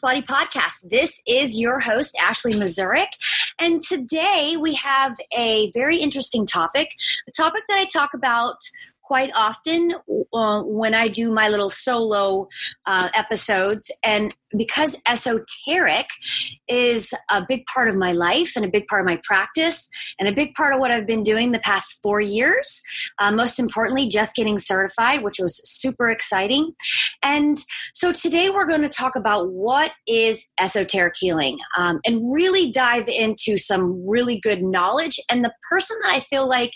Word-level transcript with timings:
Body 0.00 0.22
podcast. 0.22 0.88
This 0.88 1.22
is 1.26 1.60
your 1.60 1.80
host, 1.80 2.16
Ashley 2.20 2.52
Mazurik. 2.52 3.08
And 3.58 3.82
today 3.82 4.56
we 4.58 4.74
have 4.74 5.16
a 5.36 5.70
very 5.72 5.98
interesting 5.98 6.46
topic, 6.46 6.90
a 7.28 7.32
topic 7.32 7.64
that 7.68 7.78
I 7.78 7.84
talk 7.84 8.14
about 8.14 8.56
quite 9.10 9.32
often 9.34 9.92
uh, 10.32 10.62
when 10.62 10.94
I 10.94 11.08
do 11.08 11.32
my 11.32 11.48
little 11.48 11.68
solo 11.68 12.46
uh, 12.86 13.08
episodes. 13.12 13.90
And 14.04 14.32
because 14.56 14.96
esoteric 15.04 16.06
is 16.68 17.12
a 17.28 17.44
big 17.44 17.66
part 17.66 17.88
of 17.88 17.96
my 17.96 18.12
life 18.12 18.52
and 18.54 18.64
a 18.64 18.68
big 18.68 18.86
part 18.86 19.00
of 19.00 19.06
my 19.06 19.20
practice 19.24 19.90
and 20.20 20.28
a 20.28 20.32
big 20.32 20.54
part 20.54 20.72
of 20.72 20.78
what 20.78 20.92
I've 20.92 21.08
been 21.08 21.24
doing 21.24 21.50
the 21.50 21.58
past 21.58 21.98
four 22.04 22.20
years, 22.20 22.82
uh, 23.18 23.32
most 23.32 23.58
importantly, 23.58 24.06
just 24.06 24.36
getting 24.36 24.58
certified, 24.58 25.24
which 25.24 25.40
was 25.40 25.60
super 25.64 26.08
exciting. 26.08 26.72
And 27.20 27.58
so 27.92 28.12
today 28.12 28.48
we're 28.48 28.66
going 28.66 28.82
to 28.82 28.88
talk 28.88 29.16
about 29.16 29.50
what 29.50 29.90
is 30.06 30.48
esoteric 30.60 31.14
healing 31.18 31.58
um, 31.76 31.98
and 32.06 32.32
really 32.32 32.70
dive 32.70 33.08
into 33.08 33.58
some 33.58 34.06
really 34.08 34.38
good 34.38 34.62
knowledge. 34.62 35.18
And 35.28 35.44
the 35.44 35.52
person 35.68 35.96
that 36.02 36.12
I 36.12 36.20
feel 36.20 36.48
like 36.48 36.74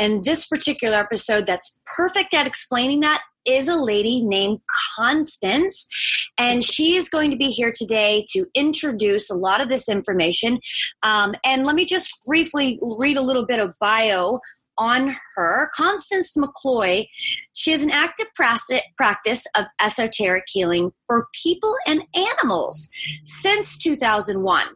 and 0.00 0.24
this 0.24 0.46
particular 0.46 0.96
episode 0.96 1.46
that's 1.46 1.80
perfect 1.96 2.34
at 2.34 2.46
explaining 2.46 3.00
that 3.00 3.22
is 3.46 3.68
a 3.68 3.74
lady 3.74 4.22
named 4.22 4.60
Constance, 4.96 5.88
and 6.36 6.62
she 6.62 6.94
is 6.96 7.08
going 7.08 7.30
to 7.30 7.36
be 7.36 7.48
here 7.48 7.72
today 7.74 8.24
to 8.30 8.46
introduce 8.54 9.30
a 9.30 9.34
lot 9.34 9.62
of 9.62 9.68
this 9.68 9.88
information. 9.88 10.58
Um, 11.02 11.34
and 11.44 11.64
let 11.64 11.74
me 11.74 11.84
just 11.84 12.10
briefly 12.26 12.78
read 12.98 13.16
a 13.16 13.22
little 13.22 13.46
bit 13.46 13.60
of 13.60 13.74
bio 13.80 14.38
on 14.76 15.16
her. 15.36 15.70
Constance 15.74 16.36
McCloy, 16.36 17.06
she 17.54 17.70
has 17.70 17.82
an 17.82 17.90
active 17.90 18.26
practice 18.34 19.46
of 19.56 19.66
esoteric 19.80 20.44
healing 20.48 20.92
for 21.06 21.28
people 21.42 21.74
and 21.86 22.02
animals 22.14 22.90
since 23.24 23.76
2001. 23.78 24.66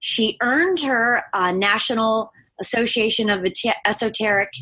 She 0.00 0.36
earned 0.42 0.80
her 0.80 1.24
uh, 1.32 1.50
national 1.50 2.30
Association 2.60 3.30
of 3.30 3.44
Esoteric 3.84 4.52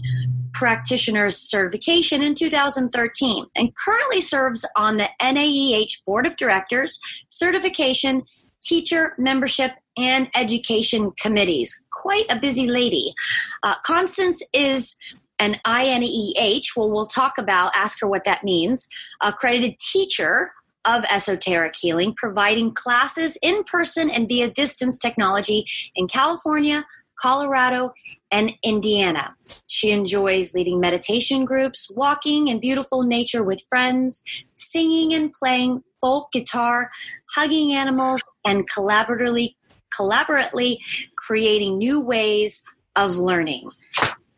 Practitioners 0.52 1.36
certification 1.36 2.22
in 2.22 2.34
2013 2.34 3.46
and 3.54 3.74
currently 3.76 4.20
serves 4.20 4.66
on 4.76 4.96
the 4.96 5.08
NAEH 5.20 6.04
Board 6.04 6.26
of 6.26 6.36
Directors, 6.36 6.98
Certification, 7.28 8.22
Teacher 8.62 9.14
Membership, 9.18 9.72
and 9.96 10.28
Education 10.36 11.12
Committees. 11.12 11.84
Quite 11.90 12.26
a 12.30 12.38
busy 12.38 12.66
lady. 12.68 13.14
Uh, 13.62 13.74
Constance 13.84 14.42
is 14.52 14.96
an 15.38 15.56
INEH, 15.66 16.76
well, 16.76 16.90
we'll 16.90 17.06
talk 17.06 17.38
about, 17.38 17.74
ask 17.74 18.00
her 18.00 18.08
what 18.08 18.24
that 18.24 18.42
means, 18.42 18.88
accredited 19.22 19.78
teacher 19.78 20.52
of 20.86 21.04
esoteric 21.10 21.74
healing, 21.76 22.14
providing 22.14 22.72
classes 22.72 23.36
in 23.42 23.64
person 23.64 24.08
and 24.08 24.28
via 24.28 24.48
distance 24.48 24.96
technology 24.96 25.66
in 25.94 26.06
California, 26.06 26.86
Colorado, 27.20 27.92
and 28.30 28.52
Indiana. 28.64 29.34
She 29.68 29.90
enjoys 29.90 30.54
leading 30.54 30.80
meditation 30.80 31.44
groups, 31.44 31.90
walking 31.94 32.48
in 32.48 32.60
beautiful 32.60 33.02
nature 33.02 33.42
with 33.42 33.62
friends, 33.68 34.22
singing 34.56 35.14
and 35.14 35.32
playing 35.32 35.82
folk 36.00 36.32
guitar, 36.32 36.88
hugging 37.34 37.72
animals, 37.72 38.22
and 38.44 38.68
collaboratively, 38.70 39.54
collaboratively 39.98 40.78
creating 41.16 41.78
new 41.78 42.00
ways 42.00 42.64
of 42.96 43.16
learning. 43.16 43.70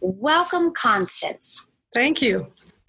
Welcome, 0.00 0.72
Constance. 0.72 1.68
Thank 1.94 2.22
you. 2.22 2.46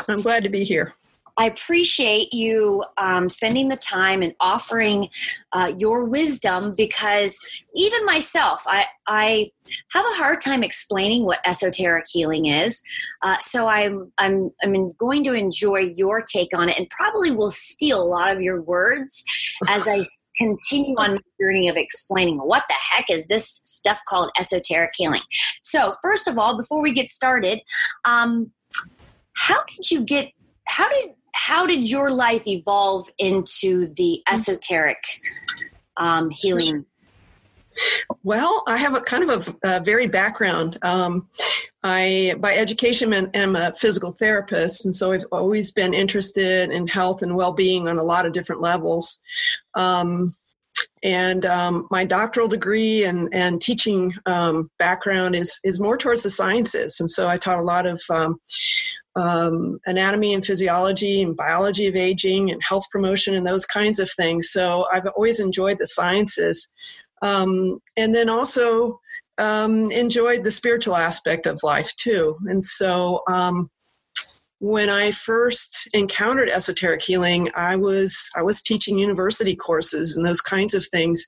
I'm 0.08 0.22
glad 0.22 0.44
to 0.44 0.50
be 0.50 0.64
here. 0.64 0.94
I 1.40 1.46
appreciate 1.46 2.34
you 2.34 2.84
um, 2.98 3.30
spending 3.30 3.70
the 3.70 3.78
time 3.78 4.22
and 4.22 4.36
offering 4.42 5.08
uh, 5.54 5.72
your 5.78 6.04
wisdom 6.04 6.76
because 6.76 7.64
even 7.74 8.06
myself, 8.06 8.64
I, 8.68 8.84
I 9.08 9.52
have 9.94 10.06
a 10.06 10.16
hard 10.18 10.42
time 10.42 10.64
explaining 10.64 11.24
what 11.24 11.40
esoteric 11.46 12.08
healing 12.12 12.48
is. 12.48 12.82
Uh, 13.22 13.38
so 13.40 13.70
I'm, 13.70 14.12
I'm, 14.18 14.52
I'm 14.62 14.90
going 15.00 15.24
to 15.24 15.34
enjoy 15.34 15.80
your 15.96 16.22
take 16.22 16.54
on 16.54 16.68
it 16.68 16.78
and 16.78 16.90
probably 16.90 17.32
will 17.32 17.52
steal 17.52 18.02
a 18.02 18.04
lot 18.04 18.34
of 18.34 18.42
your 18.42 18.62
words 18.62 19.24
as 19.70 19.88
I 19.88 20.04
continue 20.38 20.96
on 20.98 21.14
my 21.14 21.22
journey 21.42 21.70
of 21.70 21.78
explaining 21.78 22.40
what 22.40 22.66
the 22.68 22.76
heck 22.92 23.10
is 23.10 23.28
this 23.28 23.62
stuff 23.64 24.02
called 24.10 24.30
esoteric 24.38 24.92
healing. 24.96 25.22
So, 25.62 25.94
first 26.02 26.28
of 26.28 26.38
all, 26.38 26.58
before 26.58 26.82
we 26.82 26.94
get 26.94 27.10
started, 27.10 27.62
um, 28.04 28.52
how 29.38 29.64
did 29.66 29.90
you 29.90 30.04
get? 30.04 30.32
How 30.66 30.88
did 30.88 31.10
how 31.34 31.66
did 31.66 31.90
your 31.90 32.12
life 32.12 32.46
evolve 32.48 33.10
into 33.18 33.94
the 33.96 34.22
esoteric 34.28 35.04
um, 35.98 36.30
healing? 36.30 36.86
Well, 38.24 38.64
I 38.68 38.78
have 38.78 38.96
a 38.96 39.02
kind 39.02 39.30
of 39.30 39.48
a, 39.64 39.78
a 39.78 39.80
varied 39.80 40.12
background. 40.12 40.78
Um, 40.82 41.28
I, 41.84 42.36
by 42.40 42.56
education, 42.56 43.14
am 43.14 43.56
a 43.56 43.74
physical 43.74 44.12
therapist, 44.12 44.86
and 44.86 44.94
so 44.94 45.12
I've 45.12 45.24
always 45.32 45.72
been 45.72 45.94
interested 45.94 46.72
in 46.72 46.88
health 46.88 47.22
and 47.22 47.36
well-being 47.36 47.88
on 47.88 47.98
a 47.98 48.04
lot 48.04 48.26
of 48.26 48.34
different 48.34 48.62
levels. 48.62 49.20
Um, 49.76 50.30
and 51.04 51.46
um, 51.46 51.88
my 51.90 52.04
doctoral 52.04 52.50
degree 52.50 53.06
and, 53.06 53.30
and 53.32 53.62
teaching 53.62 54.14
um, 54.26 54.68
background 54.78 55.36
is 55.36 55.60
is 55.64 55.80
more 55.80 55.98
towards 55.98 56.24
the 56.24 56.30
sciences, 56.30 57.00
and 57.00 57.10
so 57.10 57.30
I 57.30 57.38
taught 57.38 57.60
a 57.60 57.64
lot 57.64 57.86
of 57.86 58.02
um, 58.10 58.40
um, 59.20 59.80
anatomy 59.86 60.34
and 60.34 60.46
physiology 60.46 61.22
and 61.22 61.36
biology 61.36 61.88
of 61.88 61.96
aging 61.96 62.52
and 62.52 62.62
health 62.64 62.90
promotion 62.90 63.36
and 63.36 63.46
those 63.46 63.66
kinds 63.66 64.00
of 64.00 64.10
things. 64.12 64.52
So 64.52 64.86
I've 64.92 65.08
always 65.16 65.40
enjoyed 65.40 65.78
the 65.78 65.88
sciences. 65.88 66.72
Um, 67.22 67.80
and 67.98 68.16
then 68.16 68.30
also 68.30 69.00
um, 69.38 69.92
enjoyed 69.92 70.44
the 70.44 70.52
spiritual 70.52 70.96
aspect 70.96 71.48
of 71.48 71.60
life 71.64 71.94
too. 71.98 72.38
And 72.46 72.64
so 72.64 73.22
um, 73.28 73.70
when 74.60 74.90
I 74.90 75.12
first 75.12 75.90
encountered 75.94 76.50
esoteric 76.50 77.02
healing, 77.02 77.50
I 77.56 77.76
was 77.76 78.30
I 78.36 78.42
was 78.42 78.62
teaching 78.62 78.98
university 78.98 79.56
courses 79.56 80.16
and 80.16 80.26
those 80.26 80.42
kinds 80.42 80.74
of 80.74 80.86
things. 80.88 81.26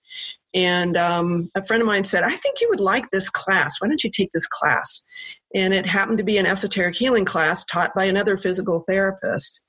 And 0.53 0.97
um, 0.97 1.49
a 1.55 1.63
friend 1.63 1.81
of 1.81 1.87
mine 1.87 2.03
said, 2.03 2.23
I 2.23 2.35
think 2.35 2.59
you 2.59 2.67
would 2.69 2.81
like 2.81 3.09
this 3.09 3.29
class. 3.29 3.79
Why 3.79 3.87
don't 3.87 4.03
you 4.03 4.11
take 4.11 4.31
this 4.33 4.47
class? 4.47 5.05
And 5.53 5.73
it 5.73 5.85
happened 5.85 6.17
to 6.19 6.23
be 6.23 6.37
an 6.37 6.45
esoteric 6.45 6.95
healing 6.95 7.25
class 7.25 7.65
taught 7.65 7.93
by 7.95 8.05
another 8.05 8.37
physical 8.37 8.81
therapist. 8.81 9.61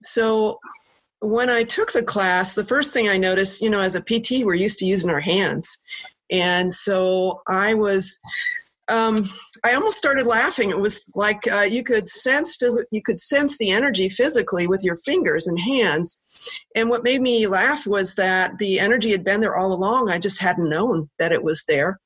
So 0.00 0.58
when 1.20 1.48
I 1.48 1.64
took 1.64 1.92
the 1.92 2.02
class, 2.02 2.54
the 2.54 2.64
first 2.64 2.92
thing 2.92 3.08
I 3.08 3.16
noticed, 3.16 3.62
you 3.62 3.70
know, 3.70 3.80
as 3.80 3.96
a 3.96 4.00
PT, 4.02 4.44
we're 4.44 4.54
used 4.54 4.78
to 4.80 4.86
using 4.86 5.10
our 5.10 5.20
hands. 5.20 5.78
And 6.30 6.72
so 6.72 7.42
I 7.46 7.74
was 7.74 8.18
um, 8.88 9.24
I 9.64 9.74
almost 9.74 9.96
started 9.96 10.26
laughing. 10.26 10.70
It 10.70 10.78
was 10.78 11.04
like 11.14 11.46
uh, 11.50 11.62
you 11.62 11.82
could 11.82 12.08
sense 12.08 12.56
phys- 12.56 12.84
you 12.92 13.02
could 13.02 13.20
sense 13.20 13.58
the 13.58 13.70
energy 13.70 14.08
physically 14.08 14.68
with 14.68 14.84
your 14.84 14.96
fingers 14.98 15.48
and 15.48 15.58
hands. 15.58 16.20
And 16.76 16.88
what 16.88 17.02
made 17.02 17.20
me 17.20 17.48
laugh 17.48 17.86
was 17.86 18.14
that 18.14 18.58
the 18.58 18.78
energy 18.78 19.10
had 19.10 19.24
been 19.24 19.40
there 19.40 19.56
all 19.56 19.72
along. 19.72 20.08
I 20.08 20.18
just 20.18 20.38
hadn't 20.38 20.68
known 20.68 21.10
that 21.18 21.32
it 21.32 21.42
was 21.42 21.64
there. 21.66 21.98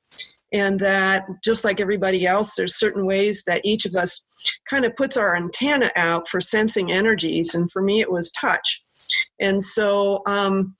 And 0.52 0.80
that 0.80 1.26
just 1.44 1.64
like 1.64 1.80
everybody 1.80 2.26
else, 2.26 2.54
there's 2.54 2.78
certain 2.78 3.06
ways 3.06 3.44
that 3.44 3.62
each 3.64 3.86
of 3.86 3.94
us 3.94 4.24
kind 4.68 4.84
of 4.84 4.96
puts 4.96 5.16
our 5.16 5.36
antenna 5.36 5.90
out 5.96 6.28
for 6.28 6.40
sensing 6.40 6.90
energies. 6.90 7.54
And 7.54 7.70
for 7.70 7.80
me, 7.82 8.00
it 8.00 8.10
was 8.10 8.32
touch. 8.32 8.82
And 9.40 9.62
so 9.62 10.22
um, 10.26 10.74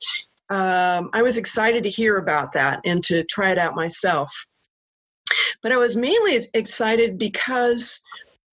um, 0.50 1.10
I 1.12 1.22
was 1.22 1.38
excited 1.38 1.84
to 1.84 1.90
hear 1.90 2.16
about 2.16 2.52
that 2.52 2.80
and 2.84 3.02
to 3.04 3.24
try 3.24 3.52
it 3.52 3.58
out 3.58 3.74
myself. 3.74 4.46
But 5.62 5.72
I 5.72 5.76
was 5.76 5.96
mainly 5.96 6.38
excited 6.54 7.18
because 7.18 8.00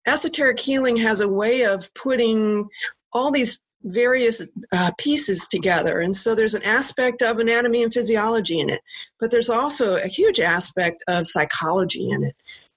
esoteric 0.05 0.59
healing 0.59 0.97
has 0.97 1.21
a 1.21 1.27
way 1.27 1.63
of 1.63 1.91
putting 1.95 2.67
all 3.11 3.31
these 3.31 3.63
various 3.87 4.41
uh, 4.71 4.91
pieces 4.97 5.47
together. 5.47 5.99
And 5.99 6.15
so 6.15 6.35
there's 6.35 6.55
an 6.55 6.63
aspect 6.63 7.21
of 7.21 7.39
anatomy 7.39 7.83
and 7.83 7.93
physiology 7.93 8.59
in 8.59 8.69
it, 8.69 8.81
but 9.19 9.31
there's 9.31 9.49
also 9.49 9.95
a 9.95 10.07
huge 10.07 10.39
aspect 10.39 11.03
of 11.07 11.27
psychology 11.27 12.09
in 12.09 12.23
it, 12.23 12.35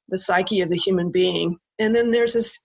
the 0.08 0.18
psyche 0.18 0.60
of 0.60 0.68
the 0.68 0.76
human 0.76 1.10
being. 1.10 1.56
And 1.78 1.94
then 1.94 2.10
there's 2.10 2.34
this 2.34 2.58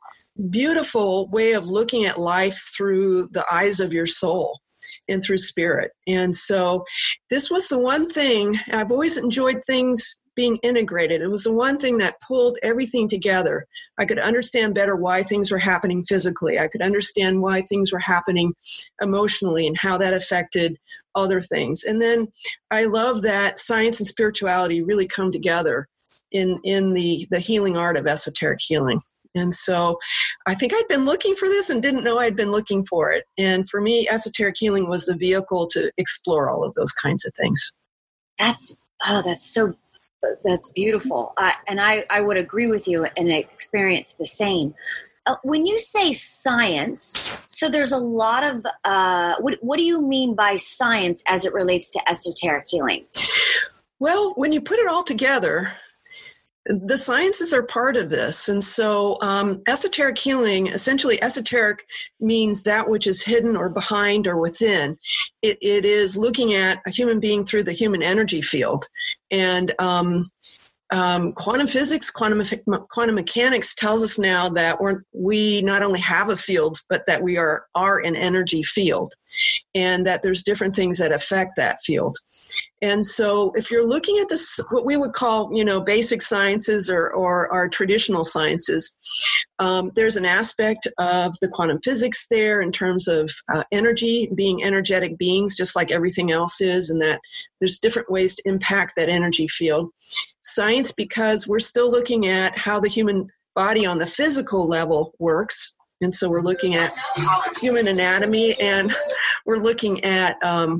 beautiful 0.49 1.27
way 1.29 1.53
of 1.53 1.67
looking 1.67 2.05
at 2.05 2.19
life 2.19 2.71
through 2.75 3.27
the 3.31 3.45
eyes 3.51 3.79
of 3.79 3.93
your 3.93 4.07
soul 4.07 4.59
and 5.07 5.23
through 5.23 5.37
spirit. 5.37 5.91
And 6.07 6.33
so 6.33 6.83
this 7.29 7.49
was 7.49 7.67
the 7.67 7.79
one 7.79 8.07
thing 8.07 8.59
I've 8.71 8.91
always 8.91 9.17
enjoyed 9.17 9.63
things 9.65 10.23
being 10.35 10.57
integrated. 10.63 11.21
It 11.21 11.27
was 11.27 11.43
the 11.43 11.53
one 11.53 11.77
thing 11.77 11.97
that 11.99 12.19
pulled 12.21 12.57
everything 12.61 13.07
together. 13.07 13.65
I 13.97 14.05
could 14.05 14.19
understand 14.19 14.75
better 14.75 14.95
why 14.95 15.23
things 15.23 15.51
were 15.51 15.57
happening 15.57 16.03
physically. 16.03 16.59
I 16.59 16.67
could 16.67 16.81
understand 16.81 17.41
why 17.41 17.61
things 17.61 17.91
were 17.91 17.99
happening 17.99 18.53
emotionally 19.01 19.67
and 19.67 19.77
how 19.77 19.97
that 19.97 20.13
affected 20.13 20.77
other 21.15 21.41
things. 21.41 21.83
And 21.83 22.01
then 22.01 22.27
I 22.71 22.85
love 22.85 23.21
that 23.21 23.57
science 23.57 23.99
and 23.99 24.07
spirituality 24.07 24.81
really 24.81 25.07
come 25.07 25.31
together 25.31 25.87
in 26.31 26.59
in 26.63 26.93
the 26.93 27.25
the 27.31 27.39
healing 27.39 27.77
art 27.77 27.97
of 27.97 28.07
esoteric 28.07 28.59
healing. 28.61 28.99
And 29.35 29.53
so 29.53 29.99
I 30.47 30.55
think 30.55 30.73
I'd 30.73 30.87
been 30.87 31.05
looking 31.05 31.35
for 31.35 31.47
this 31.47 31.69
and 31.69 31.81
didn't 31.81 32.03
know 32.03 32.17
I'd 32.17 32.37
been 32.37 32.51
looking 32.51 32.83
for 32.85 33.11
it. 33.11 33.25
And 33.37 33.69
for 33.69 33.81
me, 33.81 34.07
esoteric 34.09 34.55
healing 34.57 34.87
was 34.89 35.05
the 35.05 35.15
vehicle 35.15 35.67
to 35.67 35.91
explore 35.97 36.49
all 36.49 36.63
of 36.63 36.73
those 36.73 36.91
kinds 36.91 37.25
of 37.25 37.33
things. 37.33 37.73
That's, 38.39 38.77
oh, 39.05 39.21
that's 39.23 39.45
so, 39.45 39.75
that's 40.43 40.69
beautiful. 40.71 41.33
Uh, 41.37 41.51
and 41.67 41.79
I, 41.81 42.05
I 42.09 42.21
would 42.21 42.37
agree 42.37 42.67
with 42.67 42.87
you 42.87 43.05
and 43.17 43.31
experience 43.31 44.13
the 44.13 44.27
same. 44.27 44.73
Uh, 45.25 45.35
when 45.43 45.65
you 45.65 45.79
say 45.79 46.13
science, 46.13 47.43
so 47.47 47.67
there's 47.67 47.91
a 47.91 47.97
lot 47.97 48.43
of, 48.43 48.65
uh, 48.83 49.33
what, 49.39 49.57
what 49.61 49.77
do 49.77 49.83
you 49.83 50.01
mean 50.01 50.35
by 50.35 50.55
science 50.55 51.23
as 51.27 51.45
it 51.45 51.53
relates 51.53 51.89
to 51.91 52.09
esoteric 52.09 52.65
healing? 52.67 53.05
Well, 53.99 54.33
when 54.35 54.51
you 54.51 54.61
put 54.61 54.77
it 54.77 54.87
all 54.87 55.03
together, 55.03 55.71
the 56.65 56.97
sciences 56.97 57.53
are 57.53 57.63
part 57.63 57.95
of 57.95 58.09
this. 58.09 58.49
And 58.49 58.63
so, 58.63 59.17
um, 59.21 59.61
esoteric 59.67 60.17
healing 60.17 60.67
essentially, 60.67 61.21
esoteric 61.21 61.85
means 62.19 62.63
that 62.63 62.89
which 62.89 63.07
is 63.07 63.23
hidden 63.23 63.55
or 63.55 63.69
behind 63.69 64.25
or 64.27 64.37
within. 64.39 64.97
It, 65.41 65.59
it 65.61 65.85
is 65.85 66.17
looking 66.17 66.53
at 66.53 66.81
a 66.85 66.89
human 66.89 67.19
being 67.19 67.45
through 67.45 67.63
the 67.63 67.71
human 67.71 68.01
energy 68.01 68.41
field. 68.41 68.85
And 69.29 69.73
um, 69.77 70.23
um, 70.91 71.33
quantum 71.33 71.67
physics, 71.67 72.09
quantum, 72.09 72.41
quantum 72.89 73.15
mechanics 73.15 73.75
tells 73.75 74.03
us 74.03 74.17
now 74.17 74.49
that 74.49 74.79
we're, 74.79 75.01
we 75.13 75.61
not 75.61 75.83
only 75.83 75.99
have 75.99 76.29
a 76.29 76.37
field, 76.37 76.77
but 76.89 77.05
that 77.07 77.21
we 77.21 77.37
are, 77.37 77.65
are 77.75 77.99
an 77.99 78.15
energy 78.15 78.63
field 78.63 79.13
and 79.73 80.05
that 80.05 80.21
there's 80.21 80.43
different 80.43 80.75
things 80.75 80.97
that 80.99 81.11
affect 81.11 81.57
that 81.57 81.79
field. 81.81 82.17
And 82.85 83.03
so 83.03 83.51
if 83.55 83.71
you're 83.71 83.87
looking 83.87 84.19
at 84.19 84.29
this, 84.29 84.59
what 84.69 84.85
we 84.85 84.95
would 84.95 85.13
call, 85.13 85.49
you 85.51 85.65
know, 85.65 85.81
basic 85.81 86.21
sciences 86.21 86.87
or, 86.87 87.09
or 87.09 87.51
our 87.51 87.67
traditional 87.67 88.23
sciences, 88.23 88.95
um, 89.57 89.91
there's 89.95 90.17
an 90.17 90.25
aspect 90.25 90.87
of 90.99 91.33
the 91.41 91.47
quantum 91.47 91.79
physics 91.83 92.27
there 92.29 92.61
in 92.61 92.71
terms 92.71 93.07
of 93.07 93.31
uh, 93.51 93.63
energy, 93.71 94.29
being 94.35 94.63
energetic 94.63 95.17
beings, 95.17 95.57
just 95.57 95.75
like 95.75 95.89
everything 95.89 96.31
else 96.31 96.61
is, 96.61 96.91
and 96.91 97.01
that 97.01 97.19
there's 97.59 97.79
different 97.79 98.11
ways 98.11 98.35
to 98.35 98.43
impact 98.45 98.93
that 98.97 99.09
energy 99.09 99.47
field. 99.47 99.89
Science, 100.41 100.91
because 100.91 101.47
we're 101.47 101.57
still 101.57 101.89
looking 101.89 102.27
at 102.27 102.55
how 102.55 102.79
the 102.79 102.87
human 102.87 103.27
body 103.55 103.87
on 103.87 103.97
the 103.97 104.05
physical 104.05 104.67
level 104.67 105.15
works. 105.17 105.75
And 106.01 106.13
so 106.13 106.29
we're 106.29 106.43
looking 106.43 106.75
at 106.75 106.95
human 107.59 107.87
anatomy 107.87 108.53
and 108.61 108.91
we're 109.47 109.57
looking 109.57 110.03
at 110.03 110.37
um, 110.43 110.77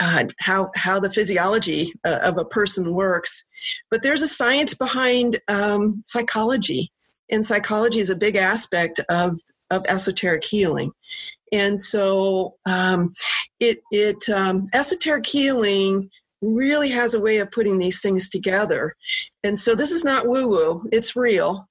uh, 0.00 0.24
how 0.38 0.70
how 0.74 0.98
the 0.98 1.10
physiology 1.10 1.92
uh, 2.06 2.18
of 2.22 2.38
a 2.38 2.44
person 2.44 2.92
works. 2.92 3.48
But 3.90 4.02
there's 4.02 4.22
a 4.22 4.28
science 4.28 4.74
behind 4.74 5.40
um, 5.48 6.00
psychology, 6.04 6.90
and 7.30 7.44
psychology 7.44 8.00
is 8.00 8.10
a 8.10 8.16
big 8.16 8.36
aspect 8.36 9.00
of 9.08 9.38
of 9.70 9.84
esoteric 9.86 10.44
healing. 10.44 10.92
And 11.52 11.78
so, 11.78 12.56
um, 12.66 13.12
it 13.58 13.80
it 13.90 14.28
um, 14.30 14.66
esoteric 14.72 15.26
healing 15.26 16.10
really 16.42 16.90
has 16.90 17.12
a 17.12 17.20
way 17.20 17.38
of 17.38 17.50
putting 17.50 17.76
these 17.76 18.00
things 18.00 18.30
together. 18.30 18.94
And 19.44 19.56
so, 19.56 19.74
this 19.74 19.92
is 19.92 20.04
not 20.04 20.26
woo 20.26 20.48
woo; 20.48 20.88
it's 20.92 21.14
real. 21.14 21.68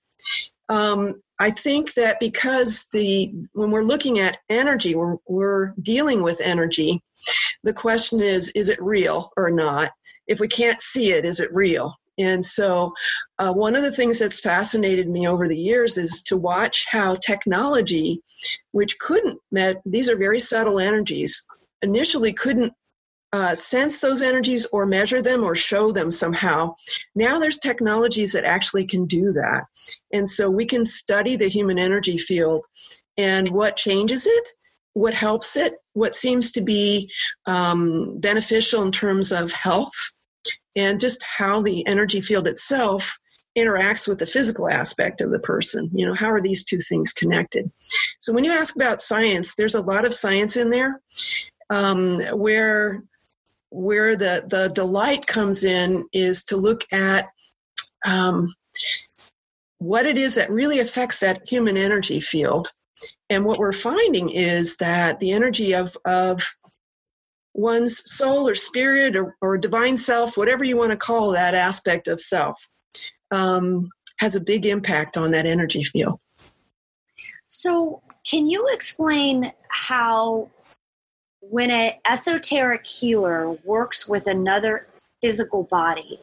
Um, 0.70 1.22
I 1.40 1.52
think 1.52 1.94
that 1.94 2.20
because 2.20 2.88
the 2.92 3.34
when 3.54 3.72
we're 3.72 3.84
looking 3.84 4.20
at 4.20 4.38
energy, 4.50 4.96
we're, 4.96 5.16
we're 5.28 5.74
dealing 5.82 6.22
with 6.22 6.42
energy. 6.42 7.02
The 7.64 7.74
question 7.74 8.22
is, 8.22 8.50
is 8.56 8.70
it 8.70 8.82
real 8.82 9.32
or 9.36 9.52
not? 9.52 9.92
If 10.28 10.40
we 10.40 10.48
can't 10.48 10.82
see 10.82 11.12
it, 11.12 11.26
is 11.26 11.40
it 11.40 11.54
real? 11.54 11.94
And 12.18 12.44
so, 12.44 12.94
uh, 13.38 13.54
one 13.54 13.76
of 13.76 13.82
the 13.82 13.94
things 13.94 14.20
that's 14.20 14.42
fascinated 14.42 15.08
me 15.08 15.28
over 15.28 15.48
the 15.48 15.58
years 15.58 15.98
is 15.98 16.22
to 16.24 16.38
watch 16.38 16.86
how 16.90 17.16
technology, 17.16 18.22
which 18.72 19.00
couldn't, 19.00 19.40
met, 19.52 19.82
these 19.86 20.10
are 20.10 20.18
very 20.18 20.40
subtle 20.40 20.80
energies, 20.80 21.46
initially 21.82 22.34
couldn't 22.34 22.74
uh, 23.32 23.56
sense 23.56 24.02
those 24.02 24.22
energies 24.22 24.66
or 24.74 24.86
measure 24.86 25.22
them 25.22 25.44
or 25.44 25.56
show 25.56 25.92
them 25.92 26.12
somehow. 26.12 26.74
Now 27.16 27.40
there's 27.40 27.60
technologies 27.60 28.34
that 28.34 28.44
actually 28.44 28.86
can 28.86 29.06
do 29.06 29.34
that. 29.34 29.66
And 30.12 30.28
so 30.28 30.50
we 30.50 30.66
can 30.66 30.84
study 30.84 31.36
the 31.36 31.48
human 31.48 31.78
energy 31.78 32.18
field 32.18 32.66
and 33.18 33.48
what 33.50 33.76
changes 33.78 34.26
it, 34.26 34.50
what 35.00 35.14
helps 35.14 35.56
it, 35.56 35.76
what 35.94 36.14
seems 36.14 36.52
to 36.52 36.62
be 36.62 37.10
um, 37.46 38.20
beneficial 38.20 38.84
in 38.84 38.92
terms 38.92 39.32
of 39.32 39.54
health, 39.54 39.96
and 40.76 41.00
just 41.00 41.24
how 41.24 41.62
the 41.62 41.88
energy 41.88 42.20
field 42.20 42.48
itself 42.48 43.18
interacts 43.58 44.10
with 44.10 44.20
the 44.20 44.26
physical 44.26 44.70
aspect 44.70 45.22
of 45.22 45.32
the 45.32 45.40
person. 45.40 45.90
You 45.94 46.06
know, 46.06 46.14
how 46.14 46.28
are 46.28 46.42
these 46.42 46.66
two 46.66 46.80
things 46.80 47.14
connected? 47.14 47.72
So 48.20 48.34
when 48.34 48.44
you 48.44 48.52
ask 48.52 48.76
about 48.76 49.00
science, 49.00 49.56
there's 49.56 49.76
a 49.76 49.82
lot 49.82 50.04
of 50.04 50.14
science 50.14 50.58
in 50.58 50.70
there. 50.70 51.02
Um, 51.70 52.20
where 52.34 53.04
where 53.70 54.18
the, 54.18 54.44
the 54.48 54.68
delight 54.70 55.28
comes 55.28 55.64
in 55.64 56.08
is 56.12 56.44
to 56.46 56.58
look 56.58 56.84
at 56.92 57.30
um, 58.06 58.54
what 59.78 60.06
it 60.08 60.18
is 60.18 60.36
that 60.36 60.52
really 60.52 60.80
affects 60.80 61.20
that 61.20 61.48
human 61.48 61.78
energy 61.78 62.20
field. 62.20 62.70
And 63.30 63.46
what 63.46 63.60
we're 63.60 63.74
finding 63.74 64.30
is 64.30 64.78
that 64.78 65.20
the 65.20 65.32
energy 65.32 65.76
of, 65.76 65.96
of 66.06 66.42
one's 67.54 68.02
soul 68.12 68.48
or 68.48 68.56
spirit 68.56 69.16
or, 69.16 69.36
or 69.42 69.58
divine 69.58 69.98
self, 69.98 70.38
whatever 70.38 70.64
you 70.64 70.78
want 70.78 70.92
to 70.92 70.98
call 70.98 71.32
that 71.32 71.54
aspect 71.54 72.08
of 72.08 72.20
self, 72.20 72.70
um, 73.32 73.88
has 74.18 74.36
a 74.36 74.42
big 74.42 74.66
impact 74.66 75.18
on 75.18 75.32
that 75.32 75.46
energy 75.46 75.84
field. 75.84 76.20
So, 77.48 78.02
can 78.30 78.48
you 78.48 78.68
explain 78.72 79.54
how 79.70 80.50
when 81.42 81.72
an 81.72 81.94
esoteric 82.10 82.86
healer 82.86 83.58
works 83.64 84.08
with 84.08 84.28
another 84.28 84.88
physical 85.22 85.64
body, 85.64 86.20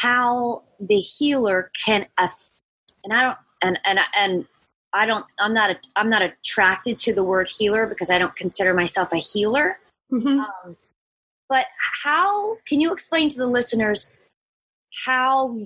how 0.00 0.62
the 0.78 0.98
healer 0.98 1.70
can, 1.84 2.06
and 2.18 3.12
I 3.12 3.22
don't, 3.22 3.38
and 3.62 3.78
and 3.84 3.98
and 4.14 4.46
I 4.92 5.06
don't, 5.06 5.24
I'm 5.38 5.54
not, 5.54 5.70
a, 5.70 5.76
I'm 5.96 6.10
not 6.10 6.22
attracted 6.22 6.98
to 7.00 7.12
the 7.12 7.22
word 7.22 7.48
healer 7.48 7.86
because 7.86 8.10
I 8.10 8.18
don't 8.18 8.34
consider 8.34 8.74
myself 8.74 9.12
a 9.12 9.18
healer. 9.18 9.78
Mm-hmm. 10.12 10.40
Um, 10.40 10.76
but 11.48 11.66
how 12.02 12.56
can 12.66 12.80
you 12.80 12.92
explain 12.92 13.28
to 13.30 13.36
the 13.36 13.46
listeners 13.46 14.12
how 15.04 15.58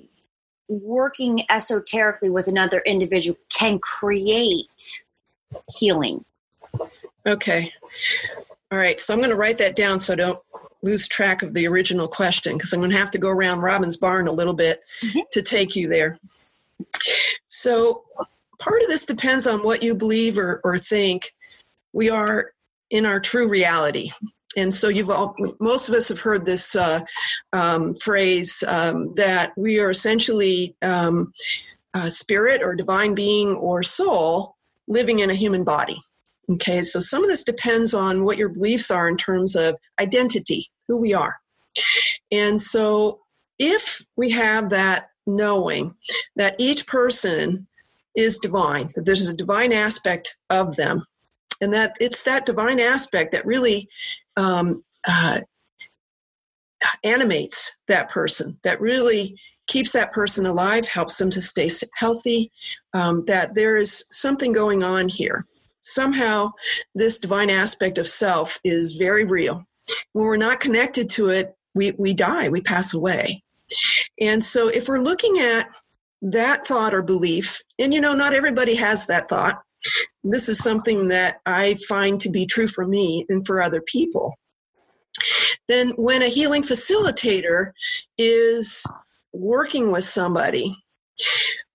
working 0.69 1.45
esoterically 1.51 2.31
with 2.31 2.49
another 2.49 2.83
individual 2.85 3.39
can 3.51 3.79
create 3.79 5.03
healing? 5.77 6.25
Okay. 7.27 7.73
All 8.71 8.79
right. 8.79 8.99
So 8.99 9.15
I'm 9.15 9.21
going 9.21 9.31
to 9.31 9.37
write 9.37 9.59
that 9.59 9.77
down 9.77 9.99
so 9.99 10.15
I 10.15 10.17
don't 10.17 10.39
lose 10.83 11.09
track 11.09 11.43
of 11.43 11.55
the 11.55 11.67
original 11.69 12.09
question 12.09 12.57
because 12.57 12.73
I'm 12.73 12.81
going 12.81 12.91
to 12.91 12.99
have 12.99 13.13
to 13.13 13.19
go 13.19 13.29
around 13.29 13.61
Robin's 13.61 13.97
barn 13.97 14.27
a 14.27 14.33
little 14.33 14.55
bit 14.55 14.83
mm-hmm. 15.03 15.21
to 15.33 15.43
take 15.43 15.77
you 15.77 15.89
there. 15.89 16.19
So 17.47 18.05
part 18.59 18.83
of 18.83 18.89
this 18.89 19.07
depends 19.07 19.47
on 19.47 19.63
what 19.63 19.83
you 19.83 19.95
believe 19.95 20.39
or, 20.39 20.61
or 20.65 20.79
think 20.79 21.33
we 21.93 22.11
are 22.11 22.53
in 22.91 23.07
our 23.07 23.21
true 23.21 23.49
reality. 23.49 24.11
And 24.57 24.73
so 24.73 24.89
you've 24.89 25.11
all, 25.11 25.35
most 25.61 25.89
of 25.89 25.95
us 25.95 26.09
have 26.09 26.21
heard 26.21 26.45
this 26.45 26.77
uh, 26.77 27.01
um, 27.53 27.95
phrase 27.95 28.63
um, 28.67 29.15
that 29.17 29.53
we 29.57 29.81
are 29.81 29.91
essentially 29.91 30.77
um, 30.83 31.33
spirit 32.07 32.63
or 32.63 32.75
divine 32.75 33.15
being 33.15 33.49
or 33.49 33.83
soul 33.83 34.57
living 34.87 35.21
in 35.21 35.31
a 35.31 35.35
human 35.35 35.65
body. 35.65 35.99
Okay, 36.53 36.83
so 36.83 37.01
some 37.01 37.25
of 37.25 37.31
this 37.31 37.45
depends 37.45 37.95
on 37.95 38.25
what 38.25 38.37
your 38.37 38.51
beliefs 38.51 38.91
are 38.91 39.09
in 39.09 39.17
terms 39.17 39.57
of 39.57 39.77
identity, 39.99 40.67
who 40.89 41.01
we 41.01 41.15
are. 41.15 41.37
And 42.31 42.61
so 42.61 43.21
if 43.59 44.05
we 44.17 44.31
have 44.31 44.71
that 44.71 45.09
knowing 45.27 45.95
that 46.37 46.57
each 46.59 46.87
person 46.87 47.67
is 48.15 48.39
divine, 48.39 48.91
that 48.95 49.05
there's 49.05 49.29
a 49.29 49.37
divine 49.37 49.73
aspect 49.73 50.37
of 50.51 50.77
them, 50.77 51.05
and 51.61 51.75
that 51.75 51.97
it's 52.01 52.23
that 52.23 52.47
divine 52.47 52.81
aspect 52.81 53.33
that 53.33 53.47
really 53.47 53.89
um, 54.37 54.85
uh, 55.07 55.41
animates 57.03 57.73
that 57.89 58.11
person, 58.11 58.59
that 58.63 58.81
really 58.81 59.39
keeps 59.67 59.93
that 59.93 60.13
person 60.13 60.47
alive, 60.47 60.87
helps 60.87 61.17
them 61.17 61.31
to 61.31 61.41
stay 61.41 61.71
healthy, 61.95 62.53
um, 62.93 63.25
that 63.27 63.55
there 63.55 63.77
is 63.77 64.05
something 64.11 64.53
going 64.53 64.83
on 64.83 65.09
here 65.09 65.45
somehow 65.85 66.51
this 66.95 67.19
divine 67.19 67.51
aspect 67.51 67.99
of 67.99 68.09
self 68.09 68.59
is 68.65 68.97
very 68.97 69.25
real. 69.25 69.65
When 70.13 70.25
we're 70.25 70.37
not 70.37 70.61
connected 70.61 71.11
to 71.11 71.29
it, 71.29 71.55
we, 71.75 71.93
we 71.93 72.15
die, 72.15 72.49
we 72.49 72.63
pass 72.63 72.95
away. 72.95 73.43
And 74.21 74.43
so 74.43 74.69
if 74.69 74.89
we're 74.89 75.03
looking 75.03 75.39
at 75.39 75.69
that 76.25 76.67
thought 76.67 76.95
or 76.95 77.03
belief, 77.03 77.61
and 77.79 77.93
you 77.93 78.01
know, 78.01 78.15
not 78.15 78.33
everybody 78.33 78.75
has 78.75 79.07
that 79.07 79.29
thought. 79.29 79.61
This 80.23 80.49
is 80.49 80.59
something 80.59 81.09
that 81.09 81.37
I 81.45 81.75
find 81.87 82.19
to 82.23 82.31
be 82.31 82.47
true 82.47 82.67
for 82.67 82.87
me 82.87 83.27
and 83.29 83.47
for 83.47 83.61
other 83.61 83.83
people. 83.83 84.35
Then, 85.69 85.91
when 85.97 86.23
a 86.23 86.29
healing 86.29 86.63
facilitator 86.63 87.73
is 88.17 88.85
working 89.33 89.93
with 89.93 90.05
somebody, 90.05 90.75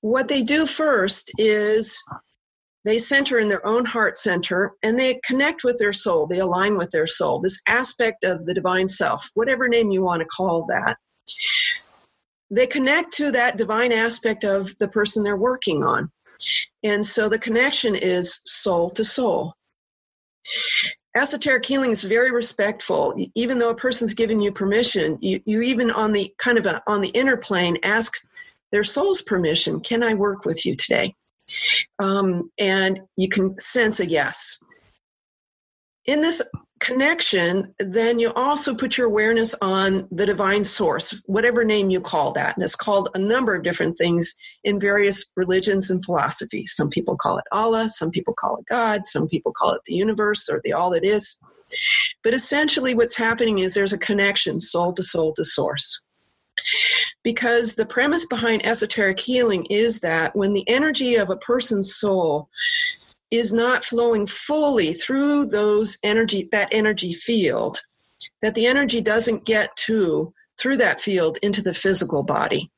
what 0.01 0.27
they 0.27 0.41
do 0.41 0.65
first 0.65 1.31
is 1.37 2.03
they 2.85 2.97
center 2.97 3.37
in 3.37 3.49
their 3.49 3.65
own 3.65 3.85
heart 3.85 4.17
center 4.17 4.71
and 4.81 4.97
they 4.97 5.19
connect 5.23 5.63
with 5.63 5.77
their 5.77 5.93
soul. 5.93 6.25
They 6.25 6.39
align 6.39 6.77
with 6.77 6.89
their 6.89 7.07
soul, 7.07 7.39
this 7.39 7.59
aspect 7.67 8.23
of 8.23 8.45
the 8.45 8.53
divine 8.53 8.87
self, 8.87 9.29
whatever 9.35 9.67
name 9.67 9.91
you 9.91 10.01
want 10.01 10.21
to 10.21 10.25
call 10.25 10.65
that. 10.69 10.97
They 12.51 12.67
connect 12.67 13.13
to 13.13 13.31
that 13.31 13.57
divine 13.57 13.91
aspect 13.91 14.43
of 14.43 14.75
the 14.79 14.87
person 14.87 15.23
they're 15.23 15.37
working 15.37 15.83
on. 15.83 16.09
And 16.83 17.05
so 17.05 17.29
the 17.29 17.39
connection 17.39 17.95
is 17.95 18.41
soul 18.45 18.89
to 18.91 19.03
soul. 19.03 19.53
Esoteric 21.15 21.65
healing 21.65 21.91
is 21.91 22.03
very 22.03 22.31
respectful. 22.31 23.13
Even 23.35 23.59
though 23.59 23.71
a 23.71 23.75
person's 23.75 24.13
given 24.13 24.41
you 24.41 24.51
permission, 24.51 25.17
you, 25.21 25.41
you 25.45 25.61
even 25.61 25.91
on 25.91 26.11
the 26.11 26.33
kind 26.37 26.57
of 26.57 26.65
a, 26.65 26.81
on 26.87 27.01
the 27.01 27.09
inner 27.09 27.37
plane 27.37 27.77
ask 27.83 28.13
their 28.71 28.83
soul's 28.83 29.21
permission. 29.21 29.81
Can 29.81 30.03
I 30.03 30.13
work 30.13 30.45
with 30.45 30.65
you 30.65 30.75
today? 30.75 31.15
Um, 31.97 32.51
and 32.59 33.01
you 33.17 33.27
can 33.27 33.59
sense 33.59 33.99
a 33.99 34.05
yes. 34.05 34.59
In 36.05 36.21
this 36.21 36.41
connection, 36.79 37.73
then 37.79 38.19
you 38.19 38.31
also 38.33 38.73
put 38.75 38.97
your 38.97 39.07
awareness 39.07 39.55
on 39.61 40.07
the 40.11 40.25
divine 40.25 40.63
source, 40.63 41.21
whatever 41.25 41.63
name 41.63 41.89
you 41.89 42.01
call 42.01 42.31
that. 42.33 42.55
And 42.55 42.63
it's 42.63 42.75
called 42.75 43.09
a 43.13 43.19
number 43.19 43.55
of 43.55 43.63
different 43.63 43.97
things 43.97 44.35
in 44.63 44.79
various 44.79 45.25
religions 45.35 45.91
and 45.91 46.03
philosophies. 46.03 46.73
Some 46.75 46.89
people 46.89 47.17
call 47.17 47.37
it 47.37 47.45
Allah, 47.51 47.89
some 47.89 48.11
people 48.11 48.33
call 48.33 48.57
it 48.57 48.65
God, 48.67 49.05
some 49.05 49.27
people 49.27 49.51
call 49.51 49.73
it 49.73 49.81
the 49.85 49.93
universe 49.93 50.49
or 50.49 50.61
the 50.63 50.73
all 50.73 50.91
that 50.91 51.03
is. 51.03 51.39
But 52.23 52.33
essentially, 52.33 52.95
what's 52.95 53.15
happening 53.15 53.59
is 53.59 53.73
there's 53.73 53.93
a 53.93 53.97
connection, 53.97 54.59
soul 54.59 54.93
to 54.93 55.03
soul 55.03 55.33
to 55.33 55.43
source. 55.43 56.03
Because 57.23 57.75
the 57.75 57.85
premise 57.85 58.25
behind 58.25 58.65
esoteric 58.65 59.19
healing 59.19 59.65
is 59.65 60.01
that 60.01 60.35
when 60.35 60.53
the 60.53 60.67
energy 60.67 61.15
of 61.15 61.29
a 61.29 61.37
person's 61.37 61.95
soul 61.95 62.49
is 63.31 63.53
not 63.53 63.85
flowing 63.85 64.25
fully 64.25 64.93
through 64.93 65.45
those 65.45 65.97
energy 66.03 66.49
that 66.51 66.69
energy 66.71 67.13
field, 67.13 67.79
that 68.41 68.55
the 68.55 68.65
energy 68.65 69.01
doesn't 69.01 69.45
get 69.45 69.75
to 69.75 70.33
through 70.59 70.77
that 70.77 70.99
field 70.99 71.37
into 71.41 71.61
the 71.61 71.73
physical 71.73 72.23
body. 72.23 72.69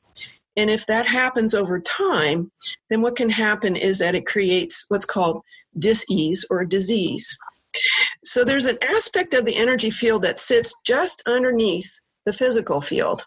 And 0.57 0.69
if 0.69 0.85
that 0.87 1.05
happens 1.05 1.55
over 1.55 1.79
time, 1.79 2.51
then 2.89 3.01
what 3.01 3.15
can 3.15 3.29
happen 3.29 3.75
is 3.75 3.99
that 3.99 4.15
it 4.15 4.25
creates 4.25 4.85
what's 4.89 5.05
called 5.05 5.41
disease 5.77 6.45
or 6.49 6.65
disease. 6.65 7.35
So 8.23 8.43
there's 8.43 8.65
an 8.65 8.77
aspect 8.81 9.33
of 9.33 9.45
the 9.45 9.55
energy 9.55 9.89
field 9.89 10.23
that 10.23 10.39
sits 10.39 10.75
just 10.85 11.23
underneath 11.25 11.89
the 12.25 12.33
physical 12.33 12.81
field. 12.81 13.25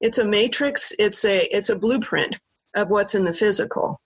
It's 0.00 0.18
a 0.18 0.24
matrix, 0.24 0.92
it's 0.98 1.24
a 1.24 1.44
it's 1.54 1.68
a 1.68 1.78
blueprint 1.78 2.38
of 2.74 2.90
what's 2.90 3.14
in 3.14 3.24
the 3.24 3.34
physical. 3.34 4.00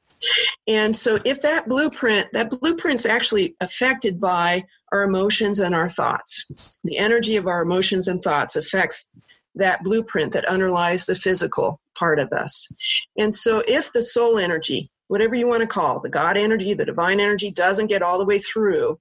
And 0.66 0.94
so 0.94 1.18
if 1.24 1.42
that 1.42 1.68
blueprint, 1.68 2.32
that 2.32 2.50
blueprint's 2.50 3.06
actually 3.06 3.54
affected 3.60 4.20
by 4.20 4.64
our 4.92 5.02
emotions 5.02 5.58
and 5.58 5.74
our 5.74 5.88
thoughts. 5.88 6.46
The 6.84 6.98
energy 6.98 7.36
of 7.36 7.46
our 7.46 7.62
emotions 7.62 8.08
and 8.08 8.22
thoughts 8.22 8.56
affects 8.56 9.10
that 9.56 9.82
blueprint 9.82 10.32
that 10.32 10.48
underlies 10.48 11.06
the 11.06 11.14
physical 11.14 11.80
part 11.94 12.18
of 12.18 12.32
us. 12.32 12.68
And 13.16 13.32
so 13.32 13.62
if 13.66 13.92
the 13.92 14.02
soul 14.02 14.38
energy, 14.38 14.90
whatever 15.08 15.34
you 15.34 15.48
want 15.48 15.62
to 15.62 15.66
call 15.66 16.00
the 16.00 16.08
God 16.08 16.36
energy, 16.36 16.74
the 16.74 16.84
divine 16.84 17.20
energy 17.20 17.50
doesn't 17.50 17.86
get 17.86 18.02
all 18.02 18.18
the 18.18 18.26
way 18.26 18.38
through, 18.38 18.98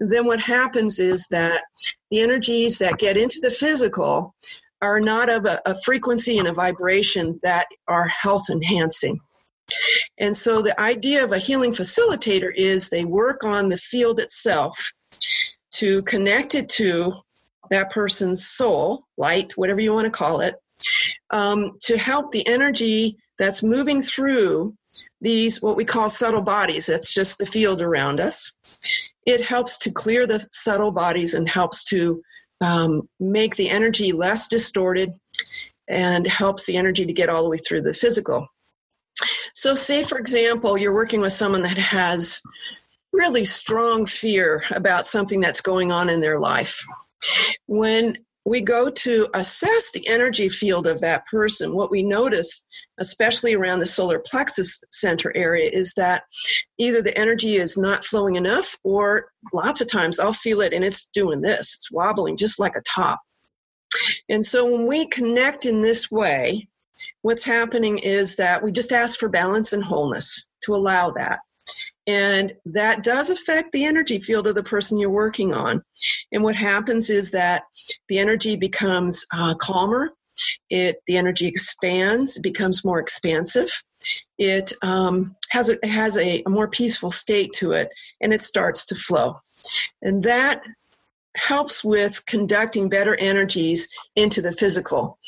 then 0.00 0.26
what 0.26 0.40
happens 0.40 1.00
is 1.00 1.26
that 1.28 1.62
the 2.10 2.20
energies 2.20 2.78
that 2.78 2.98
get 2.98 3.16
into 3.16 3.40
the 3.40 3.50
physical 3.50 4.34
are 4.82 5.00
not 5.00 5.30
of 5.30 5.46
a, 5.46 5.60
a 5.66 5.74
frequency 5.82 6.38
and 6.38 6.48
a 6.48 6.52
vibration 6.52 7.38
that 7.42 7.66
are 7.88 8.06
health 8.08 8.50
enhancing. 8.50 9.20
And 10.18 10.36
so 10.36 10.62
the 10.62 10.78
idea 10.80 11.24
of 11.24 11.32
a 11.32 11.38
healing 11.38 11.72
facilitator 11.72 12.50
is 12.54 12.88
they 12.88 13.04
work 13.04 13.44
on 13.44 13.68
the 13.68 13.78
field 13.78 14.20
itself 14.20 14.92
to 15.76 16.02
connect 16.02 16.54
it 16.54 16.68
to 16.68 17.12
that 17.70 17.90
person's 17.90 18.46
soul, 18.46 19.04
light, 19.16 19.52
whatever 19.56 19.80
you 19.80 19.92
want 19.92 20.04
to 20.04 20.10
call 20.10 20.40
it, 20.40 20.56
um, 21.30 21.72
to 21.82 21.96
help 21.96 22.30
the 22.30 22.46
energy 22.46 23.16
that's 23.38 23.62
moving 23.62 24.02
through 24.02 24.74
these, 25.20 25.62
what 25.62 25.76
we 25.76 25.84
call 25.84 26.08
subtle 26.08 26.42
bodies, 26.42 26.86
that's 26.86 27.12
just 27.12 27.38
the 27.38 27.46
field 27.46 27.82
around 27.82 28.20
us. 28.20 28.52
It 29.26 29.40
helps 29.40 29.78
to 29.78 29.90
clear 29.90 30.26
the 30.26 30.46
subtle 30.50 30.92
bodies 30.92 31.34
and 31.34 31.48
helps 31.48 31.84
to 31.84 32.22
um, 32.60 33.08
make 33.18 33.56
the 33.56 33.70
energy 33.70 34.12
less 34.12 34.46
distorted 34.46 35.10
and 35.88 36.26
helps 36.26 36.66
the 36.66 36.76
energy 36.76 37.06
to 37.06 37.12
get 37.12 37.28
all 37.28 37.42
the 37.42 37.48
way 37.48 37.56
through 37.56 37.82
the 37.82 37.92
physical. 37.92 38.46
So, 39.54 39.74
say 39.74 40.02
for 40.02 40.18
example, 40.18 40.78
you're 40.78 40.94
working 40.94 41.20
with 41.20 41.32
someone 41.32 41.62
that 41.62 41.78
has 41.78 42.42
really 43.12 43.44
strong 43.44 44.04
fear 44.04 44.64
about 44.72 45.06
something 45.06 45.40
that's 45.40 45.60
going 45.60 45.92
on 45.92 46.10
in 46.10 46.20
their 46.20 46.40
life. 46.40 46.84
When 47.66 48.16
we 48.44 48.60
go 48.60 48.90
to 48.90 49.28
assess 49.32 49.92
the 49.92 50.06
energy 50.08 50.48
field 50.48 50.86
of 50.86 51.00
that 51.00 51.24
person, 51.26 51.74
what 51.74 51.90
we 51.90 52.02
notice, 52.02 52.66
especially 52.98 53.54
around 53.54 53.78
the 53.78 53.86
solar 53.86 54.18
plexus 54.18 54.82
center 54.90 55.32
area, 55.34 55.70
is 55.72 55.94
that 55.94 56.24
either 56.76 57.00
the 57.00 57.16
energy 57.16 57.54
is 57.56 57.78
not 57.78 58.04
flowing 58.04 58.34
enough, 58.34 58.76
or 58.82 59.30
lots 59.52 59.80
of 59.80 59.88
times 59.88 60.18
I'll 60.18 60.32
feel 60.32 60.60
it 60.60 60.74
and 60.74 60.84
it's 60.84 61.06
doing 61.14 61.40
this, 61.40 61.74
it's 61.76 61.92
wobbling 61.92 62.36
just 62.36 62.58
like 62.58 62.76
a 62.76 62.82
top. 62.82 63.20
And 64.28 64.44
so 64.44 64.70
when 64.70 64.88
we 64.88 65.06
connect 65.06 65.64
in 65.64 65.80
this 65.80 66.10
way, 66.10 66.68
what's 67.22 67.44
happening 67.44 67.98
is 67.98 68.36
that 68.36 68.62
we 68.62 68.72
just 68.72 68.92
ask 68.92 69.18
for 69.18 69.28
balance 69.28 69.72
and 69.72 69.82
wholeness 69.82 70.46
to 70.64 70.74
allow 70.74 71.10
that. 71.12 71.40
And 72.06 72.52
that 72.66 73.02
does 73.02 73.30
affect 73.30 73.72
the 73.72 73.86
energy 73.86 74.18
field 74.18 74.46
of 74.46 74.54
the 74.54 74.62
person 74.62 74.98
you're 74.98 75.10
working 75.10 75.54
on. 75.54 75.82
And 76.32 76.42
what 76.42 76.54
happens 76.54 77.08
is 77.08 77.30
that 77.30 77.62
the 78.08 78.18
energy 78.18 78.56
becomes 78.56 79.26
uh, 79.32 79.54
calmer. 79.54 80.10
It 80.68 80.96
the 81.06 81.16
energy 81.16 81.46
expands, 81.46 82.38
becomes 82.38 82.84
more 82.84 82.98
expansive. 82.98 83.70
It 84.36 84.72
um, 84.82 85.34
has 85.50 85.70
a, 85.70 85.78
has 85.86 86.18
a, 86.18 86.42
a 86.44 86.50
more 86.50 86.68
peaceful 86.68 87.10
state 87.10 87.52
to 87.54 87.72
it, 87.72 87.88
and 88.20 88.32
it 88.32 88.40
starts 88.40 88.86
to 88.86 88.96
flow. 88.96 89.40
And 90.02 90.24
that 90.24 90.60
helps 91.36 91.84
with 91.84 92.24
conducting 92.26 92.88
better 92.88 93.16
energies 93.16 93.88
into 94.16 94.40
the 94.40 94.52
physical. 94.52 95.18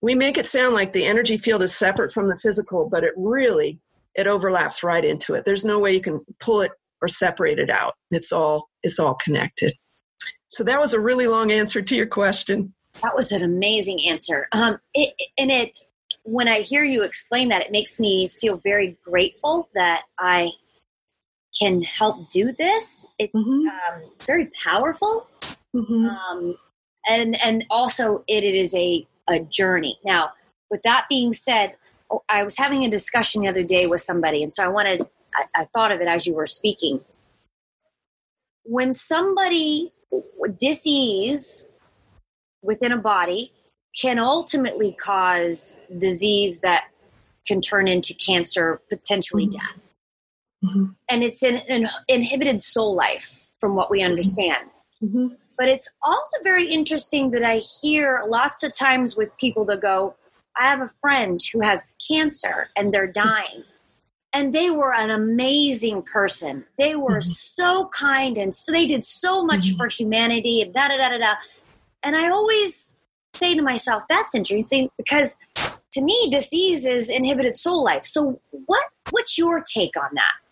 We 0.00 0.14
make 0.14 0.38
it 0.38 0.46
sound 0.46 0.74
like 0.74 0.92
the 0.92 1.04
energy 1.04 1.36
field 1.36 1.62
is 1.62 1.76
separate 1.76 2.12
from 2.12 2.28
the 2.28 2.38
physical, 2.38 2.88
but 2.88 3.04
it 3.04 3.12
really 3.16 3.78
it 4.14 4.26
overlaps 4.26 4.82
right 4.82 5.04
into 5.04 5.34
it. 5.34 5.44
There's 5.44 5.64
no 5.64 5.80
way 5.80 5.92
you 5.92 6.00
can 6.00 6.20
pull 6.38 6.60
it 6.60 6.70
or 7.02 7.08
separate 7.08 7.58
it 7.58 7.70
out. 7.70 7.94
It's 8.10 8.32
all 8.32 8.68
it's 8.82 8.98
all 8.98 9.14
connected. 9.14 9.74
So 10.46 10.64
that 10.64 10.80
was 10.80 10.94
a 10.94 11.00
really 11.00 11.26
long 11.26 11.50
answer 11.50 11.82
to 11.82 11.96
your 11.96 12.06
question. 12.06 12.74
That 13.02 13.14
was 13.14 13.32
an 13.32 13.42
amazing 13.42 14.00
answer. 14.06 14.46
Um, 14.52 14.78
it, 14.94 15.14
and 15.36 15.50
it 15.50 15.76
when 16.22 16.48
I 16.48 16.60
hear 16.60 16.84
you 16.84 17.02
explain 17.02 17.48
that, 17.48 17.62
it 17.62 17.70
makes 17.70 18.00
me 18.00 18.28
feel 18.28 18.56
very 18.56 18.96
grateful 19.04 19.68
that 19.74 20.02
I 20.18 20.52
can 21.58 21.82
help 21.82 22.30
do 22.30 22.52
this. 22.52 23.06
It's 23.18 23.34
mm-hmm. 23.34 23.68
um, 23.68 24.02
very 24.26 24.50
powerful, 24.62 25.26
mm-hmm. 25.74 26.06
um, 26.06 26.56
and 27.08 27.40
and 27.42 27.64
also 27.70 28.24
it, 28.26 28.44
it 28.44 28.54
is 28.54 28.74
a 28.74 29.06
a 29.28 29.40
journey. 29.40 29.98
Now, 30.04 30.30
with 30.70 30.82
that 30.82 31.06
being 31.08 31.32
said, 31.32 31.76
oh, 32.10 32.22
I 32.28 32.42
was 32.42 32.56
having 32.56 32.84
a 32.84 32.90
discussion 32.90 33.42
the 33.42 33.48
other 33.48 33.62
day 33.62 33.86
with 33.86 34.00
somebody, 34.00 34.42
and 34.42 34.52
so 34.52 34.64
I 34.64 34.68
wanted 34.68 35.02
I, 35.34 35.62
I 35.62 35.64
thought 35.66 35.92
of 35.92 36.00
it 36.00 36.08
as 36.08 36.26
you 36.26 36.34
were 36.34 36.46
speaking. 36.46 37.00
When 38.64 38.92
somebody 38.92 39.92
disease 40.58 41.66
within 42.62 42.92
a 42.92 42.96
body 42.96 43.52
can 44.00 44.18
ultimately 44.18 44.92
cause 44.92 45.76
disease 45.98 46.60
that 46.60 46.88
can 47.46 47.60
turn 47.60 47.86
into 47.86 48.14
cancer, 48.14 48.80
potentially 48.88 49.46
mm-hmm. 49.46 49.58
death. 49.58 49.83
Mm-hmm. 50.64 50.84
And 51.08 51.22
it's 51.22 51.42
an, 51.42 51.56
an, 51.68 51.88
inhibited 52.08 52.62
soul 52.62 52.94
life, 52.94 53.40
from 53.60 53.74
what 53.74 53.90
we 53.90 54.00
mm-hmm. 54.00 54.10
understand. 54.10 54.68
Mm-hmm. 55.02 55.28
But 55.56 55.68
it's 55.68 55.88
also 56.02 56.38
very 56.42 56.68
interesting 56.70 57.30
that 57.30 57.44
I 57.44 57.58
hear 57.58 58.22
lots 58.26 58.62
of 58.62 58.76
times 58.76 59.16
with 59.16 59.36
people 59.38 59.64
that 59.66 59.80
go, 59.80 60.16
I 60.56 60.64
have 60.64 60.80
a 60.80 60.90
friend 61.00 61.40
who 61.52 61.60
has 61.60 61.94
cancer 62.08 62.68
and 62.76 62.92
they're 62.92 63.10
dying. 63.10 63.64
And 64.32 64.52
they 64.52 64.70
were 64.70 64.92
an 64.92 65.10
amazing 65.10 66.02
person. 66.02 66.64
They 66.76 66.96
were 66.96 67.18
mm-hmm. 67.18 67.20
so 67.20 67.88
kind 67.88 68.36
and 68.36 68.54
so 68.54 68.72
they 68.72 68.86
did 68.86 69.04
so 69.04 69.44
much 69.44 69.68
mm-hmm. 69.68 69.76
for 69.76 69.88
humanity 69.88 70.60
and 70.60 70.74
da 70.74 70.88
da 70.88 70.96
da 70.96 71.10
da 71.10 71.18
da. 71.18 71.34
And 72.02 72.16
I 72.16 72.28
always 72.30 72.94
say 73.34 73.54
to 73.54 73.62
myself, 73.62 74.02
that's 74.08 74.34
interesting 74.34 74.90
because 74.96 75.38
to 75.92 76.02
me, 76.02 76.28
disease 76.30 76.84
is 76.84 77.08
inhibited 77.08 77.56
soul 77.56 77.84
life. 77.84 78.04
So 78.04 78.40
what 78.50 78.84
what's 79.10 79.38
your 79.38 79.62
take 79.62 79.96
on 79.96 80.10
that? 80.14 80.43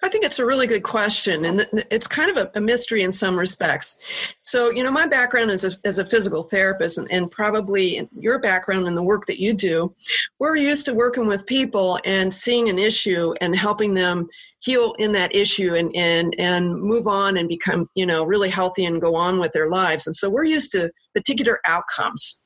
I 0.00 0.08
think 0.08 0.24
it's 0.24 0.38
a 0.38 0.46
really 0.46 0.68
good 0.68 0.84
question, 0.84 1.44
and 1.44 1.66
it's 1.90 2.06
kind 2.06 2.36
of 2.36 2.50
a, 2.54 2.60
mystery 2.60 3.02
in 3.02 3.10
some 3.10 3.36
respects. 3.36 4.32
So, 4.40 4.70
you 4.70 4.84
know, 4.84 4.92
my 4.92 5.06
background 5.06 5.50
is 5.50 5.64
a, 5.64 5.70
as 5.86 5.98
a 5.98 6.04
physical 6.04 6.44
therapist, 6.44 6.98
and, 6.98 7.08
and 7.10 7.30
probably 7.30 8.08
your 8.16 8.38
background 8.38 8.86
in 8.86 8.94
the 8.94 9.02
work 9.02 9.26
that 9.26 9.40
you 9.40 9.54
do, 9.54 9.92
we're 10.38 10.56
used 10.56 10.86
to 10.86 10.94
working 10.94 11.26
with 11.26 11.46
people 11.46 11.98
and 12.04 12.32
seeing 12.32 12.68
an 12.68 12.78
issue 12.78 13.34
and 13.40 13.56
helping 13.56 13.94
them 13.94 14.28
heal 14.60 14.94
in 14.98 15.12
that 15.12 15.34
issue 15.34 15.74
and, 15.74 15.90
and, 15.96 16.34
and 16.38 16.80
move 16.80 17.08
on 17.08 17.36
and 17.36 17.48
become, 17.48 17.88
you 17.94 18.06
know, 18.06 18.22
really 18.22 18.50
healthy 18.50 18.84
and 18.84 19.00
go 19.00 19.16
on 19.16 19.40
with 19.40 19.52
their 19.52 19.68
lives. 19.68 20.06
And 20.06 20.14
so 20.14 20.30
we're 20.30 20.44
used 20.44 20.70
to 20.72 20.90
particular 21.12 21.58
outcomes. 21.66 22.40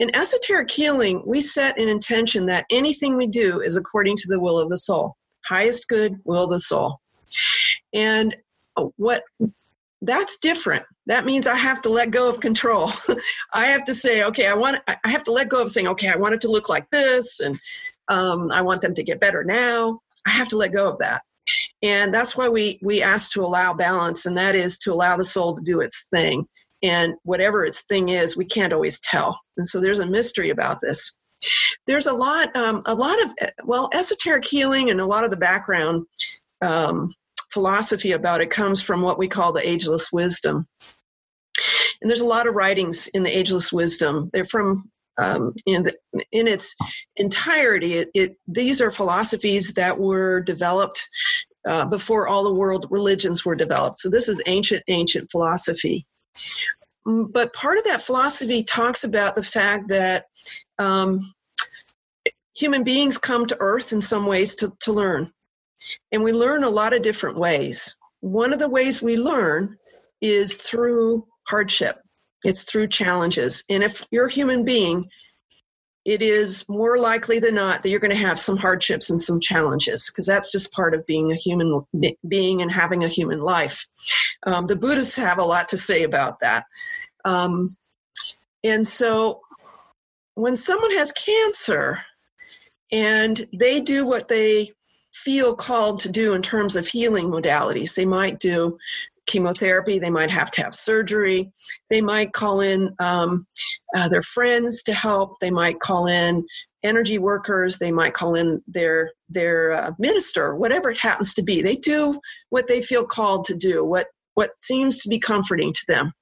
In 0.00 0.14
esoteric 0.16 0.70
healing, 0.70 1.22
we 1.26 1.40
set 1.40 1.78
an 1.78 1.88
intention 1.88 2.46
that 2.46 2.64
anything 2.70 3.16
we 3.16 3.28
do 3.28 3.60
is 3.60 3.76
according 3.76 4.16
to 4.16 4.28
the 4.28 4.40
will 4.40 4.58
of 4.58 4.68
the 4.68 4.76
soul 4.76 5.16
highest 5.48 5.88
good 5.88 6.20
will 6.24 6.44
of 6.44 6.50
the 6.50 6.60
soul. 6.60 7.00
And 7.92 8.34
what 8.96 9.22
that's 10.02 10.38
different. 10.38 10.84
That 11.06 11.24
means 11.24 11.46
I 11.46 11.56
have 11.56 11.82
to 11.82 11.88
let 11.88 12.10
go 12.10 12.28
of 12.28 12.40
control. 12.40 12.90
I 13.52 13.66
have 13.66 13.84
to 13.84 13.94
say, 13.94 14.24
okay, 14.24 14.46
I 14.46 14.54
want. 14.54 14.78
I 14.86 15.08
have 15.08 15.24
to 15.24 15.32
let 15.32 15.48
go 15.48 15.62
of 15.62 15.70
saying, 15.70 15.88
okay, 15.88 16.08
I 16.08 16.16
want 16.16 16.34
it 16.34 16.42
to 16.42 16.50
look 16.50 16.68
like 16.68 16.88
this, 16.90 17.40
and 17.40 17.58
um, 18.08 18.50
I 18.52 18.62
want 18.62 18.80
them 18.80 18.94
to 18.94 19.02
get 19.02 19.20
better 19.20 19.44
now. 19.44 19.98
I 20.26 20.30
have 20.30 20.48
to 20.48 20.56
let 20.56 20.72
go 20.72 20.88
of 20.88 20.98
that, 20.98 21.22
and 21.82 22.14
that's 22.14 22.36
why 22.36 22.48
we 22.48 22.78
we 22.82 23.02
ask 23.02 23.32
to 23.32 23.42
allow 23.42 23.74
balance, 23.74 24.26
and 24.26 24.36
that 24.36 24.54
is 24.54 24.78
to 24.80 24.92
allow 24.92 25.16
the 25.16 25.24
soul 25.24 25.56
to 25.56 25.62
do 25.62 25.80
its 25.80 26.06
thing. 26.10 26.46
And 26.80 27.14
whatever 27.24 27.64
its 27.64 27.82
thing 27.82 28.08
is, 28.10 28.36
we 28.36 28.44
can't 28.44 28.72
always 28.72 29.00
tell. 29.00 29.40
And 29.56 29.66
so 29.66 29.80
there's 29.80 29.98
a 29.98 30.06
mystery 30.06 30.50
about 30.50 30.80
this 30.80 31.17
there's 31.86 32.06
a 32.06 32.12
lot, 32.12 32.54
um, 32.56 32.82
a 32.86 32.94
lot 32.94 33.22
of 33.22 33.34
well, 33.64 33.90
esoteric 33.92 34.44
healing 34.44 34.90
and 34.90 35.00
a 35.00 35.06
lot 35.06 35.24
of 35.24 35.30
the 35.30 35.36
background 35.36 36.06
um, 36.60 37.08
philosophy 37.50 38.12
about 38.12 38.40
it 38.40 38.50
comes 38.50 38.82
from 38.82 39.02
what 39.02 39.18
we 39.18 39.28
call 39.28 39.52
the 39.52 39.66
ageless 39.66 40.12
wisdom. 40.12 40.66
And 42.00 42.08
there's 42.08 42.20
a 42.20 42.26
lot 42.26 42.46
of 42.46 42.54
writings 42.54 43.08
in 43.08 43.22
the 43.22 43.36
ageless 43.36 43.72
wisdom. 43.72 44.30
They're 44.32 44.44
from 44.44 44.90
um, 45.18 45.52
in 45.66 45.90
in 46.30 46.46
its 46.46 46.76
entirety. 47.16 47.94
It, 47.94 48.08
it, 48.14 48.36
these 48.46 48.80
are 48.80 48.92
philosophies 48.92 49.74
that 49.74 49.98
were 49.98 50.40
developed 50.40 51.08
uh, 51.66 51.86
before 51.86 52.28
all 52.28 52.44
the 52.44 52.54
world 52.54 52.86
religions 52.90 53.44
were 53.44 53.56
developed. 53.56 53.98
So 53.98 54.10
this 54.10 54.28
is 54.28 54.40
ancient, 54.46 54.84
ancient 54.88 55.30
philosophy. 55.30 56.06
Mm, 57.08 57.32
but 57.32 57.52
part 57.54 57.78
of 57.78 57.84
that 57.84 58.02
philosophy 58.02 58.62
talks 58.62 59.04
about 59.04 59.34
the 59.34 59.42
fact 59.42 59.88
that 59.88 60.26
um, 60.78 61.20
human 62.54 62.84
beings 62.84 63.18
come 63.18 63.46
to 63.46 63.56
Earth 63.58 63.92
in 63.92 64.00
some 64.00 64.26
ways 64.26 64.56
to, 64.56 64.72
to 64.80 64.92
learn. 64.92 65.30
And 66.12 66.22
we 66.22 66.32
learn 66.32 66.64
a 66.64 66.70
lot 66.70 66.92
of 66.92 67.02
different 67.02 67.38
ways. 67.38 67.96
One 68.20 68.52
of 68.52 68.58
the 68.58 68.68
ways 68.68 69.00
we 69.00 69.16
learn 69.16 69.78
is 70.20 70.58
through 70.58 71.26
hardship, 71.46 71.96
it's 72.44 72.64
through 72.64 72.88
challenges. 72.88 73.64
And 73.70 73.82
if 73.82 74.04
you're 74.10 74.26
a 74.26 74.32
human 74.32 74.64
being, 74.64 75.08
it 76.04 76.22
is 76.22 76.64
more 76.68 76.98
likely 76.98 77.38
than 77.38 77.54
not 77.54 77.82
that 77.82 77.90
you're 77.90 78.00
going 78.00 78.10
to 78.10 78.16
have 78.16 78.38
some 78.38 78.56
hardships 78.56 79.10
and 79.10 79.20
some 79.20 79.40
challenges 79.40 80.10
because 80.10 80.26
that's 80.26 80.50
just 80.50 80.72
part 80.72 80.94
of 80.94 81.06
being 81.06 81.32
a 81.32 81.36
human 81.36 81.84
being 82.26 82.62
and 82.62 82.70
having 82.70 83.04
a 83.04 83.08
human 83.08 83.40
life. 83.40 83.86
Um, 84.46 84.66
the 84.66 84.76
Buddhists 84.76 85.16
have 85.16 85.38
a 85.38 85.44
lot 85.44 85.68
to 85.68 85.76
say 85.76 86.04
about 86.04 86.40
that. 86.40 86.64
Um, 87.24 87.68
and 88.64 88.86
so 88.86 89.42
when 90.34 90.56
someone 90.56 90.92
has 90.92 91.12
cancer 91.12 91.98
and 92.90 93.46
they 93.52 93.80
do 93.80 94.06
what 94.06 94.28
they 94.28 94.72
feel 95.12 95.54
called 95.54 96.00
to 96.00 96.10
do 96.10 96.34
in 96.34 96.42
terms 96.42 96.76
of 96.76 96.86
healing 96.86 97.26
modalities, 97.26 97.94
they 97.94 98.06
might 98.06 98.38
do 98.38 98.78
chemotherapy, 99.28 100.00
they 100.00 100.10
might 100.10 100.30
have 100.30 100.50
to 100.50 100.64
have 100.64 100.74
surgery, 100.74 101.52
they 101.88 102.00
might 102.00 102.32
call 102.32 102.60
in 102.60 102.90
um, 102.98 103.46
uh, 103.96 104.08
their 104.08 104.22
friends 104.22 104.82
to 104.84 104.92
help, 104.92 105.38
they 105.40 105.52
might 105.52 105.78
call 105.78 106.08
in 106.08 106.44
energy 106.82 107.18
workers. 107.18 107.78
They 107.78 107.92
might 107.92 108.14
call 108.14 108.34
in 108.34 108.62
their 108.66 109.12
their 109.28 109.72
uh, 109.72 109.92
minister 109.98 110.54
whatever 110.56 110.90
it 110.90 110.98
happens 110.98 111.34
to 111.34 111.42
be. 111.42 111.62
They 111.62 111.76
do 111.76 112.18
what 112.50 112.66
they 112.66 112.82
feel 112.82 113.04
called 113.04 113.44
to 113.46 113.56
do 113.56 113.84
what 113.84 114.06
what 114.34 114.50
seems 114.58 115.02
to 115.02 115.08
be 115.08 115.18
comforting 115.18 115.72
to 115.72 115.84
them. 115.88 116.12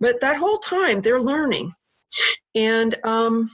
But 0.00 0.20
that 0.20 0.38
whole 0.38 0.58
time 0.58 1.00
they're 1.00 1.20
learning. 1.20 1.72
And 2.54 2.94
um, 3.04 3.48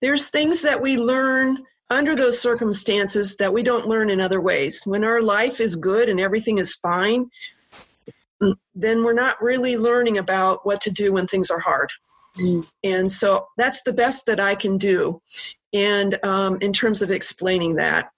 there's 0.00 0.30
things 0.30 0.62
that 0.62 0.80
we 0.80 0.96
learn 0.96 1.58
under 1.88 2.16
those 2.16 2.40
circumstances 2.40 3.36
that 3.36 3.52
we 3.52 3.62
don't 3.62 3.86
learn 3.86 4.10
in 4.10 4.20
other 4.20 4.40
ways. 4.40 4.82
When 4.84 5.04
our 5.04 5.22
life 5.22 5.60
is 5.60 5.76
good 5.76 6.08
and 6.08 6.20
everything 6.20 6.58
is 6.58 6.74
fine 6.74 7.30
then 8.74 9.04
we're 9.04 9.12
not 9.12 9.40
really 9.42 9.76
learning 9.76 10.18
about 10.18 10.64
what 10.64 10.80
to 10.82 10.90
do 10.90 11.12
when 11.12 11.26
things 11.26 11.50
are 11.50 11.60
hard 11.60 11.90
Mm. 12.38 12.66
And 12.84 13.10
so 13.10 13.46
that's 13.56 13.82
the 13.82 13.92
best 13.92 14.26
that 14.26 14.40
I 14.40 14.54
can 14.54 14.78
do. 14.78 15.20
And 15.72 16.18
um, 16.24 16.58
in 16.60 16.72
terms 16.72 17.02
of 17.02 17.10
explaining 17.10 17.76
that, 17.76 18.10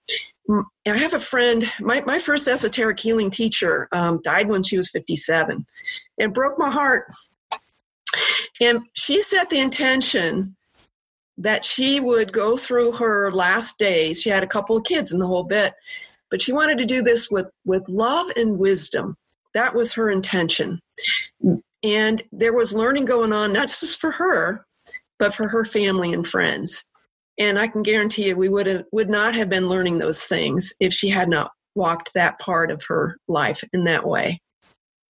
I 0.50 0.96
have 0.96 1.14
a 1.14 1.20
friend, 1.20 1.70
my, 1.80 2.02
my 2.06 2.18
first 2.18 2.48
esoteric 2.48 2.98
healing 2.98 3.30
teacher 3.30 3.88
um, 3.92 4.20
died 4.22 4.48
when 4.48 4.62
she 4.62 4.78
was 4.78 4.90
57 4.90 5.64
and 6.18 6.34
broke 6.34 6.58
my 6.58 6.70
heart. 6.70 7.12
And 8.60 8.80
she 8.94 9.20
set 9.20 9.50
the 9.50 9.60
intention 9.60 10.56
that 11.36 11.64
she 11.64 12.00
would 12.00 12.32
go 12.32 12.56
through 12.56 12.92
her 12.92 13.30
last 13.30 13.78
days. 13.78 14.22
She 14.22 14.30
had 14.30 14.42
a 14.42 14.48
couple 14.48 14.76
of 14.76 14.84
kids 14.84 15.12
in 15.12 15.18
the 15.18 15.26
whole 15.26 15.44
bit, 15.44 15.74
but 16.30 16.40
she 16.40 16.52
wanted 16.52 16.78
to 16.78 16.86
do 16.86 17.02
this 17.02 17.30
with, 17.30 17.46
with 17.66 17.86
love 17.88 18.28
and 18.34 18.58
wisdom. 18.58 19.16
That 19.58 19.74
was 19.74 19.94
her 19.94 20.08
intention. 20.08 20.78
And 21.82 22.22
there 22.30 22.52
was 22.52 22.72
learning 22.72 23.06
going 23.06 23.32
on 23.32 23.52
not 23.52 23.66
just 23.66 24.00
for 24.00 24.12
her 24.12 24.64
but 25.18 25.34
for 25.34 25.48
her 25.48 25.64
family 25.64 26.12
and 26.12 26.24
friends. 26.24 26.88
And 27.40 27.58
i 27.58 27.66
can 27.66 27.82
guarantee 27.82 28.28
you 28.28 28.36
we 28.36 28.48
would 28.48 28.68
have 28.68 28.84
would 28.92 29.10
not 29.10 29.34
have 29.34 29.50
been 29.50 29.68
learning 29.68 29.98
those 29.98 30.22
things 30.26 30.74
if 30.78 30.92
she 30.92 31.08
had 31.08 31.28
not 31.28 31.50
walked 31.74 32.14
that 32.14 32.38
part 32.38 32.70
of 32.70 32.84
her 32.86 33.16
life 33.26 33.64
in 33.72 33.82
that 33.84 34.06
way. 34.06 34.40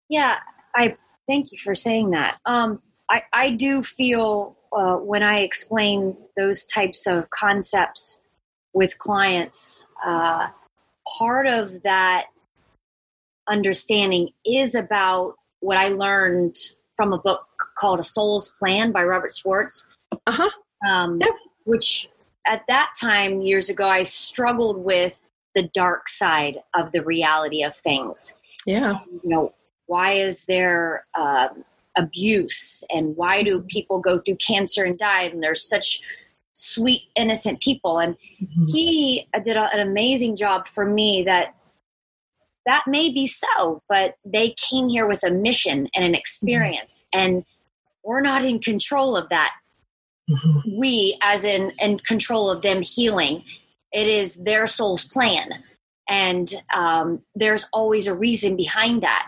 Yeah 0.09 0.39
i 0.75 0.97
thank 1.25 1.53
you 1.53 1.57
for 1.63 1.73
saying 1.73 2.09
that. 2.09 2.37
Um, 2.45 2.81
I, 3.09 3.23
I 3.31 3.49
do 3.51 3.81
feel 3.81 4.57
uh, 4.73 4.97
when 4.97 5.23
i 5.23 5.39
explain 5.39 6.17
those 6.35 6.65
types 6.65 7.07
of 7.07 7.29
concepts 7.29 8.21
with 8.73 8.99
clients 8.99 9.85
uh, 10.05 10.47
part 11.17 11.47
of 11.47 11.83
that 11.83 12.25
understanding 13.47 14.29
is 14.45 14.75
about 14.75 15.35
what 15.59 15.77
I 15.77 15.89
learned 15.89 16.55
from 16.95 17.13
a 17.13 17.17
book 17.17 17.47
called 17.77 17.99
A 17.99 18.03
Soul's 18.03 18.53
Plan 18.59 18.91
by 18.91 19.03
Robert 19.03 19.33
Schwartz. 19.33 19.89
Uh-huh. 20.27 20.49
Um, 20.87 21.19
yep. 21.21 21.31
Which 21.65 22.09
at 22.45 22.63
that 22.67 22.91
time, 22.99 23.41
years 23.41 23.69
ago, 23.69 23.87
I 23.87 24.03
struggled 24.03 24.77
with 24.77 25.17
the 25.55 25.69
dark 25.73 26.09
side 26.09 26.59
of 26.73 26.91
the 26.91 27.03
reality 27.03 27.63
of 27.63 27.75
things. 27.75 28.35
Yeah. 28.65 28.99
You 29.23 29.29
know, 29.29 29.53
why 29.85 30.13
is 30.13 30.45
there 30.45 31.05
uh, 31.15 31.49
abuse 31.95 32.83
and 32.89 33.15
why 33.15 33.43
do 33.43 33.61
people 33.61 33.99
go 33.99 34.19
through 34.19 34.37
cancer 34.37 34.83
and 34.83 34.97
die 34.97 35.23
and 35.23 35.43
there's 35.43 35.67
such 35.67 36.01
sweet 36.53 37.03
innocent 37.15 37.61
people 37.61 37.99
and 37.99 38.15
mm-hmm. 38.41 38.65
he 38.67 39.27
did 39.43 39.57
a, 39.57 39.69
an 39.73 39.79
amazing 39.79 40.35
job 40.35 40.67
for 40.67 40.85
me 40.85 41.23
that 41.23 41.55
that 42.65 42.83
may 42.87 43.09
be 43.09 43.27
so, 43.27 43.81
but 43.89 44.15
they 44.25 44.51
came 44.51 44.89
here 44.89 45.07
with 45.07 45.23
a 45.23 45.31
mission 45.31 45.89
and 45.95 46.05
an 46.05 46.15
experience, 46.15 47.03
mm-hmm. 47.13 47.27
and 47.27 47.45
we're 48.03 48.21
not 48.21 48.43
in 48.43 48.59
control 48.59 49.15
of 49.15 49.29
that. 49.29 49.53
Mm-hmm. 50.29 50.77
We, 50.79 51.17
as 51.21 51.43
in, 51.43 51.73
in 51.79 51.99
control 51.99 52.49
of 52.49 52.61
them 52.61 52.81
healing, 52.81 53.43
it 53.91 54.07
is 54.07 54.37
their 54.37 54.65
soul's 54.67 55.05
plan, 55.05 55.63
and 56.07 56.53
um, 56.73 57.21
there's 57.35 57.67
always 57.73 58.07
a 58.07 58.15
reason 58.15 58.55
behind 58.55 59.03
that. 59.03 59.27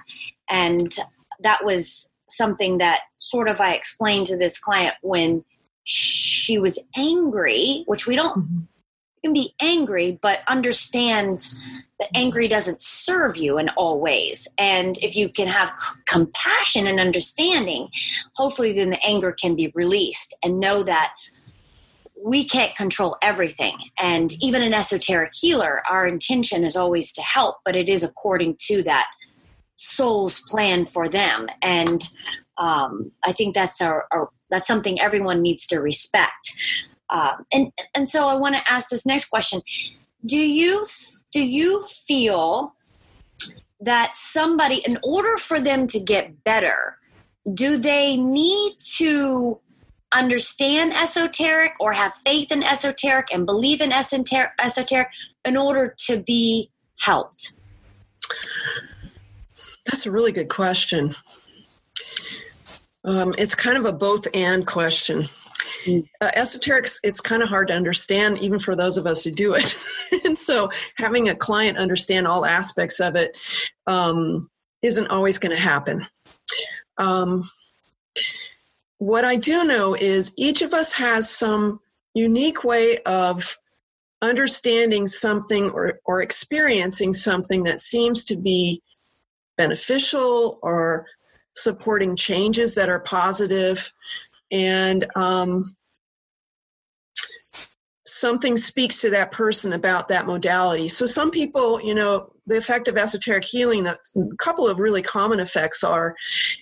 And 0.50 0.96
that 1.42 1.66
was 1.66 2.12
something 2.28 2.80
that 2.80 3.02
sort 3.20 3.50
of 3.50 3.62
I 3.62 3.74
explained 3.74 4.28
to 4.28 4.38
this 4.38 4.60
client 4.60 4.96
when 5.02 5.44
she 5.84 6.58
was 6.58 6.80
angry, 6.96 7.84
which 7.86 8.08
we 8.08 8.16
don't. 8.16 8.68
Can 9.26 9.34
be 9.34 9.56
angry, 9.60 10.20
but 10.22 10.42
understand 10.48 11.44
that 12.00 12.10
angry 12.14 12.48
doesn't 12.48 12.80
serve 12.80 13.38
you 13.38 13.58
in 13.58 13.70
all 13.70 14.00
ways. 14.00 14.48
And 14.60 15.00
if 15.00 15.16
you 15.16 15.30
can 15.30 15.48
have 15.48 15.70
c- 15.70 16.00
compassion 16.06 16.86
and 16.86 17.00
understanding, 17.00 17.88
hopefully 18.36 18.74
then 18.74 18.92
the 18.92 19.04
anger 19.04 19.32
can 19.32 19.56
be 19.56 19.72
released 19.74 20.38
and 20.44 20.60
know 20.60 20.84
that 20.84 21.14
we 22.24 22.48
can't 22.48 22.76
control 22.76 23.18
everything. 23.24 23.76
And 23.98 24.32
even 24.42 24.62
an 24.62 24.76
esoteric 24.76 25.34
healer, 25.34 25.82
our 25.90 26.06
intention 26.06 26.64
is 26.64 26.76
always 26.76 27.12
to 27.14 27.24
help, 27.24 27.56
but 27.66 27.76
it 27.76 27.90
is 27.90 28.04
according 28.04 28.58
to 28.68 28.84
that 28.84 29.08
soul's 29.76 30.40
plan 30.40 30.86
for 30.86 31.10
them. 31.10 31.48
And 31.64 32.08
um, 32.60 33.12
I 33.24 33.32
think 33.32 33.56
that's 33.56 33.82
our, 33.82 34.06
our 34.12 34.30
that's 34.52 34.68
something 34.68 35.02
everyone 35.02 35.42
needs 35.42 35.66
to 35.68 35.80
respect. 35.80 36.52
Um, 37.10 37.46
and 37.54 37.72
and 37.94 38.10
so 38.10 38.28
I 38.28 38.36
want 38.36 38.56
to 38.56 38.72
ask 38.72 38.90
this 38.90 39.06
next 39.06 39.30
question: 39.30 39.62
Do 40.26 40.38
you 40.38 40.86
do 41.32 41.46
you 41.46 41.84
feel 41.84 42.74
that 43.80 44.16
somebody, 44.16 44.78
in 44.86 44.98
order 45.04 45.38
for 45.38 45.60
them 45.60 45.88
to 45.88 46.00
get 46.00 46.44
better, 46.44 46.98
do 47.54 47.78
they 47.78 48.18
need 48.18 48.76
to 48.98 49.60
understand 50.14 50.94
esoteric 50.96 51.74
or 51.80 51.92
have 51.94 52.14
faith 52.26 52.52
in 52.52 52.64
esoteric 52.64 53.28
and 53.32 53.46
believe 53.46 53.82
in 53.82 53.92
esoteric 53.92 55.10
in 55.44 55.58
order 55.58 55.94
to 56.08 56.20
be 56.24 56.72
helped? 57.00 57.58
That's 59.86 60.06
a 60.06 60.12
really 60.12 60.32
good 60.32 60.50
question. 60.50 61.14
Um, 63.04 63.36
it's 63.38 63.54
kind 63.54 63.78
of 63.78 63.86
a 63.86 63.92
both 63.92 64.28
and 64.34 64.66
question. 64.66 65.26
Mm. 65.86 66.04
Uh, 66.20 66.32
esoterics, 66.36 67.00
it's 67.04 67.22
kind 67.22 67.44
of 67.44 67.50
hard 67.50 67.68
to 67.68 67.74
understand, 67.74 68.40
even 68.40 68.60
for 68.60 68.76
those 68.76 68.98
of 68.98 69.06
us 69.06 69.24
who 69.24 69.32
do 69.32 69.54
it. 69.54 69.78
and 70.26 70.38
so, 70.38 70.70
having 70.96 71.30
a 71.30 71.36
client 71.36 71.78
understand 71.78 72.28
all 72.28 72.46
aspects 72.46 73.00
of 73.00 73.16
it 73.16 73.38
um, 73.88 74.50
not 74.84 75.12
always 75.12 75.40
going 75.40 75.56
to 75.56 75.62
happen. 75.62 76.06
Um, 76.98 77.44
what 78.98 79.26
I 79.26 79.36
do 79.36 79.64
know 79.66 79.96
is 79.96 80.34
each 80.38 80.62
of 80.62 80.74
us 80.74 80.94
has 80.94 81.30
some 81.30 81.80
unique 82.14 82.64
way 82.64 83.00
of 83.00 83.58
understanding 84.22 85.06
something 85.06 85.70
or, 85.72 86.00
or 86.06 86.22
experiencing 86.22 87.14
something 87.14 87.64
that 87.64 87.80
seems 87.80 88.26
to 88.26 88.36
be 88.36 88.82
beneficial 89.58 90.60
or 90.62 91.06
supporting 91.56 92.16
changes 92.16 92.76
that 92.76 92.90
are 92.90 93.00
positive 93.00 93.92
and 94.52 95.06
um, 95.16 95.64
something 98.06 98.56
speaks 98.56 99.02
to 99.02 99.10
that 99.10 99.32
person 99.32 99.74
about 99.74 100.08
that 100.08 100.28
modality. 100.28 100.88
So 100.88 101.06
some 101.06 101.32
people 101.32 101.82
you 101.82 101.96
know 101.96 102.32
the 102.48 102.58
effect 102.58 102.88
of 102.88 102.98
esoteric 102.98 103.44
healing 103.44 103.88
a 103.88 103.98
couple 104.38 104.68
of 104.68 104.80
really 104.80 105.02
common 105.02 105.40
effects 105.40 105.84
are 105.84 106.16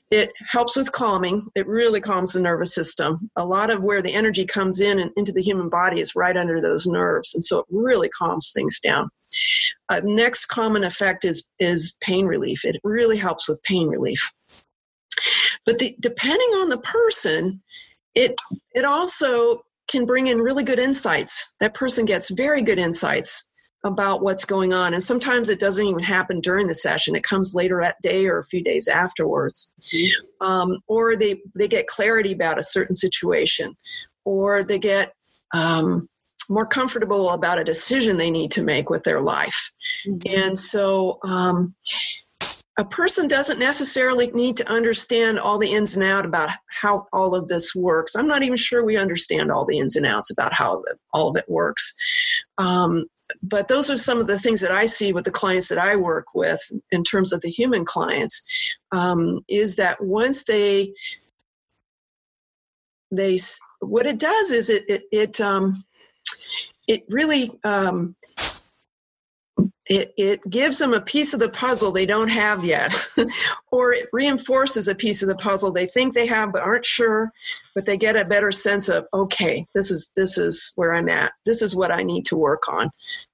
it 0.10 0.32
helps 0.40 0.78
with 0.78 0.94
calming 0.94 1.46
it 1.56 1.68
really 1.68 2.00
calms 2.00 2.34
the 2.34 2.40
nervous 2.40 2.74
system. 2.74 3.30
A 3.36 3.46
lot 3.46 3.70
of 3.70 3.84
where 3.84 4.02
the 4.02 4.14
energy 4.14 4.46
comes 4.46 4.80
in 4.80 5.00
and 5.00 5.12
into 5.18 5.34
the 5.34 5.42
human 5.42 5.70
body 5.70 6.00
is 6.00 6.16
right 6.16 6.38
under 6.38 6.62
those 6.62 6.88
nerves 6.88 7.36
and 7.36 7.44
so 7.44 7.60
it 7.60 7.66
really 7.70 8.10
calms 8.10 8.52
things 8.54 8.80
down. 8.80 9.10
Uh, 9.90 10.00
next 10.04 10.46
common 10.46 10.86
effect 10.86 11.26
is 11.26 11.50
is 11.60 11.98
pain 12.02 12.26
relief. 12.26 12.64
It 12.64 12.78
really 12.86 13.18
helps 13.18 13.50
with 13.50 13.62
pain 13.64 13.90
relief 13.90 14.32
but 15.66 15.80
the, 15.80 15.96
depending 16.00 16.50
on 16.50 16.70
the 16.70 16.78
person, 16.78 17.62
it 18.16 18.36
it 18.74 18.86
also 18.86 19.64
can 19.90 20.06
bring 20.06 20.28
in 20.28 20.40
really 20.40 20.64
good 20.64 20.80
insights. 20.80 21.56
That 21.60 21.74
person 21.74 22.06
gets 22.06 22.30
very 22.30 22.64
good 22.64 22.80
insights 22.80 23.50
about 23.84 24.22
what's 24.22 24.46
going 24.46 24.74
on. 24.74 24.94
And 24.94 25.04
sometimes 25.04 25.50
it 25.50 25.60
doesn't 25.60 25.86
even 25.86 26.04
happen 26.04 26.40
during 26.40 26.68
the 26.68 26.74
session. 26.74 27.16
It 27.16 27.24
comes 27.24 27.54
later 27.54 27.82
that 27.82 27.98
day 28.02 28.28
or 28.28 28.40
a 28.40 28.46
few 28.46 28.64
days 28.64 28.88
afterwards. 28.88 29.76
Mm-hmm. 29.94 30.46
Um, 30.46 30.76
or 30.88 31.18
they, 31.18 31.42
they 31.58 31.68
get 31.68 31.88
clarity 31.88 32.32
about 32.32 32.60
a 32.60 32.64
certain 32.64 32.96
situation, 32.96 33.76
or 34.24 34.64
they 34.64 34.80
get 34.80 35.14
um, 35.54 36.08
more 36.50 36.66
comfortable 36.66 37.30
about 37.30 37.60
a 37.60 37.66
decision 37.66 38.16
they 38.16 38.32
need 38.32 38.52
to 38.52 38.64
make 38.64 38.90
with 38.90 39.04
their 39.04 39.22
life. 39.22 39.74
Mm-hmm. 40.08 40.34
And 40.34 40.58
so 40.58 41.20
um, 41.24 41.76
a 42.78 42.86
person 42.86 43.28
doesn't 43.28 43.60
necessarily 43.60 44.32
need 44.32 44.58
to 44.58 44.68
understand 44.68 45.40
all 45.40 45.60
the 45.60 45.72
ins 45.72 45.96
and 45.96 46.04
outs 46.04 46.26
about 46.26 46.50
how 46.68 47.06
all 47.14 47.36
of 47.36 47.48
this 47.48 47.76
works. 47.76 48.16
I'm 48.16 48.28
not 48.28 48.42
even 48.42 48.58
sure 48.58 48.84
we 48.84 48.98
understand 48.98 49.52
all 49.52 49.66
the 49.66 49.78
ins 49.78 49.96
and 49.96 50.08
outs 50.08 50.32
about 50.32 50.54
how 50.54 50.84
all 51.14 51.30
of 51.30 51.36
it 51.36 51.46
works. 51.48 51.94
Um, 52.58 53.06
but 53.44 53.68
those 53.68 53.92
are 53.92 53.98
some 53.98 54.20
of 54.20 54.26
the 54.26 54.40
things 54.40 54.62
that 54.62 54.72
I 54.72 54.88
see 54.88 55.14
with 55.14 55.24
the 55.24 55.32
clients 55.32 55.70
that 55.70 55.78
I 55.78 55.98
work 55.98 56.34
with 56.34 56.60
in 56.92 57.04
terms 57.04 57.32
of 57.32 57.42
the 57.42 57.50
human 57.50 57.86
clients. 57.86 58.44
Um, 58.92 59.42
is 59.48 59.76
that 59.76 60.04
once 60.04 60.44
they 60.46 60.94
they 63.12 63.38
what 63.82 64.08
it 64.08 64.18
does 64.18 64.52
is 64.52 64.72
it 64.72 64.86
it 64.88 65.04
it 65.12 65.42
um, 65.42 65.76
it 66.88 67.04
really 67.08 67.52
um, 67.64 68.16
it, 69.94 70.14
it 70.18 70.50
gives 70.50 70.80
them 70.80 70.94
a 70.94 71.02
piece 71.02 71.34
of 71.34 71.40
the 71.40 71.50
puzzle 71.50 71.92
they 71.92 72.06
don't 72.06 72.30
have 72.30 72.66
yet, 72.66 72.94
or 73.72 73.94
it 73.94 74.10
reinforces 74.12 74.88
a 74.88 74.96
piece 74.96 75.22
of 75.22 75.28
the 75.28 75.36
puzzle 75.36 75.72
they 75.72 75.86
think 75.86 76.14
they 76.14 76.26
have 76.26 76.52
but 76.52 76.64
aren't 76.64 76.86
sure, 76.86 77.32
but 77.76 77.86
they 77.86 77.98
get 77.98 78.16
a 78.16 78.26
better 78.26 78.52
sense 78.52 78.90
of 78.90 79.06
okay, 79.14 79.66
this 79.76 79.92
is 79.92 80.12
this 80.16 80.38
is 80.38 80.74
where 80.76 80.96
I'm 80.96 81.10
at. 81.10 81.32
This 81.46 81.62
is 81.62 81.76
what 81.76 81.92
I 81.92 82.02
need 82.02 82.26
to 82.28 82.38
work 82.38 82.70
on. 82.70 82.90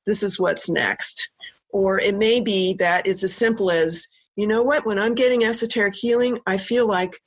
This 0.05 0.21
is 0.21 0.39
what's 0.39 0.69
next. 0.69 1.29
Or 1.69 1.99
it 1.99 2.17
may 2.17 2.41
be 2.41 2.73
that 2.79 3.07
it's 3.07 3.23
as 3.23 3.35
simple 3.35 3.71
as 3.71 4.07
you 4.35 4.47
know 4.47 4.63
what, 4.63 4.85
when 4.85 4.99
I'm 4.99 5.15
getting 5.15 5.43
esoteric 5.43 5.95
healing, 5.95 6.39
I 6.45 6.57
feel 6.57 6.87
like 6.87 7.21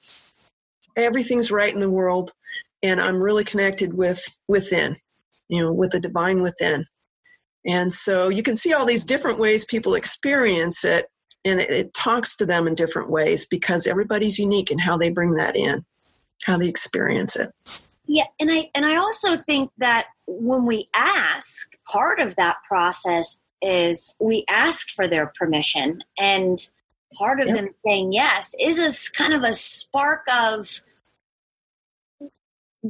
everything's 0.96 1.50
right 1.50 1.72
in 1.72 1.80
the 1.80 1.90
world, 1.90 2.32
and 2.82 3.00
I'm 3.00 3.22
really 3.22 3.44
connected 3.44 3.94
with 3.94 4.22
within, 4.46 4.96
you 5.48 5.62
know, 5.62 5.72
with 5.72 5.92
the 5.92 6.00
divine 6.00 6.42
within 6.42 6.84
and 7.64 7.92
so 7.92 8.28
you 8.28 8.42
can 8.42 8.56
see 8.56 8.72
all 8.72 8.86
these 8.86 9.04
different 9.04 9.38
ways 9.38 9.64
people 9.64 9.94
experience 9.94 10.84
it, 10.84 11.06
and 11.44 11.60
it, 11.60 11.70
it, 11.70 11.94
talks 11.94 12.36
to 12.36 12.46
them 12.46 12.66
in 12.66 12.74
different 12.74 13.10
ways 13.10 13.46
because 13.46 13.86
everybody's 13.86 14.38
unique 14.38 14.70
in 14.70 14.78
how 14.78 14.96
they 14.96 15.10
bring 15.10 15.34
that 15.34 15.56
in, 15.56 15.84
how 16.44 16.58
they 16.58 16.68
experience 16.68 17.36
it. 17.36 17.50
Yeah, 18.06 18.24
and 18.40 18.50
I 18.50 18.70
and 18.74 18.84
I 18.84 18.96
also 18.96 19.36
think 19.36 19.70
that 19.78 20.06
when 20.26 20.66
we 20.66 20.86
ask, 20.94 21.72
part 21.90 22.20
of 22.20 22.36
that 22.36 22.56
process 22.66 23.40
is 23.60 24.14
we 24.18 24.44
ask 24.48 24.90
for 24.90 25.06
their 25.06 25.32
permission, 25.38 26.00
and 26.18 26.58
part 27.14 27.40
of 27.40 27.46
yep. 27.46 27.56
them 27.56 27.68
saying 27.84 28.12
yes 28.12 28.54
is 28.58 28.78
a 28.78 29.16
kind 29.16 29.34
of 29.34 29.44
a 29.44 29.52
spark 29.52 30.22
of 30.32 30.80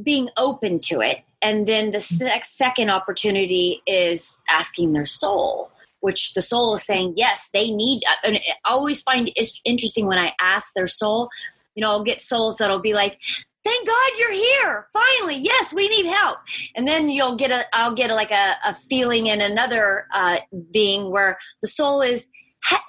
being 0.01 0.29
open 0.37 0.79
to 0.79 1.01
it 1.01 1.19
and 1.43 1.67
then 1.67 1.91
the 1.91 1.99
sec- 1.99 2.45
second 2.45 2.89
opportunity 2.89 3.81
is 3.85 4.37
asking 4.49 4.93
their 4.93 5.05
soul 5.05 5.69
which 5.99 6.33
the 6.33 6.41
soul 6.41 6.75
is 6.75 6.83
saying 6.83 7.13
yes 7.15 7.49
they 7.53 7.69
need 7.69 8.03
and 8.23 8.37
i 8.37 8.41
always 8.65 9.01
find 9.01 9.31
it 9.35 9.59
interesting 9.65 10.05
when 10.07 10.17
i 10.17 10.33
ask 10.41 10.73
their 10.73 10.87
soul 10.87 11.29
you 11.75 11.81
know 11.81 11.89
i'll 11.89 12.03
get 12.03 12.21
souls 12.21 12.57
that'll 12.57 12.79
be 12.79 12.93
like 12.93 13.17
thank 13.63 13.87
god 13.87 14.11
you're 14.17 14.33
here 14.33 14.87
finally 14.93 15.37
yes 15.37 15.73
we 15.73 15.87
need 15.89 16.05
help. 16.05 16.39
And 16.75 16.87
then 16.87 17.09
you'll 17.09 17.35
get 17.35 17.51
a 17.51 17.63
i'll 17.73 17.93
get 17.93 18.09
a, 18.09 18.15
like 18.15 18.31
a, 18.31 18.55
a 18.65 18.73
feeling 18.73 19.27
in 19.27 19.41
another 19.41 20.05
uh, 20.13 20.37
being 20.71 21.11
where 21.11 21.37
the 21.61 21.67
soul 21.67 22.01
is 22.01 22.29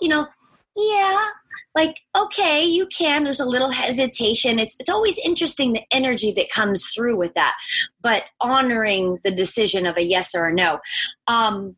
you 0.01 0.09
know 0.09 0.27
yeah 0.77 1.29
like 1.75 1.97
okay 2.17 2.65
you 2.65 2.87
can 2.87 3.25
there's 3.25 3.41
a 3.41 3.45
little 3.45 3.71
hesitation 3.71 4.59
it's 4.59 4.77
it's 4.79 4.91
always 4.91 5.19
interesting 5.25 5.73
the 5.73 5.83
energy 5.91 6.33
that 6.33 6.51
comes 6.51 6.91
through 6.95 7.17
with 7.17 7.35
that 7.35 7.55
but 8.01 8.25
honoring 8.41 9.19
the 9.25 9.31
decision 9.31 9.87
of 9.87 9.97
a 9.97 10.05
yes 10.05 10.35
or 10.35 10.47
a 10.47 10.55
no 10.55 10.79
um 11.27 11.77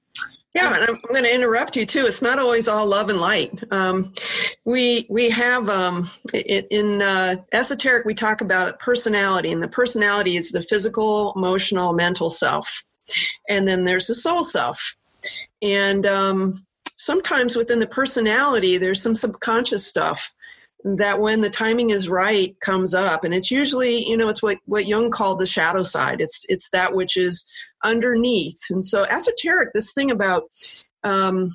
yeah, 0.57 0.75
and 0.75 0.85
I'm, 0.85 0.99
going 1.07 1.25
to 1.25 1.35
interrupt 1.35 1.77
you 1.77 1.85
too. 1.85 2.07
It's 2.07 2.23
not 2.23 2.39
always 2.39 2.67
all 2.67 2.87
love 2.87 3.11
and 3.11 3.21
light. 3.21 3.63
Um, 3.71 4.15
we 4.65 5.07
we 5.11 5.29
have 5.29 5.69
um, 5.69 6.09
in 6.33 7.03
uh, 7.03 7.37
esoteric 7.53 8.07
we 8.07 8.15
talk 8.15 8.41
about 8.41 8.79
personality, 8.79 9.53
and 9.53 9.63
the 9.63 9.69
personality 9.69 10.39
is 10.39 10.53
the 10.53 10.63
physical, 10.63 11.35
emotional, 11.37 11.93
mental 11.93 12.31
self, 12.31 12.85
and 13.47 13.69
then 13.69 13.85
there's 13.85 14.07
the 14.07 14.15
soul 14.15 14.43
self. 14.43 14.97
And 15.61 16.07
um, 16.07 16.55
sometimes 16.97 17.57
within 17.57 17.79
the 17.79 17.87
personality, 17.87 18.79
there's 18.79 19.03
some 19.03 19.15
subconscious 19.15 19.87
stuff 19.87 20.33
that 20.85 21.21
when 21.21 21.41
the 21.41 21.51
timing 21.51 21.91
is 21.91 22.09
right 22.09 22.59
comes 22.61 22.95
up. 22.95 23.25
And 23.25 23.35
it's 23.35 23.51
usually 23.51 24.05
you 24.05 24.17
know 24.17 24.29
it's 24.29 24.43
what 24.43 24.59
what 24.67 24.87
jung 24.87 25.11
called 25.11 25.39
the 25.39 25.47
shadow 25.47 25.83
side. 25.83 26.21
It's 26.21 26.47
it's 26.49 26.71
that 26.71 26.95
which 26.95 27.17
is 27.17 27.49
underneath. 27.83 28.61
And 28.71 28.85
so 28.85 29.05
esoteric 29.05 29.73
this 29.75 29.93
thing 29.93 30.11
about 30.11 30.45
um, 31.03 31.49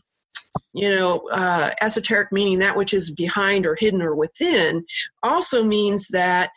you 0.73 0.93
know 0.93 1.29
uh, 1.31 1.71
esoteric 1.81 2.31
meaning 2.31 2.59
that 2.59 2.75
which 2.75 2.93
is 2.93 3.11
behind 3.11 3.65
or 3.65 3.75
hidden 3.75 4.01
or 4.01 4.15
within 4.15 4.83
also 5.23 5.63
means 5.63 6.09
that 6.09 6.49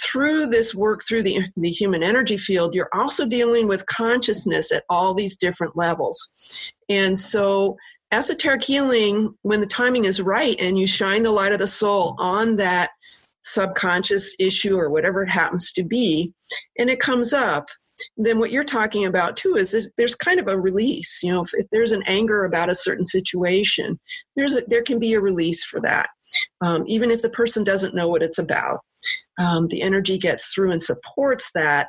through 0.00 0.46
this 0.46 0.74
work 0.74 1.02
through 1.06 1.22
the, 1.22 1.42
the 1.56 1.70
human 1.70 2.02
energy 2.02 2.36
field 2.36 2.74
you're 2.74 2.88
also 2.92 3.26
dealing 3.26 3.66
with 3.66 3.86
consciousness 3.86 4.72
at 4.72 4.84
all 4.88 5.14
these 5.14 5.36
different 5.36 5.76
levels. 5.76 6.72
And 6.88 7.16
so 7.18 7.76
esoteric 8.12 8.64
healing, 8.64 9.34
when 9.42 9.60
the 9.60 9.66
timing 9.66 10.04
is 10.04 10.20
right 10.20 10.56
and 10.58 10.78
you 10.78 10.86
shine 10.86 11.22
the 11.22 11.30
light 11.30 11.52
of 11.52 11.58
the 11.58 11.66
soul 11.66 12.16
on 12.18 12.56
that 12.56 12.90
subconscious 13.42 14.36
issue 14.38 14.76
or 14.76 14.90
whatever 14.90 15.22
it 15.22 15.30
happens 15.30 15.72
to 15.72 15.84
be, 15.84 16.32
and 16.78 16.90
it 16.90 17.00
comes 17.00 17.32
up, 17.32 17.68
then 18.16 18.38
what 18.38 18.50
you're 18.50 18.64
talking 18.64 19.06
about 19.06 19.36
too 19.36 19.56
is 19.56 19.92
there's 19.96 20.14
kind 20.14 20.40
of 20.40 20.48
a 20.48 20.58
release. 20.58 21.22
You 21.22 21.32
know, 21.32 21.42
if, 21.42 21.50
if 21.54 21.66
there's 21.70 21.92
an 21.92 22.02
anger 22.06 22.44
about 22.44 22.70
a 22.70 22.74
certain 22.74 23.04
situation, 23.04 23.98
there's 24.36 24.56
a, 24.56 24.62
there 24.68 24.82
can 24.82 24.98
be 24.98 25.14
a 25.14 25.20
release 25.20 25.64
for 25.64 25.80
that, 25.80 26.08
um, 26.60 26.84
even 26.86 27.10
if 27.10 27.22
the 27.22 27.30
person 27.30 27.64
doesn't 27.64 27.94
know 27.94 28.08
what 28.08 28.22
it's 28.22 28.38
about. 28.38 28.80
Um, 29.38 29.68
the 29.68 29.82
energy 29.82 30.18
gets 30.18 30.52
through 30.52 30.72
and 30.72 30.82
supports 30.82 31.50
that, 31.54 31.88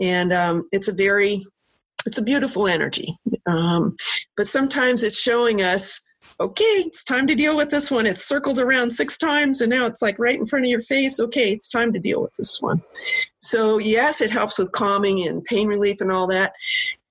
and 0.00 0.32
um, 0.32 0.66
it's 0.72 0.88
a 0.88 0.92
very 0.92 1.44
it's 2.06 2.18
a 2.18 2.22
beautiful 2.22 2.66
energy. 2.66 3.14
Um, 3.46 3.96
but 4.36 4.46
sometimes 4.46 5.02
it's 5.02 5.18
showing 5.18 5.62
us 5.62 6.00
okay, 6.40 6.64
it's 6.64 7.04
time 7.04 7.26
to 7.26 7.34
deal 7.34 7.56
with 7.56 7.70
this 7.70 7.90
one. 7.90 8.06
It's 8.06 8.24
circled 8.24 8.58
around 8.58 8.90
six 8.90 9.16
times 9.16 9.60
and 9.60 9.70
now 9.70 9.86
it's 9.86 10.02
like 10.02 10.18
right 10.18 10.38
in 10.38 10.46
front 10.46 10.64
of 10.64 10.70
your 10.70 10.80
face. 10.80 11.20
Okay, 11.20 11.52
it's 11.52 11.68
time 11.68 11.92
to 11.92 11.98
deal 11.98 12.20
with 12.20 12.34
this 12.36 12.60
one. 12.60 12.82
So, 13.38 13.78
yes, 13.78 14.20
it 14.20 14.30
helps 14.30 14.58
with 14.58 14.72
calming 14.72 15.26
and 15.26 15.44
pain 15.44 15.68
relief 15.68 16.00
and 16.00 16.10
all 16.10 16.26
that. 16.28 16.52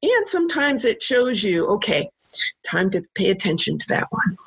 And 0.04 0.28
sometimes 0.28 0.86
it 0.86 1.02
shows 1.02 1.44
you, 1.44 1.68
okay, 1.68 2.10
time 2.66 2.90
to 2.92 3.04
pay 3.16 3.30
attention 3.30 3.78
to 3.78 3.88
that 3.90 4.08
one. 4.10 4.38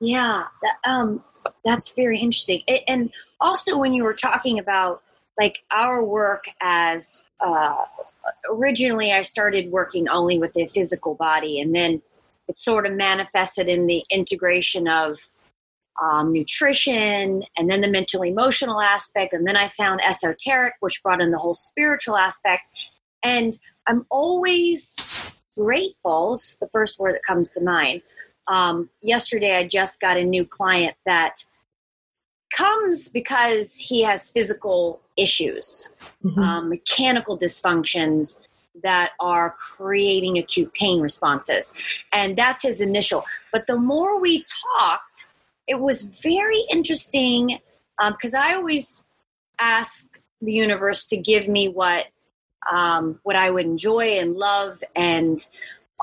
Yeah, 0.00 0.44
that, 0.62 0.90
um, 0.90 1.22
that's 1.64 1.92
very 1.92 2.18
interesting. 2.18 2.62
It, 2.66 2.82
and 2.86 3.10
also, 3.40 3.78
when 3.78 3.94
you 3.94 4.04
were 4.04 4.14
talking 4.14 4.58
about 4.58 5.02
like 5.38 5.62
our 5.70 6.04
work 6.04 6.44
as 6.60 7.24
uh, 7.40 7.76
originally, 8.48 9.12
I 9.12 9.22
started 9.22 9.70
working 9.70 10.08
only 10.08 10.38
with 10.38 10.52
the 10.52 10.66
physical 10.66 11.14
body, 11.14 11.60
and 11.60 11.74
then 11.74 12.02
it 12.48 12.58
sort 12.58 12.86
of 12.86 12.92
manifested 12.94 13.68
in 13.68 13.86
the 13.86 14.04
integration 14.10 14.88
of 14.88 15.28
um, 16.00 16.32
nutrition 16.32 17.44
and 17.56 17.70
then 17.70 17.80
the 17.80 17.88
mental 17.88 18.22
emotional 18.22 18.80
aspect. 18.80 19.32
And 19.32 19.46
then 19.46 19.56
I 19.56 19.68
found 19.68 20.00
esoteric, 20.02 20.74
which 20.80 21.02
brought 21.02 21.20
in 21.20 21.30
the 21.30 21.38
whole 21.38 21.54
spiritual 21.54 22.16
aspect. 22.16 22.62
And 23.22 23.56
I'm 23.86 24.06
always 24.10 25.36
grateful, 25.56 26.38
the 26.60 26.68
first 26.72 26.98
word 26.98 27.14
that 27.14 27.22
comes 27.22 27.52
to 27.52 27.62
mind. 27.62 28.02
Um, 28.48 28.88
yesterday, 29.02 29.56
I 29.56 29.66
just 29.66 30.00
got 30.00 30.16
a 30.16 30.24
new 30.24 30.44
client 30.44 30.96
that 31.06 31.44
comes 32.50 33.08
because 33.08 33.76
he 33.76 34.02
has 34.02 34.30
physical 34.30 35.00
issues, 35.16 35.88
mm-hmm. 36.24 36.40
um, 36.40 36.68
mechanical 36.68 37.38
dysfunctions, 37.38 38.40
that 38.82 39.10
are 39.20 39.50
creating 39.50 40.38
acute 40.38 40.72
pain 40.72 41.00
responses. 41.00 41.74
And 42.12 42.36
that's 42.36 42.62
his 42.62 42.80
initial. 42.80 43.24
But 43.52 43.66
the 43.66 43.76
more 43.76 44.18
we 44.18 44.44
talked, 44.78 45.26
it 45.66 45.80
was 45.80 46.04
very 46.04 46.64
interesting 46.70 47.58
because 47.98 48.34
um, 48.34 48.42
I 48.42 48.54
always 48.54 49.04
ask 49.58 50.18
the 50.40 50.52
universe 50.52 51.06
to 51.06 51.16
give 51.16 51.48
me 51.48 51.68
what 51.68 52.06
um, 52.70 53.18
what 53.22 53.36
I 53.36 53.50
would 53.50 53.64
enjoy 53.64 54.18
and 54.18 54.36
love, 54.36 54.82
and 54.94 55.38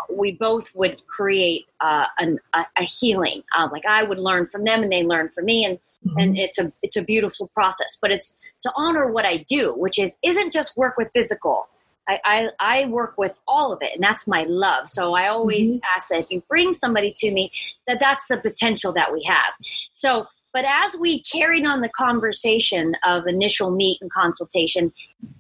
we 0.10 0.32
both 0.32 0.76
would 0.76 1.06
create 1.06 1.66
uh, 1.80 2.06
an, 2.18 2.40
a, 2.54 2.66
a, 2.78 2.84
healing. 2.84 3.44
Uh, 3.56 3.70
like 3.72 3.86
I 3.86 4.04
would 4.04 4.18
learn 4.18 4.48
from 4.48 4.64
them, 4.64 4.82
and 4.82 4.92
they 4.92 5.04
learn 5.04 5.30
from 5.30 5.46
me, 5.46 5.66
and 5.66 5.78
mm-hmm. 6.06 6.18
and 6.18 6.38
it's 6.38 6.60
a 6.60 6.72
it's 6.82 6.98
a 6.98 7.04
beautiful 7.04 7.48
process. 7.54 7.98
But 8.02 8.12
it's 8.12 8.38
to 8.64 8.72
honor 8.76 9.12
what 9.12 9.26
I 9.26 9.46
do, 9.48 9.74
which 9.74 10.00
is 10.00 10.18
isn't 10.24 10.52
just 10.52 10.78
work 10.78 10.98
with 10.98 11.12
physical. 11.14 11.68
I, 12.10 12.20
I, 12.24 12.50
I, 12.62 12.86
work 12.86 13.16
with 13.18 13.38
all 13.50 13.74
of 13.74 13.80
it 13.82 13.92
and 13.94 14.02
that's 14.02 14.26
my 14.28 14.46
love 14.48 14.88
so 14.88 15.14
i 15.14 15.28
always 15.28 15.72
mm-hmm. 15.72 15.84
ask 15.94 16.08
that 16.08 16.20
if 16.20 16.28
you 16.32 16.42
bring 16.48 16.72
somebody 16.72 17.14
to 17.18 17.32
me 17.32 17.52
that 17.86 18.00
that's 18.00 18.28
the 18.28 18.38
potential 18.38 18.94
that 18.94 19.12
we 19.12 19.24
have 19.24 19.54
so 19.92 20.26
but 20.54 20.64
as 20.66 20.98
we 20.98 21.22
carried 21.24 21.66
on 21.66 21.82
the 21.82 21.90
conversation 21.90 22.96
of 23.06 23.28
initial 23.28 23.72
meet 23.72 23.98
and 24.00 24.10
consultation 24.10 24.94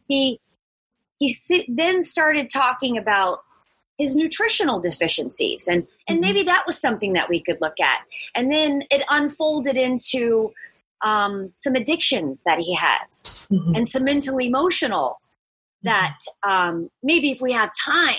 he 0.10 0.41
he 1.20 1.36
then 1.70 2.02
started 2.02 2.50
talking 2.50 2.98
about 2.98 3.39
his 3.98 4.16
nutritional 4.16 4.80
deficiencies 4.80 5.68
and 5.68 5.88
and 6.08 6.18
mm-hmm. 6.18 6.22
maybe 6.22 6.44
that 6.44 6.64
was 6.66 6.80
something 6.80 7.14
that 7.14 7.30
we 7.30 7.42
could 7.42 7.58
look 7.62 7.80
at 7.80 8.00
and 8.36 8.52
then 8.52 8.84
it 8.92 9.04
unfolded 9.10 9.78
into 9.78 10.54
um, 11.04 11.54
some 11.58 11.76
addictions 11.76 12.42
that 12.44 12.60
he 12.60 12.74
has 12.74 13.48
mm-hmm. 13.52 13.76
and 13.76 13.88
some 13.88 14.04
mental 14.04 14.40
emotional 14.40 15.20
that 15.84 16.18
um, 16.44 16.90
maybe 17.04 17.32
if 17.32 17.42
we 17.42 17.52
have 17.52 17.70
time 17.86 18.16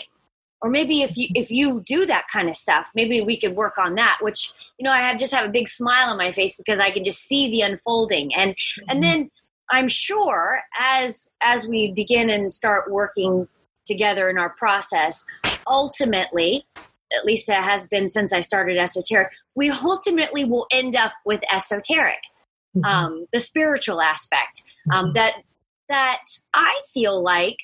or 0.61 0.71
maybe 0.71 1.03
if 1.03 1.17
you 1.17 1.29
if 1.35 1.51
you 1.51 1.83
do 1.87 2.07
that 2.07 2.27
kind 2.33 2.49
of 2.49 2.57
stuff 2.57 2.91
maybe 2.95 3.21
we 3.21 3.38
could 3.38 3.55
work 3.55 3.79
on 3.79 3.95
that 3.95 4.19
which 4.21 4.53
you 4.79 4.85
know 4.85 4.91
i 4.91 4.99
have 4.99 5.19
just 5.19 5.35
have 5.35 5.47
a 5.47 5.53
big 5.53 5.69
smile 5.69 6.09
on 6.09 6.17
my 6.17 6.33
face 6.33 6.57
because 6.57 6.81
i 6.81 6.91
can 6.91 7.05
just 7.05 7.21
see 7.21 7.51
the 7.51 7.61
unfolding 7.61 8.35
and 8.35 8.53
mm-hmm. 8.53 8.91
and 8.91 9.03
then 9.03 9.31
i'm 9.71 9.88
sure 9.88 10.61
as 10.79 11.31
as 11.41 11.67
we 11.67 11.93
begin 11.93 12.31
and 12.31 12.53
start 12.53 12.91
working 12.91 13.47
together 13.85 14.29
in 14.29 14.38
our 14.38 14.51
process 14.51 15.25
ultimately 15.68 16.66
at 17.12 17.24
least 17.24 17.48
it 17.48 17.54
has 17.54 17.88
been 17.88 18.09
since 18.09 18.33
i 18.33 18.40
started 18.40 18.76
esoteric 18.78 19.33
we 19.54 19.70
ultimately 19.70 20.44
will 20.44 20.66
end 20.70 20.94
up 20.94 21.12
with 21.24 21.40
esoteric 21.52 22.20
mm-hmm. 22.76 22.85
um, 22.85 23.26
the 23.33 23.40
spiritual 23.40 24.00
aspect 24.00 24.62
um, 24.92 25.07
mm-hmm. 25.07 25.12
that 25.14 25.35
that 25.88 26.24
I 26.54 26.81
feel 26.92 27.22
like 27.22 27.57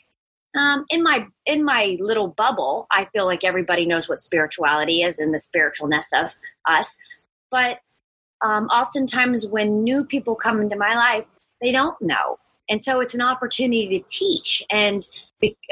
um, 0.56 0.84
in 0.88 1.02
my 1.02 1.26
in 1.46 1.64
my 1.64 1.96
little 2.00 2.28
bubble, 2.28 2.86
I 2.90 3.06
feel 3.06 3.26
like 3.26 3.44
everybody 3.44 3.86
knows 3.86 4.08
what 4.08 4.18
spirituality 4.18 5.02
is 5.02 5.18
and 5.18 5.34
the 5.34 5.38
spiritualness 5.38 6.06
of 6.14 6.34
us. 6.68 6.96
But 7.50 7.80
um, 8.40 8.66
oftentimes, 8.66 9.46
when 9.46 9.82
new 9.82 10.04
people 10.04 10.34
come 10.34 10.60
into 10.60 10.76
my 10.76 10.94
life, 10.94 11.24
they 11.60 11.72
don't 11.72 12.00
know, 12.00 12.38
and 12.68 12.82
so 12.82 13.00
it's 13.00 13.14
an 13.14 13.20
opportunity 13.20 13.98
to 13.98 14.04
teach 14.08 14.62
and 14.70 15.02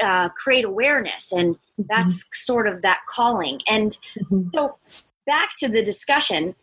uh, 0.01 0.29
create 0.29 0.65
awareness, 0.65 1.31
and 1.31 1.57
that's 1.77 2.23
mm-hmm. 2.23 2.33
sort 2.33 2.67
of 2.67 2.81
that 2.81 3.01
calling. 3.09 3.59
And 3.67 3.97
mm-hmm. 4.17 4.49
so, 4.53 4.77
back 5.25 5.49
to 5.59 5.69
the 5.69 5.83
discussion. 5.83 6.55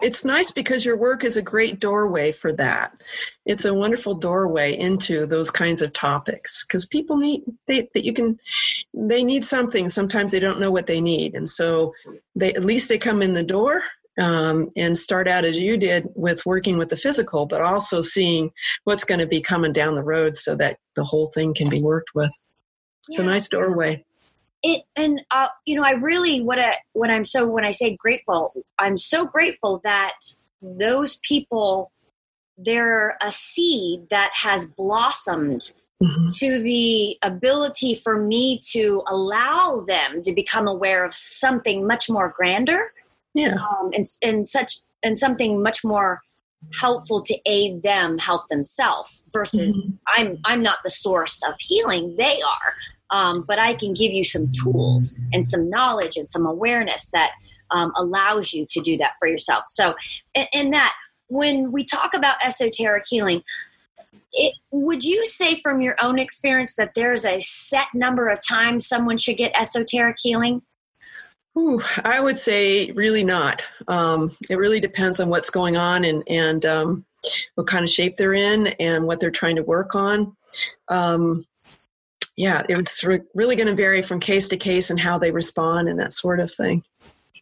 It's 0.00 0.24
nice 0.24 0.50
because 0.50 0.82
your 0.82 0.96
work 0.96 1.24
is 1.24 1.36
a 1.36 1.42
great 1.42 1.78
doorway 1.78 2.32
for 2.32 2.54
that. 2.54 3.02
It's 3.44 3.66
a 3.66 3.74
wonderful 3.74 4.14
doorway 4.14 4.74
into 4.74 5.26
those 5.26 5.50
kinds 5.50 5.82
of 5.82 5.92
topics 5.92 6.64
because 6.64 6.86
people 6.86 7.18
need 7.18 7.42
they 7.66 7.88
that 7.92 8.04
you 8.04 8.14
can 8.14 8.38
they 8.94 9.22
need 9.22 9.44
something. 9.44 9.90
Sometimes 9.90 10.30
they 10.30 10.40
don't 10.40 10.60
know 10.60 10.70
what 10.70 10.86
they 10.86 11.02
need, 11.02 11.34
and 11.34 11.46
so 11.46 11.92
they 12.34 12.54
at 12.54 12.64
least 12.64 12.88
they 12.88 12.96
come 12.96 13.20
in 13.20 13.34
the 13.34 13.44
door 13.44 13.82
um, 14.18 14.70
and 14.76 14.96
start 14.96 15.28
out 15.28 15.44
as 15.44 15.58
you 15.58 15.76
did 15.76 16.08
with 16.14 16.44
working 16.44 16.78
with 16.78 16.88
the 16.88 16.96
physical, 16.96 17.46
but 17.46 17.60
also 17.60 18.00
seeing 18.00 18.50
what's 18.84 19.04
going 19.04 19.20
to 19.20 19.26
be 19.26 19.40
coming 19.40 19.72
down 19.72 19.94
the 19.94 20.02
road 20.02 20.36
so 20.36 20.56
that 20.56 20.78
the 20.96 21.04
whole 21.04 21.28
thing 21.28 21.54
can 21.54 21.68
be 21.68 21.82
worked 21.82 22.14
with. 22.14 22.30
It's 23.08 23.18
yeah. 23.18 23.24
a 23.24 23.28
nice 23.28 23.48
doorway 23.48 24.04
it 24.62 24.82
and 24.96 25.20
uh, 25.30 25.48
you 25.64 25.76
know 25.76 25.84
i 25.84 25.92
really 25.92 26.40
what 26.42 26.58
I, 26.58 26.76
what 26.92 27.10
i'm 27.10 27.24
so 27.24 27.48
when 27.48 27.64
i 27.64 27.70
say 27.70 27.96
grateful 27.96 28.52
i'm 28.78 28.96
so 28.96 29.26
grateful 29.26 29.80
that 29.84 30.14
those 30.60 31.18
people 31.22 31.92
they're 32.56 33.16
a 33.22 33.30
seed 33.30 34.08
that 34.10 34.30
has 34.34 34.66
blossomed 34.66 35.70
mm-hmm. 36.02 36.24
to 36.38 36.60
the 36.60 37.16
ability 37.22 37.94
for 37.94 38.20
me 38.20 38.58
to 38.72 39.02
allow 39.06 39.84
them 39.86 40.22
to 40.22 40.32
become 40.32 40.66
aware 40.66 41.04
of 41.04 41.14
something 41.14 41.86
much 41.86 42.10
more 42.10 42.32
grander 42.36 42.92
yeah 43.38 43.54
um, 43.54 43.90
and, 43.92 44.06
and 44.22 44.46
such 44.46 44.80
and 45.02 45.18
something 45.18 45.62
much 45.62 45.84
more 45.84 46.20
helpful 46.80 47.22
to 47.22 47.38
aid 47.46 47.82
them 47.82 48.18
help 48.18 48.48
themselves 48.48 49.22
versus 49.32 49.76
mm-hmm. 49.76 49.94
i'm 50.16 50.38
i'm 50.44 50.62
not 50.62 50.78
the 50.82 50.90
source 50.90 51.42
of 51.48 51.54
healing 51.60 52.14
they 52.16 52.40
are 52.42 52.74
um, 53.10 53.44
but 53.46 53.58
I 53.58 53.74
can 53.74 53.94
give 53.94 54.12
you 54.12 54.24
some 54.24 54.52
tools 54.52 55.16
and 55.32 55.46
some 55.46 55.70
knowledge 55.70 56.16
and 56.16 56.28
some 56.28 56.46
awareness 56.46 57.10
that 57.10 57.32
um, 57.70 57.92
allows 57.96 58.52
you 58.52 58.66
to 58.70 58.80
do 58.80 58.96
that 58.98 59.12
for 59.18 59.28
yourself. 59.28 59.64
So, 59.68 59.94
in, 60.52 60.70
that, 60.70 60.94
when 61.28 61.72
we 61.72 61.84
talk 61.84 62.14
about 62.14 62.36
esoteric 62.44 63.04
healing, 63.08 63.42
it, 64.32 64.54
would 64.70 65.04
you 65.04 65.24
say 65.24 65.56
from 65.56 65.80
your 65.80 65.96
own 66.00 66.18
experience 66.18 66.76
that 66.76 66.94
there's 66.94 67.24
a 67.24 67.40
set 67.40 67.86
number 67.94 68.28
of 68.28 68.40
times 68.46 68.86
someone 68.86 69.18
should 69.18 69.36
get 69.36 69.58
esoteric 69.58 70.16
healing? 70.20 70.62
Ooh, 71.56 71.80
I 72.04 72.20
would 72.20 72.38
say 72.38 72.90
really 72.92 73.24
not. 73.24 73.66
Um, 73.86 74.30
it 74.50 74.56
really 74.56 74.80
depends 74.80 75.20
on 75.20 75.28
what's 75.28 75.50
going 75.50 75.76
on 75.76 76.04
and, 76.04 76.22
and 76.28 76.64
um, 76.66 77.04
what 77.54 77.66
kind 77.66 77.84
of 77.84 77.90
shape 77.90 78.16
they're 78.16 78.34
in 78.34 78.68
and 78.78 79.06
what 79.06 79.20
they're 79.20 79.30
trying 79.30 79.56
to 79.56 79.62
work 79.62 79.94
on. 79.94 80.36
Um, 80.88 81.44
yeah, 82.36 82.62
it's 82.68 83.04
really 83.04 83.56
going 83.56 83.66
to 83.66 83.74
vary 83.74 84.02
from 84.02 84.20
case 84.20 84.48
to 84.48 84.56
case 84.56 84.90
and 84.90 85.00
how 85.00 85.18
they 85.18 85.32
respond 85.32 85.88
and 85.88 85.98
that 85.98 86.12
sort 86.12 86.38
of 86.38 86.52
thing. 86.52 86.84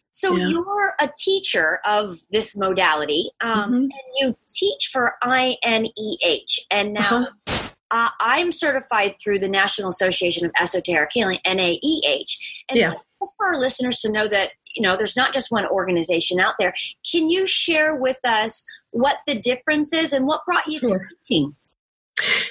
So 0.09 0.35
yeah. 0.35 0.47
you're 0.47 0.95
a 0.99 1.11
teacher 1.15 1.79
of 1.85 2.15
this 2.31 2.57
modality, 2.57 3.29
um, 3.39 3.51
mm-hmm. 3.51 3.75
and 3.75 3.91
you 4.15 4.35
teach 4.51 4.89
for 4.91 5.13
INEH, 5.23 6.59
and 6.71 6.93
now 6.93 7.27
uh-huh. 7.47 7.69
uh, 7.91 8.09
I'm 8.19 8.51
certified 8.51 9.17
through 9.21 9.37
the 9.37 9.47
National 9.47 9.89
Association 9.89 10.47
of 10.47 10.51
Esoteric 10.59 11.11
Healing 11.13 11.37
(NAEH). 11.45 12.39
And 12.67 12.79
yeah. 12.79 12.89
so 12.89 12.97
just 13.21 13.35
for 13.37 13.47
our 13.47 13.59
listeners 13.59 13.99
to 13.99 14.11
know 14.11 14.27
that 14.27 14.51
you 14.75 14.81
know 14.81 14.95
there's 14.95 15.17
not 15.17 15.33
just 15.33 15.51
one 15.51 15.65
organization 15.67 16.39
out 16.39 16.55
there. 16.59 16.73
Can 17.09 17.29
you 17.29 17.47
share 17.47 17.95
with 17.95 18.19
us 18.23 18.65
what 18.91 19.17
the 19.27 19.39
difference 19.39 19.93
is 19.93 20.13
and 20.13 20.25
what 20.25 20.45
brought 20.45 20.67
you 20.67 20.79
sure. 20.79 20.99
to 20.99 21.05
teaching? 21.27 21.55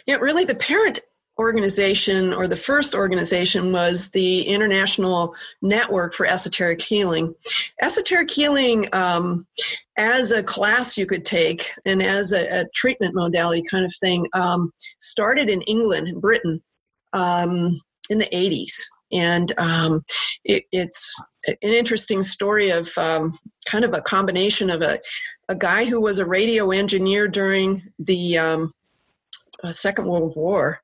Yeah, 0.07 0.17
really, 0.17 0.45
the 0.45 0.55
parent 0.55 1.01
organization 1.39 2.33
or 2.33 2.49
the 2.49 2.57
first 2.57 2.95
organization 2.95 3.73
was 3.73 4.11
the 4.11 4.43
International 4.43 5.35
Network 5.61 6.15
for 6.15 6.25
Esoteric 6.27 6.81
Healing. 6.81 7.35
Esoteric 7.83 8.31
healing, 8.31 8.89
um, 8.95 9.47
as 9.99 10.33
a 10.33 10.43
class 10.43 10.97
you 10.97 11.07
could 11.07 11.25
take 11.25 11.71
and 11.85 12.03
as 12.03 12.33
a, 12.33 12.61
a 12.61 12.69
treatment 12.75 13.15
modality 13.15 13.63
kind 13.71 13.85
of 13.85 13.95
thing, 14.01 14.27
um, 14.33 14.73
started 15.01 15.49
in 15.49 15.61
England 15.63 16.09
and 16.09 16.21
Britain 16.23 16.63
um, 17.13 17.75
in 18.09 18.19
the 18.19 18.29
80s. 18.33 18.73
And 19.17 19.51
um, 19.59 20.05
it, 20.45 20.65
it's 20.73 21.19
an 21.47 21.57
interesting 21.63 22.23
story 22.23 22.71
of 22.71 22.91
um, 22.99 23.33
kind 23.67 23.85
of 23.85 23.95
a 23.95 24.03
combination 24.03 24.69
of 24.69 24.83
a, 24.83 25.01
a 25.49 25.55
guy 25.55 25.85
who 25.85 26.01
was 26.01 26.19
a 26.19 26.27
radio 26.27 26.71
engineer 26.71 27.27
during 27.27 27.83
the 27.99 28.39
um, 28.39 28.71
uh, 29.65 29.73
Second 29.73 30.07
World 30.07 30.35
War. 30.37 30.81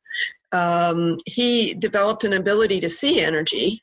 Um, 0.52 1.18
he 1.26 1.74
developed 1.74 2.24
an 2.24 2.34
ability 2.34 2.80
to 2.80 2.88
see 2.88 3.20
energy, 3.20 3.82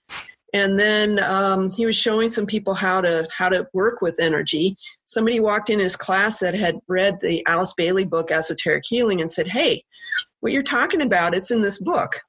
and 0.54 0.78
then 0.78 1.22
um, 1.24 1.70
he 1.70 1.86
was 1.86 1.96
showing 1.96 2.28
some 2.28 2.46
people 2.46 2.74
how 2.74 3.02
to 3.02 3.28
how 3.36 3.50
to 3.50 3.68
work 3.74 4.02
with 4.02 4.20
energy. 4.20 4.76
Somebody 5.06 5.40
walked 5.40 5.70
in 5.70 5.80
his 5.80 5.96
class 5.96 6.40
that 6.40 6.54
had 6.54 6.76
read 6.88 7.20
the 7.22 7.44
Alice 7.48 7.74
Bailey 7.74 8.06
book 8.06 8.32
Esoteric 8.32 8.84
Healing 8.88 9.22
and 9.22 9.32
said, 9.32 9.48
"Hey, 9.48 9.84
what 10.42 10.52
you're 10.54 10.64
talking 10.64 11.02
about, 11.02 11.36
it's 11.36 11.52
in 11.52 11.62
this 11.62 11.80
book." 11.80 12.22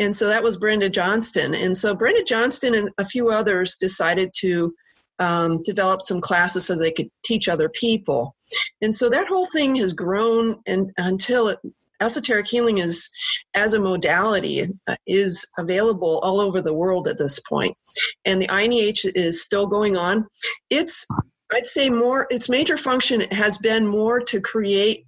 And 0.00 0.16
so 0.16 0.28
that 0.28 0.42
was 0.42 0.56
Brenda 0.56 0.88
Johnston. 0.88 1.54
And 1.54 1.76
so 1.76 1.94
Brenda 1.94 2.24
Johnston 2.24 2.74
and 2.74 2.90
a 2.98 3.04
few 3.04 3.28
others 3.28 3.76
decided 3.76 4.32
to 4.38 4.74
um, 5.18 5.58
develop 5.58 6.00
some 6.00 6.22
classes 6.22 6.66
so 6.66 6.74
they 6.74 6.90
could 6.90 7.10
teach 7.22 7.48
other 7.48 7.68
people. 7.68 8.34
And 8.80 8.94
so 8.94 9.10
that 9.10 9.28
whole 9.28 9.46
thing 9.46 9.76
has 9.76 9.92
grown 9.92 10.60
and 10.66 10.90
until 10.96 11.48
it, 11.48 11.58
esoteric 12.00 12.48
healing 12.48 12.78
is 12.78 13.10
as 13.54 13.74
a 13.74 13.78
modality 13.78 14.66
uh, 14.88 14.96
is 15.06 15.46
available 15.58 16.18
all 16.22 16.40
over 16.40 16.62
the 16.62 16.72
world 16.72 17.06
at 17.06 17.18
this 17.18 17.40
point 17.40 17.76
and 18.24 18.40
the 18.40 18.46
INEH 18.48 19.04
is 19.14 19.42
still 19.42 19.66
going 19.66 19.98
on 19.98 20.26
it's 20.70 21.06
i'd 21.52 21.66
say 21.66 21.90
more 21.90 22.26
its 22.30 22.48
major 22.48 22.78
function 22.78 23.20
has 23.30 23.58
been 23.58 23.86
more 23.86 24.20
to 24.20 24.40
create 24.40 25.04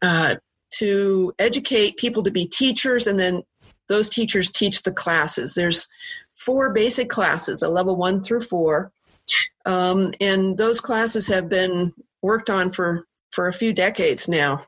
uh, 0.00 0.36
to 0.70 1.32
educate 1.38 1.98
people 1.98 2.22
to 2.22 2.30
be 2.30 2.46
teachers 2.46 3.06
and 3.06 3.18
then 3.18 3.42
those 3.90 4.08
teachers 4.08 4.50
teach 4.50 4.82
the 4.82 4.92
classes. 4.92 5.52
There's 5.52 5.88
four 6.30 6.72
basic 6.72 7.10
classes, 7.10 7.62
a 7.62 7.68
level 7.68 7.96
one 7.96 8.22
through 8.22 8.40
four, 8.40 8.92
um, 9.66 10.12
and 10.20 10.56
those 10.56 10.80
classes 10.80 11.28
have 11.28 11.50
been 11.50 11.92
worked 12.22 12.48
on 12.48 12.70
for 12.70 13.04
for 13.32 13.48
a 13.48 13.52
few 13.52 13.74
decades 13.74 14.28
now. 14.28 14.64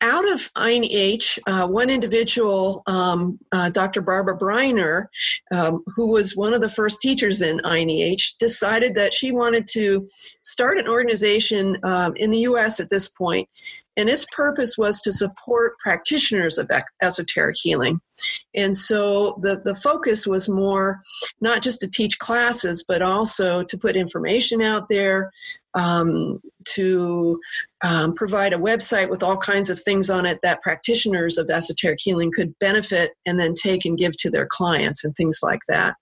Out 0.00 0.32
of 0.32 0.48
INEH, 0.54 1.40
uh, 1.48 1.66
one 1.66 1.90
individual, 1.90 2.84
um, 2.86 3.40
uh, 3.50 3.68
Dr. 3.70 4.00
Barbara 4.00 4.38
Briner, 4.38 5.06
um, 5.50 5.82
who 5.96 6.12
was 6.12 6.36
one 6.36 6.54
of 6.54 6.60
the 6.60 6.68
first 6.68 7.00
teachers 7.00 7.42
in 7.42 7.60
INEH, 7.64 8.36
decided 8.38 8.94
that 8.94 9.12
she 9.12 9.32
wanted 9.32 9.66
to 9.72 10.08
start 10.40 10.78
an 10.78 10.86
organization 10.86 11.76
um, 11.82 12.12
in 12.14 12.30
the 12.30 12.38
U.S. 12.50 12.78
at 12.78 12.90
this 12.90 13.08
point 13.08 13.48
and 13.98 14.08
its 14.08 14.24
purpose 14.32 14.78
was 14.78 15.00
to 15.02 15.12
support 15.12 15.76
practitioners 15.80 16.56
of 16.56 16.70
esoteric 17.02 17.56
healing. 17.60 18.00
And 18.54 18.74
so 18.74 19.38
the, 19.42 19.60
the 19.64 19.74
focus 19.74 20.26
was 20.26 20.48
more 20.48 21.00
not 21.40 21.62
just 21.62 21.80
to 21.80 21.90
teach 21.90 22.18
classes, 22.18 22.84
but 22.86 23.02
also 23.02 23.64
to 23.64 23.76
put 23.76 23.96
information 23.96 24.62
out 24.62 24.88
there, 24.88 25.32
um, 25.74 26.40
to 26.74 27.40
um, 27.82 28.14
provide 28.14 28.52
a 28.52 28.58
website 28.58 29.10
with 29.10 29.22
all 29.22 29.36
kinds 29.36 29.68
of 29.68 29.80
things 29.80 30.10
on 30.10 30.26
it 30.26 30.38
that 30.42 30.62
practitioners 30.62 31.36
of 31.36 31.50
esoteric 31.50 31.98
healing 32.00 32.30
could 32.34 32.56
benefit 32.60 33.10
and 33.26 33.38
then 33.38 33.52
take 33.52 33.84
and 33.84 33.98
give 33.98 34.16
to 34.18 34.30
their 34.30 34.46
clients 34.48 35.04
and 35.04 35.14
things 35.16 35.40
like 35.42 35.60
that. 35.68 35.94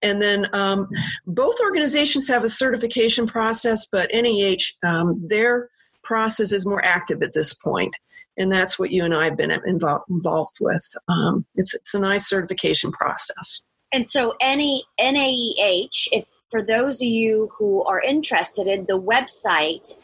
And 0.00 0.22
then 0.22 0.46
um, 0.54 0.88
both 1.26 1.56
organizations 1.60 2.28
have 2.28 2.44
a 2.44 2.48
certification 2.48 3.26
process, 3.26 3.86
but 3.90 4.10
NEH, 4.12 4.74
um, 4.84 5.24
their 5.28 5.68
process 6.02 6.52
is 6.52 6.66
more 6.66 6.84
active 6.84 7.22
at 7.22 7.32
this 7.32 7.54
point, 7.54 7.96
and 8.36 8.52
that's 8.52 8.78
what 8.78 8.90
you 8.90 9.04
and 9.04 9.14
I 9.14 9.24
have 9.24 9.36
been 9.36 9.50
involved 9.50 10.04
involved 10.08 10.58
with. 10.60 10.86
Um, 11.08 11.44
it's 11.54 11.74
it's 11.74 11.94
a 11.94 12.00
nice 12.00 12.28
certification 12.28 12.92
process. 12.92 13.62
And 13.92 14.10
so, 14.10 14.34
any 14.40 14.84
NAEH, 14.98 16.08
if 16.12 16.24
for 16.50 16.62
those 16.62 17.02
of 17.02 17.08
you 17.08 17.50
who 17.58 17.84
are 17.84 18.00
interested 18.00 18.66
in 18.66 18.86
the 18.86 19.00
website 19.00 19.94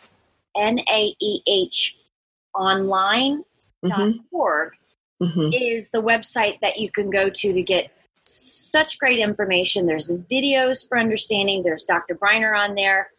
naehonline.org 0.57 3.45
mm-hmm. 3.85 5.25
mm-hmm. 5.25 5.51
is 5.53 5.91
the 5.91 6.03
website 6.03 6.61
that 6.61 6.79
you 6.79 6.91
can 6.91 7.11
go 7.11 7.29
to 7.29 7.53
to 7.53 7.63
get 7.63 7.93
such 8.25 8.99
great 8.99 9.19
information. 9.19 9.87
There's 9.87 10.13
videos 10.31 10.89
for 10.89 10.99
understanding. 10.99 11.63
There's 11.63 11.85
Dr. 11.85 12.15
Briner 12.15 12.57
on 12.57 12.75
there, 12.75 13.11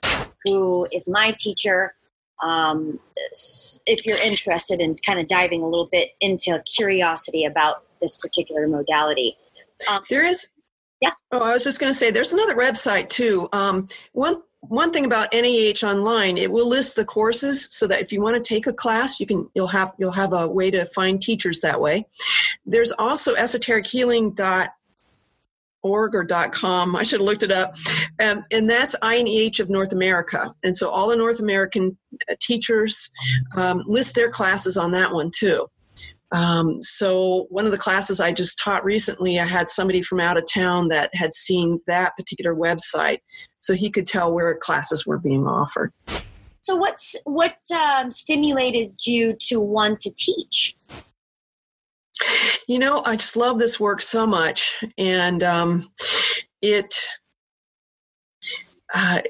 who 0.45 0.87
is 0.91 1.09
my 1.09 1.33
teacher 1.37 1.93
um, 2.41 2.99
if 3.85 4.05
you're 4.05 4.21
interested 4.21 4.79
in 4.79 4.95
kind 4.95 5.19
of 5.19 5.27
diving 5.27 5.61
a 5.61 5.67
little 5.67 5.87
bit 5.91 6.09
into 6.21 6.61
curiosity 6.75 7.45
about 7.45 7.83
this 8.01 8.17
particular 8.17 8.67
modality. 8.67 9.37
Um, 9.89 9.99
there 10.09 10.25
is. 10.25 10.49
Yeah. 11.01 11.11
Oh, 11.31 11.39
I 11.41 11.53
was 11.53 11.63
just 11.63 11.79
going 11.79 11.91
to 11.91 11.97
say 11.97 12.11
there's 12.11 12.33
another 12.33 12.55
website 12.55 13.09
too. 13.09 13.47
Um, 13.53 13.87
one 14.11 14.41
one 14.61 14.91
thing 14.91 15.05
about 15.05 15.31
NEH 15.31 15.83
online, 15.83 16.37
it 16.37 16.51
will 16.51 16.67
list 16.67 16.97
the 16.97 17.05
courses 17.05 17.69
so 17.71 17.87
that 17.87 18.01
if 18.01 18.11
you 18.11 18.21
want 18.21 18.35
to 18.35 18.45
take 18.45 18.67
a 18.67 18.73
class, 18.73 19.19
you 19.19 19.25
can 19.25 19.49
you'll 19.55 19.67
have 19.67 19.93
you'll 19.97 20.11
have 20.11 20.33
a 20.33 20.47
way 20.47 20.71
to 20.71 20.85
find 20.85 21.21
teachers 21.21 21.61
that 21.61 21.79
way. 21.79 22.05
There's 22.65 22.91
also 22.91 23.35
esoterichealing.com 23.35 24.69
org 25.81 26.15
or 26.15 26.23
dot 26.23 26.51
.com. 26.51 26.95
I 26.95 27.03
should 27.03 27.19
have 27.19 27.27
looked 27.27 27.43
it 27.43 27.51
up. 27.51 27.75
Um, 28.19 28.41
and 28.51 28.69
that's 28.69 28.95
INEH 29.01 29.59
of 29.59 29.69
North 29.69 29.93
America. 29.93 30.51
And 30.63 30.75
so 30.75 30.89
all 30.89 31.09
the 31.09 31.15
North 31.15 31.39
American 31.39 31.97
uh, 32.29 32.35
teachers 32.41 33.09
um, 33.55 33.83
list 33.87 34.15
their 34.15 34.29
classes 34.29 34.77
on 34.77 34.91
that 34.91 35.13
one 35.13 35.31
too. 35.33 35.67
Um, 36.31 36.79
so 36.79 37.47
one 37.49 37.65
of 37.65 37.71
the 37.71 37.77
classes 37.77 38.19
I 38.19 38.31
just 38.31 38.59
taught 38.59 38.85
recently, 38.85 39.39
I 39.39 39.45
had 39.45 39.67
somebody 39.67 40.03
from 40.03 40.19
out 40.19 40.37
of 40.37 40.43
town 40.51 40.89
that 40.89 41.09
had 41.13 41.33
seen 41.33 41.79
that 41.87 42.15
particular 42.15 42.53
website, 42.53 43.19
so 43.57 43.73
he 43.73 43.89
could 43.89 44.05
tell 44.05 44.31
where 44.31 44.55
classes 44.55 45.07
were 45.07 45.17
being 45.17 45.47
offered. 45.47 45.91
So 46.61 46.75
what's 46.75 47.15
what 47.23 47.55
um, 47.73 48.11
stimulated 48.11 48.93
you 49.05 49.37
to 49.47 49.59
want 49.59 50.01
to 50.01 50.13
teach? 50.15 50.75
You 52.67 52.79
know, 52.79 53.01
I 53.05 53.15
just 53.15 53.35
love 53.35 53.57
this 53.57 53.79
work 53.79 54.01
so 54.01 54.25
much, 54.27 54.83
and 54.97 55.43
um, 55.43 55.87
it. 56.61 56.95
Uh, 58.93 59.21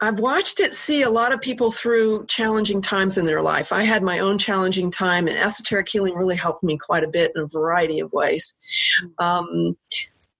I've 0.00 0.18
watched 0.18 0.60
it 0.60 0.74
see 0.74 1.02
a 1.02 1.10
lot 1.10 1.32
of 1.32 1.40
people 1.40 1.70
through 1.70 2.26
challenging 2.26 2.82
times 2.82 3.16
in 3.16 3.24
their 3.24 3.40
life. 3.40 3.72
I 3.72 3.84
had 3.84 4.02
my 4.02 4.18
own 4.18 4.38
challenging 4.38 4.90
time, 4.90 5.28
and 5.28 5.38
esoteric 5.38 5.88
healing 5.88 6.14
really 6.14 6.36
helped 6.36 6.62
me 6.62 6.76
quite 6.76 7.04
a 7.04 7.08
bit 7.08 7.32
in 7.34 7.42
a 7.42 7.46
variety 7.46 8.00
of 8.00 8.12
ways. 8.12 8.54
Mm. 9.20 9.24
Um, 9.24 9.76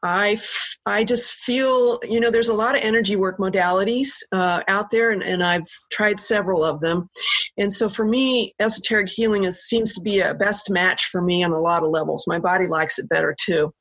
I, 0.05 0.33
f- 0.33 0.77
I 0.85 1.03
just 1.03 1.33
feel, 1.33 1.99
you 2.03 2.21
know, 2.21 2.31
there's 2.31 2.51
a 2.51 2.55
lot 2.55 2.77
of 2.77 2.83
energy 2.83 3.17
work 3.17 3.39
modalities 3.39 4.19
uh, 4.33 4.61
out 4.69 4.91
there, 4.91 5.13
and, 5.13 5.23
and 5.23 5.43
I've 5.43 5.67
tried 5.91 6.21
several 6.21 6.63
of 6.63 6.81
them. 6.81 7.09
And 7.57 7.73
so 7.73 7.89
for 7.89 8.05
me, 8.05 8.55
esoteric 8.61 9.09
healing 9.09 9.45
is, 9.45 9.65
seems 9.65 9.95
to 9.95 10.03
be 10.03 10.21
a 10.21 10.35
best 10.35 10.69
match 10.69 11.07
for 11.07 11.23
me 11.23 11.43
on 11.43 11.53
a 11.53 11.59
lot 11.59 11.83
of 11.83 11.89
levels. 11.89 12.27
My 12.27 12.39
body 12.39 12.67
likes 12.67 12.99
it 12.99 13.09
better 13.09 13.35
too. 13.41 13.73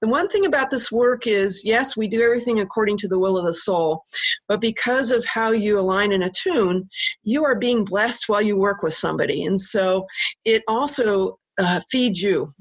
The 0.00 0.08
one 0.08 0.28
thing 0.28 0.46
about 0.46 0.70
this 0.70 0.90
work 0.90 1.26
is 1.26 1.62
yes, 1.64 1.96
we 1.96 2.08
do 2.08 2.22
everything 2.22 2.60
according 2.60 2.96
to 2.98 3.08
the 3.08 3.18
will 3.18 3.36
of 3.36 3.44
the 3.44 3.52
soul, 3.52 4.02
but 4.48 4.60
because 4.60 5.10
of 5.10 5.26
how 5.26 5.50
you 5.50 5.78
align 5.78 6.12
and 6.12 6.24
attune, 6.24 6.88
you 7.22 7.44
are 7.44 7.58
being 7.58 7.84
blessed 7.84 8.28
while 8.28 8.42
you 8.42 8.56
work 8.56 8.82
with 8.82 8.94
somebody. 8.94 9.44
And 9.44 9.60
so 9.60 10.06
it 10.44 10.62
also 10.68 11.38
uh, 11.58 11.80
feeds 11.90 12.22
you. 12.22 12.52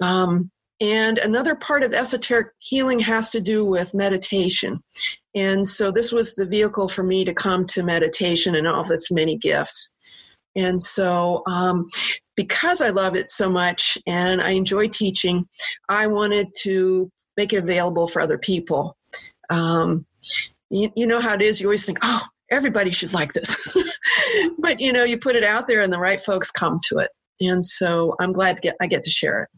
Um, 0.00 0.50
and 0.80 1.18
another 1.18 1.56
part 1.56 1.82
of 1.82 1.92
esoteric 1.92 2.48
healing 2.58 3.00
has 3.00 3.30
to 3.30 3.40
do 3.40 3.64
with 3.64 3.94
meditation. 3.94 4.82
And 5.34 5.66
so 5.66 5.90
this 5.90 6.10
was 6.10 6.34
the 6.34 6.46
vehicle 6.46 6.88
for 6.88 7.02
me 7.02 7.24
to 7.26 7.34
come 7.34 7.66
to 7.66 7.82
meditation 7.82 8.54
and 8.54 8.66
all 8.66 8.80
of 8.80 8.90
its 8.90 9.10
many 9.10 9.36
gifts. 9.36 9.94
And 10.56 10.80
so, 10.80 11.42
um, 11.46 11.86
because 12.34 12.80
I 12.80 12.90
love 12.90 13.14
it 13.14 13.30
so 13.30 13.50
much 13.50 13.98
and 14.06 14.40
I 14.40 14.52
enjoy 14.52 14.88
teaching, 14.88 15.46
I 15.88 16.06
wanted 16.06 16.48
to 16.62 17.10
make 17.36 17.52
it 17.52 17.62
available 17.62 18.06
for 18.06 18.22
other 18.22 18.38
people. 18.38 18.96
Um, 19.50 20.06
you, 20.70 20.90
you 20.96 21.06
know 21.06 21.20
how 21.20 21.34
it 21.34 21.42
is, 21.42 21.60
you 21.60 21.66
always 21.66 21.84
think, 21.84 21.98
oh, 22.02 22.22
everybody 22.50 22.90
should 22.90 23.12
like 23.12 23.32
this. 23.34 23.56
but, 24.58 24.80
you 24.80 24.92
know, 24.92 25.04
you 25.04 25.18
put 25.18 25.36
it 25.36 25.44
out 25.44 25.66
there 25.66 25.82
and 25.82 25.92
the 25.92 26.00
right 26.00 26.20
folks 26.20 26.50
come 26.50 26.80
to 26.84 26.98
it. 26.98 27.10
And 27.40 27.64
so 27.64 28.16
I'm 28.18 28.32
glad 28.32 28.56
to 28.56 28.62
get, 28.62 28.76
I 28.80 28.86
get 28.86 29.04
to 29.04 29.10
share 29.10 29.42
it. 29.42 29.48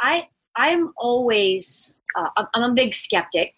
I 0.00 0.28
I'm 0.58 0.92
always 0.96 1.94
uh, 2.16 2.44
I'm 2.52 2.72
a 2.72 2.74
big 2.74 2.94
skeptic, 2.94 3.54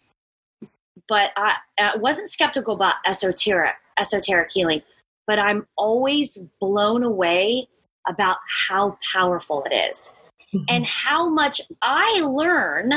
but 1.09 1.31
I, 1.37 1.57
I 1.79 1.97
wasn't 1.97 2.31
skeptical 2.31 2.75
about 2.75 2.97
esoteric 3.07 3.75
esoteric 3.99 4.53
healing, 4.53 4.83
but 5.27 5.39
I'm 5.39 5.67
always 5.77 6.45
blown 6.61 7.03
away 7.03 7.69
about 8.07 8.37
how 8.69 8.99
powerful 9.13 9.65
it 9.71 9.75
is 9.75 10.13
mm-hmm. 10.55 10.65
and 10.69 10.87
how 10.87 11.29
much 11.29 11.61
I 11.81 12.21
learn 12.21 12.93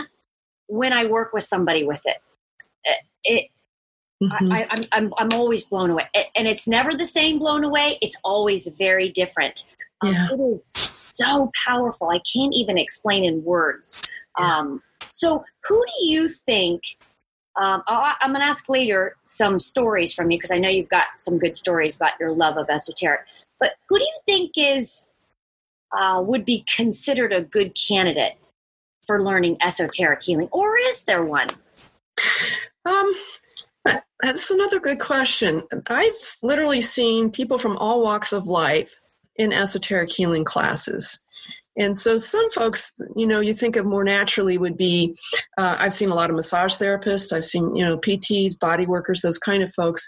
when 0.67 0.91
I 0.91 1.05
work 1.05 1.33
with 1.33 1.43
somebody 1.43 1.85
with 1.85 2.01
it. 2.05 2.17
It, 3.23 3.49
mm-hmm. 4.21 4.51
I, 4.51 4.61
am 4.63 4.67
I'm, 4.69 4.85
I'm, 4.91 5.13
I'm 5.17 5.39
always 5.39 5.65
blown 5.65 5.91
away, 5.91 6.07
and 6.35 6.45
it's 6.45 6.67
never 6.67 6.93
the 6.93 7.05
same 7.05 7.39
blown 7.39 7.63
away. 7.63 7.97
It's 8.01 8.19
always 8.23 8.67
very 8.67 9.09
different. 9.09 9.63
Um, 10.03 10.13
yeah. 10.13 10.27
It 10.31 10.39
is 10.39 10.65
so 10.65 11.51
powerful. 11.65 12.09
I 12.09 12.19
can't 12.19 12.53
even 12.53 12.77
explain 12.77 13.23
in 13.23 13.43
words. 13.43 14.07
Yeah. 14.39 14.57
Um, 14.57 14.83
so 15.09 15.43
who 15.65 15.83
do 15.85 16.07
you 16.07 16.27
think? 16.27 16.97
Um, 17.59 17.83
I'm 17.87 18.31
going 18.31 18.41
to 18.41 18.45
ask 18.45 18.67
later 18.67 19.15
some 19.25 19.59
stories 19.59 20.13
from 20.13 20.31
you 20.31 20.39
because 20.39 20.51
I 20.51 20.57
know 20.57 20.69
you've 20.69 20.89
got 20.89 21.05
some 21.17 21.37
good 21.37 21.55
stories 21.55 21.95
about 21.95 22.19
your 22.19 22.31
love 22.31 22.57
of 22.57 22.69
esoteric. 22.69 23.21
But 23.59 23.75
who 23.87 23.99
do 23.99 24.03
you 24.03 24.19
think 24.25 24.51
is 24.57 25.07
uh, 25.97 26.21
would 26.25 26.45
be 26.45 26.65
considered 26.67 27.31
a 27.31 27.41
good 27.41 27.75
candidate 27.75 28.33
for 29.05 29.23
learning 29.23 29.57
esoteric 29.61 30.23
healing, 30.23 30.49
or 30.51 30.77
is 30.77 31.03
there 31.03 31.23
one? 31.23 31.49
Um, 32.85 33.13
that's 34.21 34.49
another 34.49 34.79
good 34.79 34.99
question. 34.99 35.63
I've 35.87 36.11
literally 36.41 36.81
seen 36.81 37.29
people 37.29 37.57
from 37.57 37.77
all 37.77 38.01
walks 38.01 38.33
of 38.33 38.47
life 38.47 38.99
in 39.35 39.53
esoteric 39.53 40.11
healing 40.11 40.43
classes. 40.43 41.23
And 41.75 41.95
so 41.95 42.17
some 42.17 42.51
folks, 42.51 42.93
you 43.15 43.25
know, 43.25 43.39
you 43.39 43.51
think 43.51 43.75
of 43.77 43.85
more 43.85 44.03
naturally 44.03 44.59
would 44.59 44.77
be, 44.77 45.15
uh, 45.57 45.75
I've 45.79 45.93
seen 45.93 46.11
a 46.11 46.15
lot 46.15 46.29
of 46.29 46.35
massage 46.35 46.73
therapists, 46.73 47.33
I've 47.33 47.45
seen, 47.45 47.75
you 47.75 47.83
know, 47.83 47.97
PTs, 47.97 48.59
body 48.59 48.85
workers, 48.85 49.21
those 49.21 49.39
kind 49.39 49.63
of 49.63 49.73
folks. 49.73 50.07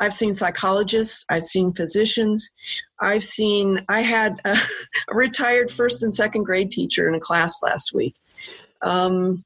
I've 0.00 0.12
seen 0.12 0.34
psychologists, 0.34 1.24
I've 1.30 1.44
seen 1.44 1.72
physicians, 1.72 2.50
I've 3.00 3.22
seen, 3.22 3.80
I 3.88 4.00
had 4.00 4.40
a, 4.44 4.56
a 5.08 5.14
retired 5.14 5.70
first 5.70 6.02
and 6.02 6.12
second 6.12 6.44
grade 6.44 6.70
teacher 6.70 7.08
in 7.08 7.14
a 7.14 7.20
class 7.20 7.62
last 7.62 7.92
week. 7.94 8.16
Um, 8.82 9.44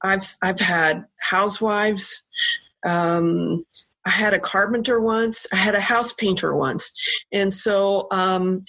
I've, 0.00 0.24
I've 0.42 0.60
had 0.60 1.06
housewives, 1.18 2.22
um, 2.86 3.64
I 4.06 4.10
had 4.10 4.34
a 4.34 4.38
carpenter 4.38 5.00
once. 5.00 5.46
I 5.52 5.56
had 5.56 5.74
a 5.74 5.80
house 5.80 6.12
painter 6.12 6.54
once, 6.54 6.92
and 7.32 7.52
so 7.52 8.06
um, 8.10 8.64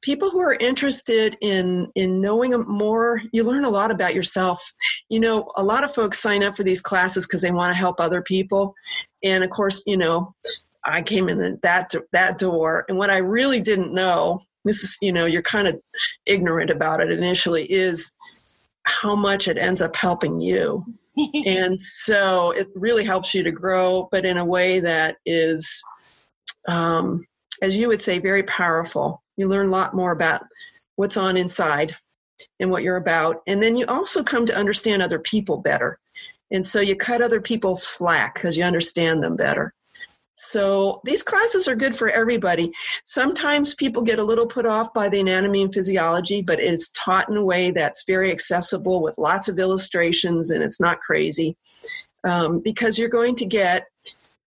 people 0.00 0.30
who 0.30 0.40
are 0.40 0.54
interested 0.54 1.36
in 1.40 1.90
in 1.94 2.20
knowing 2.20 2.52
more, 2.66 3.20
you 3.32 3.44
learn 3.44 3.64
a 3.64 3.70
lot 3.70 3.90
about 3.90 4.14
yourself. 4.14 4.72
You 5.08 5.20
know, 5.20 5.50
a 5.56 5.62
lot 5.62 5.84
of 5.84 5.94
folks 5.94 6.18
sign 6.18 6.42
up 6.42 6.56
for 6.56 6.62
these 6.62 6.80
classes 6.80 7.26
because 7.26 7.42
they 7.42 7.50
want 7.50 7.70
to 7.70 7.78
help 7.78 8.00
other 8.00 8.22
people, 8.22 8.74
and 9.22 9.44
of 9.44 9.50
course, 9.50 9.82
you 9.86 9.96
know, 9.96 10.34
I 10.84 11.02
came 11.02 11.28
in 11.28 11.58
that 11.62 11.92
that 12.12 12.38
door, 12.38 12.84
and 12.88 12.98
what 12.98 13.10
I 13.10 13.18
really 13.18 13.60
didn't 13.60 13.94
know. 13.94 14.40
This 14.64 14.84
is, 14.84 14.96
you 15.02 15.12
know, 15.12 15.26
you're 15.26 15.42
kind 15.42 15.66
of 15.66 15.80
ignorant 16.24 16.70
about 16.70 17.00
it 17.00 17.10
initially. 17.10 17.70
Is 17.70 18.12
how 18.84 19.16
much 19.16 19.48
it 19.48 19.58
ends 19.58 19.82
up 19.82 19.94
helping 19.96 20.40
you 20.40 20.84
and 21.46 21.78
so 21.78 22.52
it 22.52 22.68
really 22.74 23.04
helps 23.04 23.34
you 23.34 23.42
to 23.42 23.50
grow, 23.50 24.08
but 24.10 24.24
in 24.24 24.38
a 24.38 24.44
way 24.44 24.80
that 24.80 25.16
is, 25.26 25.82
um, 26.68 27.24
as 27.60 27.78
you 27.78 27.88
would 27.88 28.00
say, 28.00 28.18
very 28.18 28.42
powerful. 28.44 29.22
You 29.36 29.48
learn 29.48 29.68
a 29.68 29.72
lot 29.72 29.94
more 29.94 30.12
about 30.12 30.42
what's 30.96 31.16
on 31.16 31.36
inside 31.36 31.94
and 32.60 32.70
what 32.70 32.82
you're 32.82 32.96
about. 32.96 33.42
And 33.46 33.62
then 33.62 33.76
you 33.76 33.86
also 33.86 34.22
come 34.22 34.46
to 34.46 34.56
understand 34.56 35.02
other 35.02 35.18
people 35.18 35.58
better. 35.58 35.98
And 36.50 36.64
so 36.64 36.80
you 36.80 36.96
cut 36.96 37.22
other 37.22 37.40
people 37.40 37.74
slack 37.74 38.34
because 38.34 38.56
you 38.56 38.64
understand 38.64 39.22
them 39.22 39.36
better. 39.36 39.72
So 40.42 41.00
these 41.04 41.22
classes 41.22 41.68
are 41.68 41.76
good 41.76 41.94
for 41.94 42.08
everybody. 42.08 42.72
Sometimes 43.04 43.76
people 43.76 44.02
get 44.02 44.18
a 44.18 44.24
little 44.24 44.46
put 44.46 44.66
off 44.66 44.92
by 44.92 45.08
the 45.08 45.20
anatomy 45.20 45.62
and 45.62 45.72
physiology, 45.72 46.42
but 46.42 46.58
it's 46.58 46.90
taught 46.90 47.28
in 47.28 47.36
a 47.36 47.44
way 47.44 47.70
that's 47.70 48.02
very 48.08 48.32
accessible 48.32 49.02
with 49.02 49.18
lots 49.18 49.48
of 49.48 49.60
illustrations 49.60 50.50
and 50.50 50.62
it's 50.64 50.80
not 50.80 50.98
crazy 50.98 51.56
um, 52.24 52.58
because 52.58 52.98
you're 52.98 53.08
going 53.08 53.36
to 53.36 53.46
get 53.46 53.84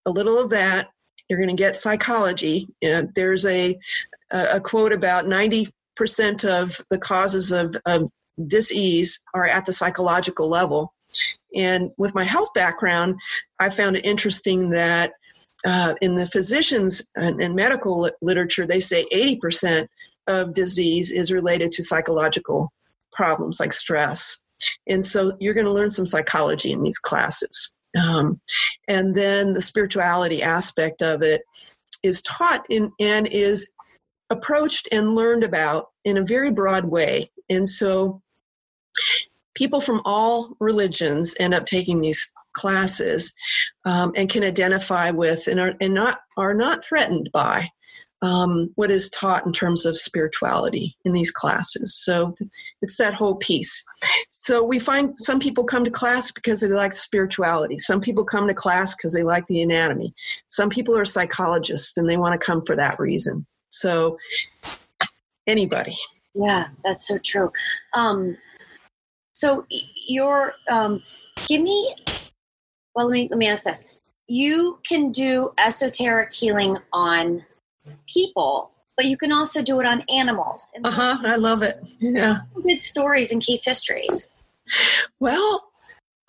a 0.07 0.09
little 0.09 0.39
of 0.39 0.49
that. 0.49 0.89
You're 1.29 1.39
going 1.39 1.55
to 1.55 1.63
get 1.63 1.75
psychology. 1.75 2.67
Uh, 2.83 3.03
there's 3.13 3.45
a, 3.45 3.77
a 4.31 4.59
quote 4.59 4.93
about 4.93 5.25
90% 5.25 5.69
of 6.45 6.81
the 6.89 6.97
causes 6.97 7.51
of, 7.51 7.77
of 7.85 8.09
disease 8.43 9.19
are 9.31 9.47
at 9.47 9.65
the 9.65 9.73
psychological 9.73 10.49
level. 10.49 10.91
And 11.55 11.91
with 11.99 12.15
my 12.15 12.23
health 12.23 12.49
background, 12.55 13.19
I 13.59 13.69
found 13.69 13.95
it 13.95 14.05
interesting 14.05 14.71
that 14.71 15.13
uh, 15.65 15.95
in 16.01 16.15
the 16.15 16.25
physicians 16.25 17.01
and, 17.15 17.41
and 17.41 17.55
medical 17.55 18.09
literature, 18.21 18.65
they 18.65 18.79
say 18.79 19.05
80% 19.13 19.87
of 20.27 20.53
disease 20.53 21.11
is 21.11 21.31
related 21.31 21.71
to 21.73 21.83
psychological 21.83 22.71
problems 23.11 23.59
like 23.59 23.73
stress. 23.73 24.43
And 24.87 25.03
so 25.03 25.35
you're 25.39 25.53
going 25.53 25.65
to 25.65 25.73
learn 25.73 25.89
some 25.89 26.05
psychology 26.05 26.71
in 26.71 26.81
these 26.81 26.99
classes. 26.99 27.75
Um, 27.97 28.39
and 28.87 29.13
then 29.13 29.53
the 29.53 29.61
spirituality 29.61 30.41
aspect 30.41 31.01
of 31.01 31.21
it 31.21 31.41
is 32.01 32.21
taught 32.21 32.65
in, 32.69 32.91
and 32.99 33.27
is 33.27 33.71
approached 34.29 34.89
and 34.91 35.15
learned 35.15 35.43
about 35.43 35.89
in 36.03 36.17
a 36.17 36.25
very 36.25 36.51
broad 36.51 36.85
way. 36.85 37.31
And 37.49 37.67
so 37.67 38.21
people 39.53 39.79
from 39.79 40.01
all 40.05 40.55
religions 40.59 41.35
end 41.39 41.53
up 41.53 41.65
taking 41.65 42.01
these 42.01 42.31
classes 42.53 43.33
um, 43.85 44.13
and 44.15 44.29
can 44.29 44.43
identify 44.43 45.11
with 45.11 45.47
and 45.47 45.59
are, 45.59 45.73
and 45.81 45.93
not, 45.93 46.19
are 46.37 46.53
not 46.53 46.83
threatened 46.83 47.29
by 47.33 47.69
um, 48.23 48.71
what 48.75 48.89
is 48.89 49.09
taught 49.09 49.45
in 49.45 49.51
terms 49.51 49.85
of 49.85 49.97
spirituality 49.97 50.95
in 51.03 51.11
these 51.11 51.29
classes. 51.29 52.01
So 52.03 52.33
it's 52.81 52.95
that 52.97 53.13
whole 53.13 53.35
piece. 53.35 53.83
So 54.29 54.63
we 54.63 54.79
find 54.79 55.15
some 55.17 55.39
people 55.39 55.65
come 55.65 55.83
to 55.83 55.91
class 55.91 56.31
because 56.31 56.61
they 56.61 56.69
like 56.69 56.93
spirituality. 56.93 57.77
Some 57.77 57.99
people 57.99 58.23
come 58.23 58.47
to 58.47 58.53
class 58.53 58.95
because 58.95 59.13
they 59.13 59.23
like 59.23 59.45
the 59.47 59.61
anatomy. 59.61 60.13
Some 60.47 60.69
people 60.69 60.97
are 60.97 61.05
psychologists 61.05 61.97
and 61.97 62.09
they 62.09 62.15
want 62.17 62.39
to 62.39 62.45
come 62.45 62.63
for 62.65 62.77
that 62.77 62.97
reason. 62.97 63.45
So 63.69 64.17
anybody. 65.45 65.95
Yeah, 66.33 66.67
that's 66.85 67.07
so 67.07 67.17
true. 67.17 67.51
Um, 67.93 68.37
so 69.33 69.65
your 70.07 70.53
um, 70.69 71.03
give 71.47 71.61
me 71.61 71.93
well, 72.95 73.07
let 73.07 73.13
me 73.13 73.27
let 73.29 73.37
me 73.37 73.47
ask 73.47 73.63
this: 73.63 73.83
You 74.27 74.79
can 74.87 75.11
do 75.11 75.53
esoteric 75.57 76.33
healing 76.33 76.77
on 76.91 77.45
people, 78.07 78.71
but 78.95 79.05
you 79.05 79.17
can 79.17 79.31
also 79.31 79.61
do 79.61 79.79
it 79.79 79.85
on 79.85 80.03
animals. 80.09 80.71
Uh 80.83 80.91
huh. 80.91 81.17
I 81.23 81.35
love 81.35 81.63
it. 81.63 81.77
Yeah. 81.99 82.41
Good 82.61 82.81
stories 82.81 83.31
and 83.31 83.41
case 83.41 83.65
histories. 83.65 84.27
Well, 85.19 85.71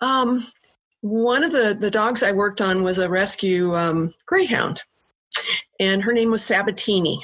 um, 0.01 0.45
one 1.01 1.43
of 1.43 1.51
the 1.51 1.77
the 1.79 1.91
dogs 1.91 2.23
I 2.23 2.31
worked 2.31 2.61
on 2.61 2.83
was 2.83 2.99
a 2.99 3.09
rescue 3.09 3.75
um, 3.75 4.13
greyhound, 4.25 4.81
and 5.79 6.01
her 6.01 6.13
name 6.13 6.31
was 6.31 6.43
Sabatini. 6.43 7.19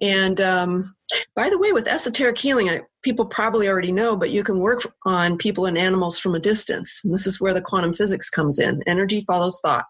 And 0.00 0.40
um, 0.40 0.94
by 1.34 1.48
the 1.50 1.58
way, 1.58 1.72
with 1.72 1.88
esoteric 1.88 2.38
healing, 2.38 2.68
I, 2.68 2.82
people 3.02 3.26
probably 3.26 3.68
already 3.68 3.92
know, 3.92 4.16
but 4.16 4.30
you 4.30 4.44
can 4.44 4.58
work 4.58 4.80
on 5.04 5.38
people 5.38 5.66
and 5.66 5.78
animals 5.78 6.18
from 6.18 6.34
a 6.34 6.40
distance. 6.40 7.02
And 7.04 7.12
this 7.12 7.26
is 7.26 7.40
where 7.40 7.54
the 7.54 7.62
quantum 7.62 7.92
physics 7.92 8.30
comes 8.30 8.58
in. 8.58 8.82
Energy 8.86 9.24
follows 9.26 9.60
thought. 9.60 9.84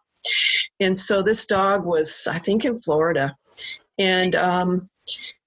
And 0.80 0.96
so 0.96 1.22
this 1.22 1.46
dog 1.46 1.84
was, 1.84 2.26
I 2.30 2.38
think, 2.38 2.64
in 2.64 2.78
Florida. 2.78 3.36
And 3.98 4.34
um, 4.34 4.80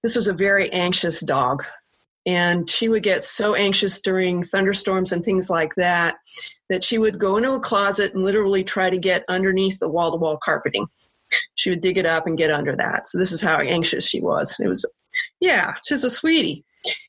this 0.02 0.16
was 0.16 0.28
a 0.28 0.34
very 0.34 0.72
anxious 0.72 1.22
dog. 1.22 1.64
And 2.26 2.70
she 2.70 2.88
would 2.88 3.04
get 3.04 3.22
so 3.22 3.54
anxious 3.54 4.00
during 4.00 4.44
thunderstorms 4.44 5.12
and 5.12 5.26
things 5.26 5.50
like 5.50 5.76
that 5.76 6.16
that 6.70 6.84
she 6.84 6.98
would 6.98 7.20
go 7.20 7.38
into 7.38 7.52
a 7.52 7.60
closet 7.60 8.14
and 8.14 8.24
literally 8.24 8.64
try 8.64 8.90
to 8.90 8.98
get 8.98 9.26
underneath 9.28 9.80
the 9.80 9.90
wall 9.90 10.12
to 10.12 10.18
wall 10.18 10.38
carpeting. 10.42 10.88
She 11.56 11.70
would 11.70 11.82
dig 11.82 11.98
it 11.98 12.06
up 12.06 12.28
and 12.28 12.38
get 12.38 12.52
under 12.52 12.76
that. 12.76 13.08
So 13.08 13.18
this 13.18 13.32
is 13.32 13.42
how 13.42 13.60
anxious 13.60 14.08
she 14.08 14.22
was. 14.22 14.60
It 14.60 14.68
was, 14.68 14.90
yeah, 15.40 15.74
she's 15.86 16.04
a 16.04 16.10
sweetie. 16.10 16.66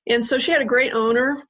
And 0.09 0.25
so 0.25 0.39
she 0.39 0.53
had 0.53 0.63
a 0.63 0.67
great 0.67 0.93
owner. 0.93 1.43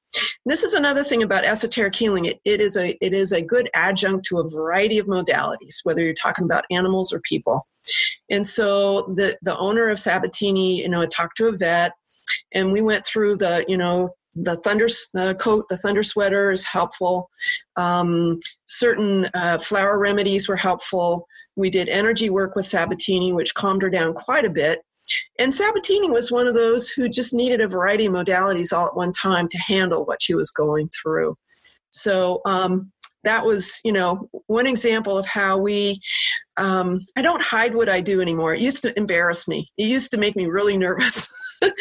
This 0.46 0.62
is 0.62 0.74
another 0.74 1.02
thing 1.02 1.22
about 1.22 1.44
esoteric 1.44 1.94
healing. 1.94 2.26
It, 2.26 2.38
it 2.44 2.60
is 2.60 2.76
a 2.76 2.96
it 3.04 3.12
is 3.12 3.32
a 3.32 3.42
good 3.42 3.68
adjunct 3.74 4.26
to 4.26 4.38
a 4.38 4.48
variety 4.48 4.98
of 4.98 5.06
modalities, 5.06 5.80
whether 5.82 6.02
you're 6.02 6.14
talking 6.14 6.44
about 6.44 6.64
animals 6.70 7.12
or 7.12 7.20
people. 7.20 7.66
And 8.30 8.46
so 8.46 9.12
the 9.14 9.36
the 9.42 9.56
owner 9.58 9.88
of 9.88 9.98
Sabatini, 9.98 10.80
you 10.80 10.88
know, 10.88 11.04
talked 11.06 11.36
to 11.38 11.48
a 11.48 11.56
vet, 11.56 11.92
and 12.52 12.72
we 12.72 12.80
went 12.80 13.04
through 13.04 13.36
the 13.38 13.64
you 13.68 13.76
know 13.76 14.08
the 14.34 14.56
thunder 14.58 14.88
uh, 15.16 15.34
coat, 15.34 15.68
the 15.68 15.76
thunder 15.76 16.02
sweater 16.02 16.50
is 16.50 16.64
helpful. 16.64 17.30
Um, 17.76 18.38
certain 18.66 19.28
uh, 19.34 19.58
flower 19.58 19.98
remedies 19.98 20.48
were 20.48 20.56
helpful. 20.56 21.26
We 21.56 21.70
did 21.70 21.88
energy 21.88 22.30
work 22.30 22.56
with 22.56 22.64
Sabatini, 22.64 23.32
which 23.32 23.54
calmed 23.54 23.82
her 23.82 23.90
down 23.90 24.14
quite 24.14 24.44
a 24.44 24.50
bit. 24.50 24.80
And 25.38 25.52
Sabatini 25.52 26.10
was 26.10 26.32
one 26.32 26.46
of 26.46 26.54
those 26.54 26.88
who 26.88 27.08
just 27.08 27.34
needed 27.34 27.60
a 27.60 27.68
variety 27.68 28.06
of 28.06 28.12
modalities 28.12 28.72
all 28.72 28.86
at 28.86 28.96
one 28.96 29.12
time 29.12 29.48
to 29.48 29.58
handle 29.58 30.04
what 30.04 30.22
she 30.22 30.34
was 30.34 30.50
going 30.50 30.88
through. 30.88 31.36
So 31.90 32.40
um, 32.44 32.90
that 33.24 33.44
was, 33.44 33.80
you 33.84 33.92
know, 33.92 34.28
one 34.46 34.66
example 34.66 35.18
of 35.18 35.26
how 35.26 35.58
we. 35.58 36.00
Um, 36.56 37.00
I 37.16 37.22
don't 37.22 37.42
hide 37.42 37.74
what 37.74 37.88
I 37.88 38.00
do 38.00 38.20
anymore. 38.20 38.54
It 38.54 38.60
used 38.60 38.82
to 38.84 38.96
embarrass 38.98 39.48
me. 39.48 39.68
It 39.76 39.88
used 39.88 40.10
to 40.12 40.18
make 40.18 40.36
me 40.36 40.46
really 40.46 40.76
nervous. 40.76 41.32
and 41.62 41.72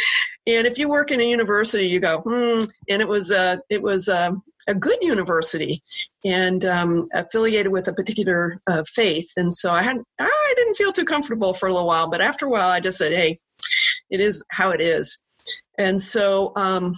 if 0.46 0.78
you 0.78 0.90
work 0.90 1.12
in 1.12 1.22
a 1.22 1.30
university, 1.30 1.88
you 1.88 2.00
go, 2.00 2.20
hmm. 2.22 2.60
And 2.90 3.02
it 3.02 3.08
was, 3.08 3.32
uh, 3.32 3.58
it 3.70 3.82
was. 3.82 4.10
Uh, 4.10 4.32
a 4.68 4.74
good 4.74 4.98
university 5.02 5.84
and 6.24 6.64
um, 6.66 7.10
affiliated 7.14 7.72
with 7.72 7.88
a 7.88 7.94
particular 7.94 8.60
uh, 8.68 8.84
faith. 8.88 9.30
And 9.38 9.52
so 9.52 9.74
I 9.74 9.84
had 9.84 9.98
I 10.20 10.54
didn't 10.56 10.76
feel 10.76 10.92
too 10.92 11.06
comfortable 11.06 11.54
for 11.54 11.68
a 11.68 11.74
little 11.74 11.88
while, 11.88 12.10
but 12.10 12.22
after 12.22 12.46
a 12.46 12.50
while 12.50 12.70
I 12.70 12.80
just 12.80 12.98
said, 12.98 13.12
"Hey, 13.12 13.38
it 14.10 14.20
is 14.20 14.44
how 14.50 14.72
it 14.72 14.82
is." 14.82 15.20
And 15.78 16.00
so 16.00 16.54
um, 16.56 16.94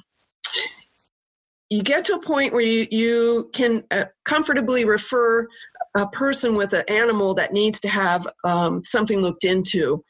you 1.70 1.82
get 1.82 2.06
to 2.06 2.16
a 2.16 2.22
point 2.22 2.54
where 2.54 2.62
you, 2.62 2.88
you 2.92 3.50
can 3.54 3.84
uh, 3.90 4.06
comfortably 4.24 4.86
refer 4.86 5.48
a 5.96 6.08
person 6.08 6.56
with 6.56 6.74
an 6.74 6.84
animal 6.88 7.36
that 7.36 7.54
needs 7.54 7.82
to 7.82 7.90
have 7.90 8.28
um, 8.44 8.84
something 8.84 9.22
looked 9.22 9.46
into 9.46 10.04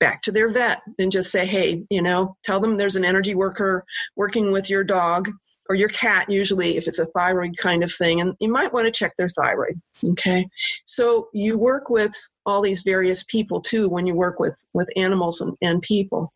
back 0.00 0.22
to 0.22 0.32
their 0.32 0.50
vet 0.50 0.80
and 0.98 1.12
just 1.12 1.30
say, 1.30 1.44
hey, 1.44 1.84
you 1.90 2.02
know, 2.02 2.36
tell 2.42 2.58
them 2.58 2.76
there's 2.76 2.96
an 2.96 3.04
energy 3.04 3.34
worker 3.34 3.84
working 4.16 4.50
with 4.50 4.70
your 4.70 4.82
dog 4.82 5.30
or 5.68 5.74
your 5.74 5.88
cat, 5.88 6.28
usually 6.28 6.76
if 6.76 6.86
it's 6.86 6.98
a 6.98 7.06
thyroid 7.06 7.56
kind 7.56 7.82
of 7.82 7.92
thing, 7.92 8.20
and 8.20 8.34
you 8.40 8.50
might 8.50 8.72
want 8.72 8.86
to 8.86 8.92
check 8.92 9.14
their 9.16 9.28
thyroid. 9.28 9.80
Okay. 10.10 10.48
So 10.84 11.28
you 11.32 11.58
work 11.58 11.90
with 11.90 12.14
all 12.46 12.60
these 12.60 12.82
various 12.82 13.24
people 13.24 13.60
too 13.60 13.88
when 13.88 14.06
you 14.06 14.14
work 14.14 14.38
with, 14.38 14.62
with 14.72 14.88
animals 14.96 15.40
and, 15.40 15.56
and 15.62 15.80
people. 15.80 16.32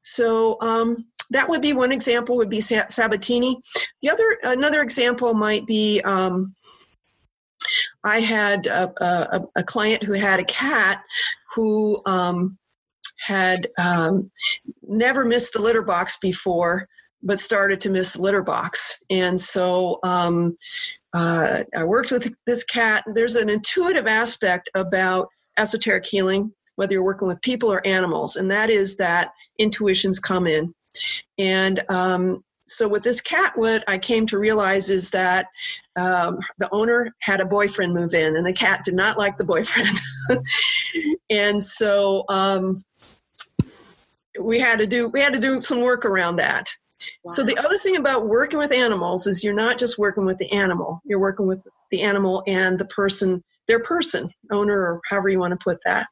So 0.00 0.58
um, 0.60 0.96
that 1.30 1.48
would 1.48 1.62
be 1.62 1.72
one 1.72 1.92
example 1.92 2.36
would 2.36 2.50
be 2.50 2.60
Sabatini. 2.60 3.58
The 4.00 4.10
other, 4.10 4.38
another 4.42 4.82
example 4.82 5.34
might 5.34 5.66
be 5.66 6.00
um, 6.02 6.54
I 8.04 8.20
had 8.20 8.66
a, 8.66 8.92
a, 9.04 9.42
a, 9.56 9.62
client 9.62 10.02
who 10.02 10.14
had 10.14 10.40
a 10.40 10.44
cat 10.44 11.02
who 11.54 12.02
um, 12.06 12.56
had 13.18 13.68
um, 13.78 14.30
never 14.82 15.24
missed 15.24 15.52
the 15.52 15.62
litter 15.62 15.82
box 15.82 16.18
before, 16.18 16.88
but 17.22 17.38
started 17.38 17.80
to 17.82 17.90
miss 17.90 18.18
litter 18.18 18.42
box. 18.42 19.02
And 19.10 19.40
so 19.40 20.00
um, 20.02 20.56
uh, 21.12 21.64
I 21.76 21.84
worked 21.84 22.10
with 22.10 22.34
this 22.46 22.64
cat. 22.64 23.04
There's 23.06 23.36
an 23.36 23.48
intuitive 23.48 24.06
aspect 24.06 24.70
about 24.74 25.28
esoteric 25.56 26.06
healing, 26.06 26.52
whether 26.76 26.94
you're 26.94 27.04
working 27.04 27.28
with 27.28 27.42
people 27.42 27.72
or 27.72 27.86
animals, 27.86 28.36
and 28.36 28.50
that 28.50 28.70
is 28.70 28.96
that 28.96 29.32
intuitions 29.58 30.18
come 30.18 30.46
in. 30.46 30.74
And 31.38 31.82
um, 31.88 32.42
so 32.66 32.88
with 32.88 33.02
this 33.02 33.20
cat, 33.20 33.52
what 33.56 33.84
I 33.88 33.98
came 33.98 34.26
to 34.28 34.38
realize 34.38 34.90
is 34.90 35.10
that 35.10 35.46
um, 35.96 36.40
the 36.58 36.68
owner 36.70 37.14
had 37.20 37.40
a 37.40 37.44
boyfriend 37.44 37.92
move 37.92 38.14
in, 38.14 38.36
and 38.36 38.46
the 38.46 38.52
cat 38.52 38.82
did 38.84 38.94
not 38.94 39.18
like 39.18 39.36
the 39.36 39.44
boyfriend. 39.44 39.90
and 41.30 41.62
so 41.62 42.24
um, 42.28 42.76
we 44.40 44.58
had 44.58 44.78
to 44.78 44.86
do 44.86 45.08
we 45.08 45.20
had 45.20 45.34
to 45.34 45.38
do 45.38 45.60
some 45.60 45.80
work 45.80 46.04
around 46.04 46.36
that. 46.36 46.74
Wow. 47.24 47.32
So 47.34 47.42
the 47.44 47.58
other 47.58 47.78
thing 47.78 47.96
about 47.96 48.26
working 48.26 48.58
with 48.58 48.72
animals 48.72 49.26
is 49.26 49.42
you're 49.42 49.54
not 49.54 49.78
just 49.78 49.98
working 49.98 50.24
with 50.24 50.38
the 50.38 50.52
animal; 50.52 51.00
you're 51.04 51.18
working 51.18 51.46
with 51.46 51.66
the 51.90 52.02
animal 52.02 52.42
and 52.46 52.78
the 52.78 52.86
person, 52.86 53.42
their 53.66 53.80
person, 53.80 54.28
owner, 54.50 54.78
or 54.78 55.00
however 55.08 55.28
you 55.28 55.38
want 55.38 55.52
to 55.52 55.62
put 55.62 55.78
that. 55.84 56.06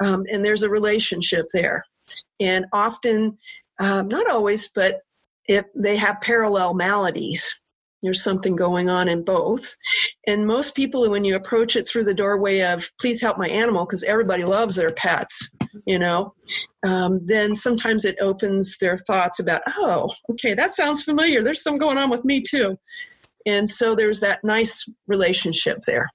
Um, 0.00 0.24
and 0.30 0.44
there's 0.44 0.62
a 0.62 0.70
relationship 0.70 1.46
there, 1.52 1.84
and 2.40 2.66
often, 2.72 3.38
um, 3.78 4.08
not 4.08 4.28
always, 4.28 4.68
but 4.68 5.00
if 5.46 5.64
they 5.74 5.96
have 5.96 6.20
parallel 6.20 6.74
maladies 6.74 7.60
there's 8.04 8.22
something 8.22 8.54
going 8.54 8.88
on 8.88 9.08
in 9.08 9.24
both. 9.24 9.76
And 10.26 10.46
most 10.46 10.76
people, 10.76 11.10
when 11.10 11.24
you 11.24 11.34
approach 11.34 11.74
it 11.74 11.88
through 11.88 12.04
the 12.04 12.14
doorway 12.14 12.60
of, 12.60 12.90
please 13.00 13.20
help 13.20 13.38
my 13.38 13.48
animal, 13.48 13.84
because 13.84 14.04
everybody 14.04 14.44
loves 14.44 14.76
their 14.76 14.92
pets, 14.92 15.52
you 15.86 15.98
know, 15.98 16.34
um, 16.86 17.20
then 17.24 17.54
sometimes 17.54 18.04
it 18.04 18.16
opens 18.20 18.78
their 18.78 18.98
thoughts 18.98 19.40
about, 19.40 19.62
oh, 19.78 20.12
okay, 20.30 20.54
that 20.54 20.70
sounds 20.70 21.02
familiar. 21.02 21.42
There's 21.42 21.62
some 21.62 21.78
going 21.78 21.98
on 21.98 22.10
with 22.10 22.24
me 22.24 22.42
too. 22.42 22.78
And 23.46 23.68
so 23.68 23.94
there's 23.94 24.20
that 24.20 24.44
nice 24.44 24.88
relationship 25.06 25.80
there. 25.86 26.08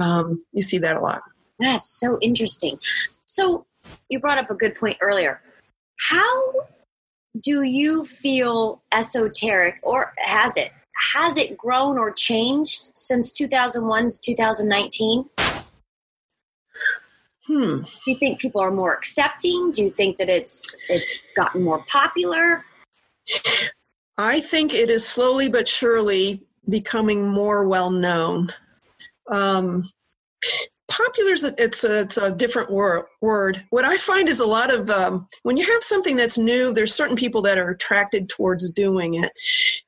Um, 0.00 0.42
you 0.52 0.62
see 0.62 0.78
that 0.78 0.96
a 0.96 1.00
lot. 1.00 1.20
That's 1.58 1.98
so 2.00 2.18
interesting. 2.20 2.78
So 3.26 3.66
you 4.08 4.18
brought 4.18 4.38
up 4.38 4.50
a 4.50 4.54
good 4.54 4.74
point 4.74 4.96
earlier. 5.00 5.40
How 5.98 6.52
do 7.40 7.62
you 7.62 8.04
feel 8.04 8.82
esoteric, 8.92 9.76
or 9.82 10.12
has 10.18 10.56
it 10.56 10.70
has 11.14 11.36
it 11.36 11.56
grown 11.56 11.98
or 11.98 12.12
changed 12.12 12.90
since 12.94 13.32
2001 13.32 14.10
to 14.10 14.20
2019? 14.20 15.28
Hmm. 17.46 17.80
Do 17.80 18.10
you 18.10 18.16
think 18.16 18.40
people 18.40 18.60
are 18.60 18.70
more 18.70 18.94
accepting? 18.94 19.72
Do 19.72 19.84
you 19.84 19.90
think 19.90 20.16
that 20.18 20.28
it's 20.28 20.76
it's 20.88 21.12
gotten 21.34 21.62
more 21.64 21.84
popular? 21.88 22.64
I 24.16 24.40
think 24.40 24.74
it 24.74 24.90
is 24.90 25.06
slowly 25.06 25.48
but 25.48 25.66
surely 25.66 26.42
becoming 26.68 27.26
more 27.26 27.66
well 27.66 27.90
known. 27.90 28.52
Um, 29.28 29.82
popular 30.92 31.32
is 31.32 31.44
a, 31.44 31.54
it's 31.62 31.84
a, 31.84 32.00
it's 32.00 32.18
a 32.18 32.30
different 32.30 32.70
wor- 32.70 33.08
word. 33.20 33.64
What 33.70 33.84
I 33.84 33.96
find 33.96 34.28
is 34.28 34.40
a 34.40 34.46
lot 34.46 34.72
of 34.72 34.90
um, 34.90 35.26
when 35.42 35.56
you 35.56 35.64
have 35.64 35.82
something 35.82 36.16
that's 36.16 36.36
new, 36.36 36.72
there's 36.72 36.94
certain 36.94 37.16
people 37.16 37.42
that 37.42 37.58
are 37.58 37.70
attracted 37.70 38.28
towards 38.28 38.70
doing 38.70 39.14
it, 39.14 39.32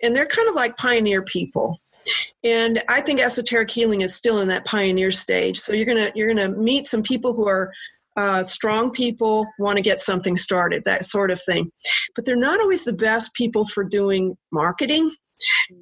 and 0.03 0.17
they're 0.17 0.27
kind 0.27 0.49
of 0.49 0.55
like 0.55 0.77
pioneer 0.77 1.23
people. 1.23 1.79
And 2.43 2.83
I 2.89 3.01
think 3.01 3.21
esoteric 3.21 3.71
healing 3.71 4.01
is 4.01 4.15
still 4.15 4.41
in 4.41 4.49
that 4.49 4.65
pioneer 4.65 5.11
stage. 5.11 5.59
So 5.59 5.73
you're 5.73 5.87
gonna 5.87 6.11
you're 6.15 6.35
gonna 6.35 6.51
meet 6.51 6.87
some 6.87 7.03
people 7.03 7.35
who 7.35 7.47
are 7.49 7.73
uh, 8.17 8.43
strong 8.43 8.91
people 8.91 9.47
want 9.59 9.77
to 9.77 9.83
get 9.83 10.01
something 10.01 10.37
started, 10.37 10.85
that 10.85 11.05
sort 11.05 11.31
of 11.31 11.43
thing. 11.43 11.71
But 12.15 12.25
they're 12.25 12.37
not 12.37 12.61
always 12.61 12.85
the 12.85 12.93
best 12.93 13.35
people 13.35 13.67
for 13.67 13.85
doing 13.85 14.37
marketing 14.53 15.11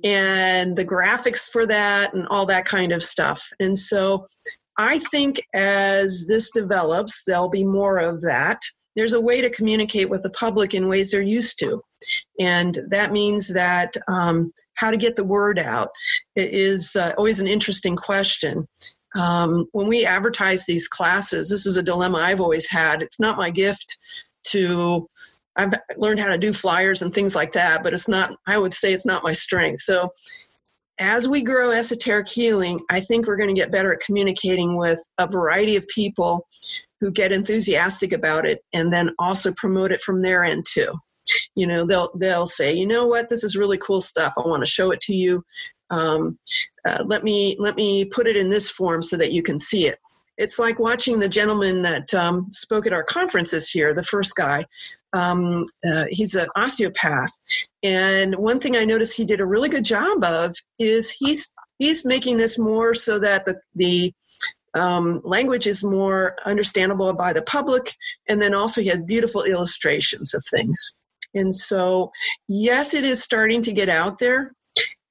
and 0.02 0.76
the 0.76 0.84
graphics 0.84 1.50
for 1.50 1.66
that 1.66 2.14
and 2.14 2.26
all 2.28 2.46
that 2.46 2.64
kind 2.64 2.92
of 2.92 3.02
stuff. 3.02 3.46
And 3.60 3.76
so 3.76 4.26
I 4.82 4.98
think 4.98 5.40
as 5.54 6.26
this 6.28 6.50
develops, 6.50 7.24
there'll 7.24 7.48
be 7.48 7.64
more 7.64 7.98
of 7.98 8.20
that. 8.22 8.58
There's 8.96 9.12
a 9.12 9.20
way 9.20 9.40
to 9.40 9.48
communicate 9.48 10.10
with 10.10 10.22
the 10.22 10.30
public 10.30 10.74
in 10.74 10.88
ways 10.88 11.10
they're 11.10 11.22
used 11.22 11.58
to. 11.60 11.80
And 12.40 12.76
that 12.88 13.12
means 13.12 13.54
that 13.54 13.94
um, 14.08 14.52
how 14.74 14.90
to 14.90 14.96
get 14.96 15.14
the 15.14 15.24
word 15.24 15.58
out 15.58 15.90
is 16.34 16.96
uh, 16.96 17.12
always 17.16 17.38
an 17.38 17.46
interesting 17.46 17.94
question. 17.94 18.66
Um, 19.14 19.66
when 19.72 19.86
we 19.86 20.04
advertise 20.04 20.66
these 20.66 20.88
classes, 20.88 21.48
this 21.48 21.64
is 21.64 21.76
a 21.76 21.82
dilemma 21.82 22.18
I've 22.18 22.40
always 22.40 22.68
had. 22.68 23.02
It's 23.02 23.20
not 23.20 23.36
my 23.36 23.50
gift 23.50 23.96
to 24.48 25.08
I've 25.54 25.74
learned 25.96 26.18
how 26.18 26.28
to 26.28 26.38
do 26.38 26.52
flyers 26.52 27.02
and 27.02 27.14
things 27.14 27.36
like 27.36 27.52
that, 27.52 27.82
but 27.82 27.92
it's 27.92 28.08
not, 28.08 28.32
I 28.46 28.58
would 28.58 28.72
say 28.72 28.92
it's 28.92 29.06
not 29.06 29.22
my 29.22 29.32
strength. 29.32 29.82
So 29.82 30.10
as 31.02 31.28
we 31.28 31.42
grow 31.42 31.72
esoteric 31.72 32.28
healing, 32.28 32.80
I 32.88 33.00
think 33.00 33.26
we're 33.26 33.36
going 33.36 33.54
to 33.54 33.60
get 33.60 33.72
better 33.72 33.92
at 33.92 34.00
communicating 34.00 34.76
with 34.76 35.00
a 35.18 35.26
variety 35.26 35.74
of 35.74 35.86
people 35.88 36.46
who 37.00 37.10
get 37.10 37.32
enthusiastic 37.32 38.12
about 38.12 38.46
it 38.46 38.60
and 38.72 38.92
then 38.92 39.10
also 39.18 39.52
promote 39.56 39.90
it 39.90 40.00
from 40.00 40.22
their 40.22 40.44
end 40.44 40.64
too. 40.66 40.94
You 41.56 41.66
know, 41.66 41.86
they'll 41.86 42.10
they'll 42.16 42.46
say, 42.46 42.72
you 42.74 42.86
know 42.86 43.06
what, 43.06 43.28
this 43.28 43.42
is 43.42 43.56
really 43.56 43.78
cool 43.78 44.00
stuff. 44.00 44.34
I 44.38 44.46
want 44.46 44.62
to 44.62 44.70
show 44.70 44.92
it 44.92 45.00
to 45.02 45.14
you. 45.14 45.42
Um, 45.90 46.38
uh, 46.86 47.02
let 47.04 47.24
me 47.24 47.56
let 47.58 47.74
me 47.74 48.04
put 48.04 48.28
it 48.28 48.36
in 48.36 48.48
this 48.48 48.70
form 48.70 49.02
so 49.02 49.16
that 49.16 49.32
you 49.32 49.42
can 49.42 49.58
see 49.58 49.86
it. 49.86 49.98
It's 50.38 50.58
like 50.58 50.78
watching 50.78 51.18
the 51.18 51.28
gentleman 51.28 51.82
that 51.82 52.14
um, 52.14 52.46
spoke 52.50 52.86
at 52.86 52.92
our 52.92 53.04
conference 53.04 53.50
this 53.50 53.74
year, 53.74 53.92
the 53.92 54.02
first 54.02 54.34
guy 54.36 54.66
um, 55.12 55.64
uh, 55.86 56.06
he's 56.08 56.34
an 56.34 56.48
osteopath, 56.56 57.32
and 57.82 58.34
one 58.36 58.60
thing 58.60 58.76
I 58.76 58.84
noticed 58.84 59.16
he 59.16 59.24
did 59.24 59.40
a 59.40 59.46
really 59.46 59.68
good 59.68 59.84
job 59.84 60.22
of 60.24 60.54
is 60.78 61.10
he's 61.10 61.52
he's 61.78 62.04
making 62.04 62.36
this 62.36 62.58
more 62.58 62.94
so 62.94 63.18
that 63.18 63.44
the 63.44 63.60
the 63.74 64.12
um, 64.74 65.20
language 65.24 65.66
is 65.66 65.84
more 65.84 66.36
understandable 66.44 67.12
by 67.12 67.32
the 67.32 67.42
public, 67.42 67.94
and 68.28 68.40
then 68.40 68.54
also 68.54 68.80
he 68.80 68.88
has 68.88 69.00
beautiful 69.00 69.42
illustrations 69.42 70.34
of 70.34 70.42
things. 70.50 70.96
And 71.34 71.54
so, 71.54 72.10
yes, 72.48 72.94
it 72.94 73.04
is 73.04 73.22
starting 73.22 73.62
to 73.62 73.72
get 73.72 73.88
out 73.88 74.18
there, 74.18 74.52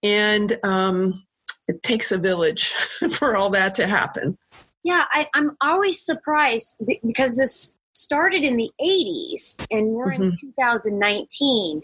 and 0.03 0.57
um, 0.63 1.13
it 1.67 1.83
takes 1.83 2.11
a 2.11 2.17
village 2.17 2.69
for 3.11 3.35
all 3.35 3.51
that 3.51 3.75
to 3.75 3.87
happen. 3.87 4.37
Yeah, 4.83 5.03
I, 5.11 5.27
I'm 5.33 5.55
always 5.61 6.03
surprised 6.03 6.81
because 7.05 7.37
this 7.37 7.75
started 8.01 8.43
in 8.43 8.57
the 8.57 8.71
80s 8.81 9.65
and 9.69 9.89
we're 9.89 10.11
mm-hmm. 10.11 10.23
in 10.23 10.37
2019. 10.37 11.83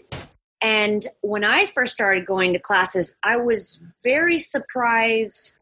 And 0.60 1.02
when 1.20 1.44
I 1.44 1.66
first 1.66 1.92
started 1.92 2.26
going 2.26 2.52
to 2.52 2.58
classes, 2.58 3.14
I 3.22 3.36
was 3.36 3.80
very 4.02 4.38
surprised 4.38 5.54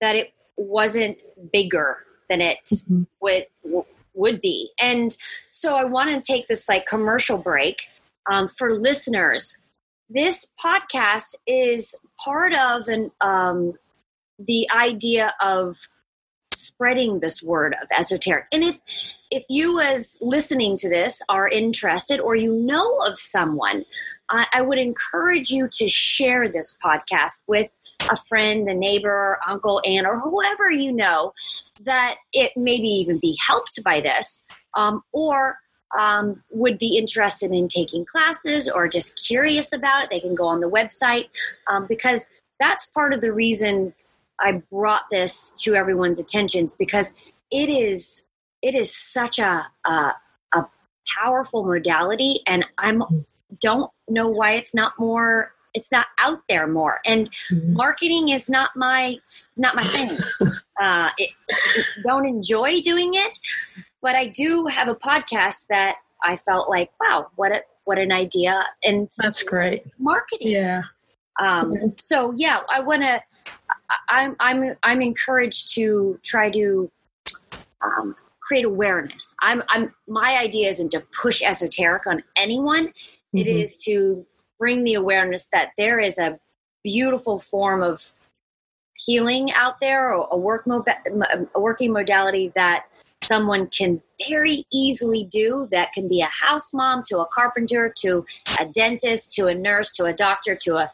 that 0.00 0.14
it 0.14 0.32
wasn't 0.56 1.22
bigger 1.52 1.98
than 2.28 2.40
it 2.40 2.58
mm-hmm. 2.66 3.02
would 3.20 3.46
would 4.14 4.40
be. 4.40 4.70
And 4.80 5.14
so 5.50 5.74
I 5.74 5.84
want 5.84 6.10
to 6.10 6.32
take 6.32 6.48
this 6.48 6.68
like 6.68 6.86
commercial 6.86 7.36
break 7.36 7.88
um, 8.30 8.48
for 8.48 8.72
listeners. 8.72 9.58
This 10.08 10.50
podcast 10.62 11.34
is 11.46 12.00
part 12.24 12.54
of 12.54 12.88
an 12.88 13.10
um, 13.20 13.74
the 14.38 14.68
idea 14.70 15.34
of 15.40 15.76
spreading 16.58 17.20
this 17.20 17.42
word 17.42 17.74
of 17.80 17.88
esoteric. 17.96 18.46
And 18.52 18.64
if 18.64 18.80
if 19.30 19.44
you 19.48 19.80
as 19.80 20.18
listening 20.20 20.76
to 20.78 20.88
this 20.88 21.22
are 21.28 21.48
interested 21.48 22.20
or 22.20 22.36
you 22.36 22.52
know 22.52 22.98
of 23.00 23.18
someone, 23.18 23.84
I, 24.30 24.46
I 24.52 24.62
would 24.62 24.78
encourage 24.78 25.50
you 25.50 25.68
to 25.72 25.88
share 25.88 26.48
this 26.48 26.76
podcast 26.84 27.42
with 27.46 27.70
a 28.10 28.16
friend, 28.16 28.68
a 28.68 28.74
neighbor, 28.74 29.38
uncle, 29.46 29.80
aunt, 29.84 30.06
or 30.06 30.20
whoever 30.20 30.70
you 30.70 30.92
know 30.92 31.32
that 31.80 32.16
it 32.32 32.52
maybe 32.56 32.88
even 32.88 33.18
be 33.18 33.36
helped 33.44 33.82
by 33.82 34.00
this, 34.00 34.44
um, 34.74 35.02
or 35.12 35.58
um, 35.96 36.42
would 36.50 36.78
be 36.78 36.98
interested 36.98 37.52
in 37.52 37.68
taking 37.68 38.04
classes 38.04 38.68
or 38.68 38.88
just 38.88 39.26
curious 39.26 39.72
about 39.72 40.04
it, 40.04 40.10
they 40.10 40.20
can 40.20 40.34
go 40.34 40.46
on 40.46 40.60
the 40.60 40.70
website 40.70 41.28
um, 41.68 41.86
because 41.86 42.30
that's 42.60 42.86
part 42.86 43.14
of 43.14 43.20
the 43.20 43.32
reason 43.32 43.94
I 44.40 44.62
brought 44.70 45.02
this 45.10 45.54
to 45.62 45.74
everyone's 45.74 46.18
attentions 46.18 46.74
because 46.74 47.14
it 47.50 47.68
is 47.68 48.24
it 48.62 48.74
is 48.74 48.94
such 48.94 49.38
a 49.38 49.66
a, 49.84 50.14
a 50.54 50.66
powerful 51.18 51.64
modality, 51.64 52.40
and 52.46 52.64
I'm 52.78 53.02
don't 53.60 53.90
know 54.08 54.28
why 54.28 54.52
it's 54.52 54.74
not 54.74 54.92
more 54.98 55.52
it's 55.72 55.92
not 55.92 56.06
out 56.18 56.38
there 56.48 56.66
more 56.66 57.00
and 57.04 57.30
mm-hmm. 57.50 57.74
marketing 57.74 58.30
is 58.30 58.48
not 58.48 58.70
my 58.74 59.18
not 59.56 59.76
my 59.76 59.82
thing 59.82 60.48
uh, 60.80 61.10
it, 61.18 61.30
don't 62.02 62.24
enjoy 62.24 62.80
doing 62.80 63.12
it 63.12 63.38
but 64.06 64.14
I 64.14 64.28
do 64.28 64.66
have 64.66 64.86
a 64.86 64.94
podcast 64.94 65.66
that 65.68 65.96
I 66.22 66.36
felt 66.36 66.68
like, 66.68 66.90
wow, 67.00 67.28
what 67.36 67.50
a 67.50 67.62
what 67.84 67.98
an 67.98 68.12
idea! 68.12 68.64
And 68.84 69.08
that's 69.18 69.42
great 69.42 69.82
marketing. 69.98 70.52
Yeah. 70.52 70.82
Um, 71.40 71.94
so 71.98 72.32
yeah, 72.36 72.60
I 72.70 72.80
want 72.80 73.02
to. 73.02 73.20
I'm 74.08 74.36
I'm 74.40 74.76
I'm 74.82 75.02
encouraged 75.02 75.74
to 75.74 76.18
try 76.24 76.50
to 76.50 76.90
um, 77.82 78.16
create 78.40 78.64
awareness. 78.64 79.34
I'm 79.40 79.62
I'm 79.68 79.94
my 80.08 80.36
idea 80.36 80.68
isn't 80.68 80.92
to 80.92 81.00
push 81.00 81.42
esoteric 81.42 82.06
on 82.06 82.22
anyone. 82.36 82.88
Mm-hmm. 82.88 83.38
It 83.38 83.46
is 83.46 83.76
to 83.84 84.26
bring 84.58 84.84
the 84.84 84.94
awareness 84.94 85.48
that 85.52 85.70
there 85.76 85.98
is 85.98 86.18
a 86.18 86.38
beautiful 86.82 87.38
form 87.38 87.82
of 87.82 88.10
healing 88.94 89.52
out 89.52 89.80
there, 89.80 90.12
or 90.14 90.28
a 90.30 90.36
work 90.36 90.66
mo- 90.66 90.84
a 91.54 91.60
working 91.60 91.92
modality 91.92 92.52
that 92.54 92.86
someone 93.22 93.66
can 93.68 94.00
very 94.28 94.64
easily 94.72 95.24
do 95.24 95.68
that 95.70 95.92
can 95.92 96.08
be 96.08 96.20
a 96.20 96.26
house 96.26 96.72
mom 96.72 97.02
to 97.06 97.18
a 97.18 97.26
carpenter 97.26 97.92
to 97.96 98.24
a 98.60 98.66
dentist 98.66 99.32
to 99.32 99.46
a 99.46 99.54
nurse 99.54 99.90
to 99.90 100.04
a 100.04 100.12
doctor 100.12 100.54
to 100.54 100.76
a 100.76 100.90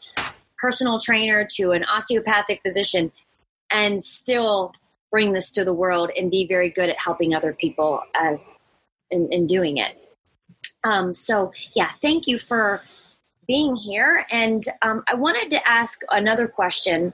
personal 0.63 0.97
trainer 0.97 1.45
to 1.57 1.71
an 1.71 1.83
osteopathic 1.83 2.61
physician 2.61 3.11
and 3.69 4.01
still 4.01 4.73
bring 5.11 5.33
this 5.33 5.51
to 5.51 5.65
the 5.65 5.73
world 5.73 6.09
and 6.17 6.31
be 6.31 6.47
very 6.47 6.69
good 6.69 6.89
at 6.89 6.97
helping 6.97 7.35
other 7.35 7.51
people 7.51 8.01
as 8.15 8.57
in, 9.11 9.27
in 9.29 9.45
doing 9.45 9.75
it 9.75 9.97
um, 10.85 11.13
so 11.13 11.51
yeah 11.75 11.91
thank 12.01 12.27
you 12.27 12.39
for 12.39 12.81
being 13.45 13.75
here 13.75 14.25
and 14.31 14.63
um, 14.81 15.03
i 15.11 15.15
wanted 15.15 15.51
to 15.51 15.69
ask 15.69 15.99
another 16.09 16.47
question 16.47 17.13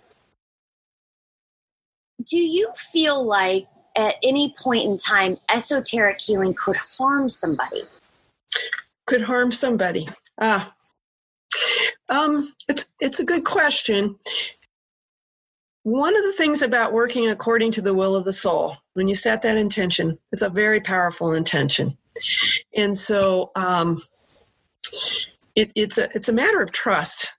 do 2.29 2.37
you 2.37 2.71
feel 2.75 3.25
like 3.25 3.65
at 3.95 4.15
any 4.21 4.53
point 4.61 4.85
in 4.85 4.97
time 4.97 5.37
esoteric 5.49 6.21
healing 6.21 6.53
could 6.53 6.75
harm 6.75 7.29
somebody? 7.29 7.83
Could 9.07 9.21
harm 9.21 9.51
somebody. 9.51 10.07
Ah. 10.39 10.73
Um, 12.09 12.51
it's 12.67 12.87
it's 12.99 13.19
a 13.19 13.25
good 13.25 13.43
question. 13.43 14.15
One 15.83 16.15
of 16.15 16.23
the 16.23 16.33
things 16.33 16.61
about 16.61 16.93
working 16.93 17.29
according 17.29 17.71
to 17.73 17.81
the 17.81 17.93
will 17.93 18.15
of 18.15 18.25
the 18.25 18.33
soul, 18.33 18.77
when 18.93 19.07
you 19.07 19.15
set 19.15 19.43
that 19.43 19.57
intention, 19.57 20.17
it's 20.31 20.41
a 20.41 20.49
very 20.49 20.81
powerful 20.81 21.33
intention, 21.33 21.97
and 22.75 22.95
so 22.95 23.51
um, 23.55 23.97
it, 25.55 25.71
it's 25.75 25.97
a 25.97 26.09
it's 26.13 26.29
a 26.29 26.33
matter 26.33 26.61
of 26.61 26.71
trust 26.71 27.29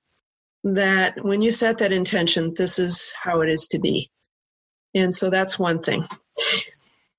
that 0.64 1.24
when 1.24 1.42
you 1.42 1.50
set 1.50 1.78
that 1.78 1.92
intention, 1.92 2.54
this 2.54 2.78
is 2.78 3.14
how 3.20 3.40
it 3.40 3.48
is 3.48 3.68
to 3.68 3.78
be. 3.78 4.10
And 4.94 5.12
so 5.12 5.30
that's 5.30 5.58
one 5.58 5.80
thing. 5.80 6.04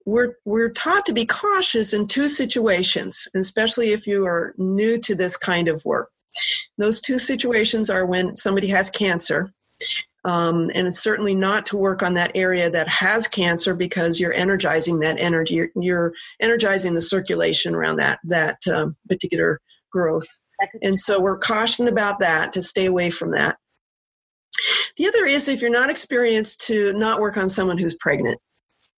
We're, 0.06 0.36
we're 0.46 0.72
taught 0.72 1.06
to 1.08 1.14
be 1.14 1.26
cautious 1.26 1.94
in 1.94 2.08
two 2.08 2.28
situations, 2.28 3.28
especially 3.36 3.92
if 3.92 4.08
you 4.08 4.26
are 4.26 4.54
new 4.58 5.00
to 5.00 5.16
this 5.16 5.38
kind 5.38 5.68
of 5.68 5.84
work. 5.86 6.12
Those 6.78 7.02
two 7.02 7.18
situations 7.18 7.90
are 7.90 8.06
when 8.06 8.36
somebody 8.36 8.68
has 8.68 8.90
cancer, 8.90 9.52
um, 10.24 10.70
and 10.76 10.88
it's 10.88 11.02
certainly 11.02 11.34
not 11.34 11.66
to 11.68 11.78
work 11.78 12.04
on 12.04 12.14
that 12.14 12.32
area 12.36 12.70
that 12.70 12.88
has 12.88 13.28
cancer 13.28 13.74
because 13.74 14.20
you're 14.20 14.34
energizing 14.34 15.00
that 15.00 15.20
energy. 15.20 15.56
You're, 15.56 15.70
you're 15.76 16.14
energizing 16.40 16.94
the 16.94 17.02
circulation 17.02 17.74
around 17.74 17.98
that 17.98 18.20
that 18.26 18.58
um, 18.72 18.96
particular 19.10 19.60
growth. 19.92 20.28
And 20.84 20.98
so 20.98 21.20
we're 21.20 21.40
cautioned 21.40 21.90
about 21.90 22.20
that 22.20 22.54
to 22.54 22.62
stay 22.62 22.86
away 22.86 23.10
from 23.10 23.32
that. 23.32 23.58
The 24.98 25.08
other 25.08 25.26
is 25.26 25.50
if 25.50 25.62
you're 25.62 25.72
not 25.72 25.90
experienced 25.90 26.68
to 26.68 26.94
not 26.94 27.20
work 27.20 27.38
on 27.38 27.50
someone 27.50 27.80
who's 27.80 27.96
pregnant. 27.96 28.40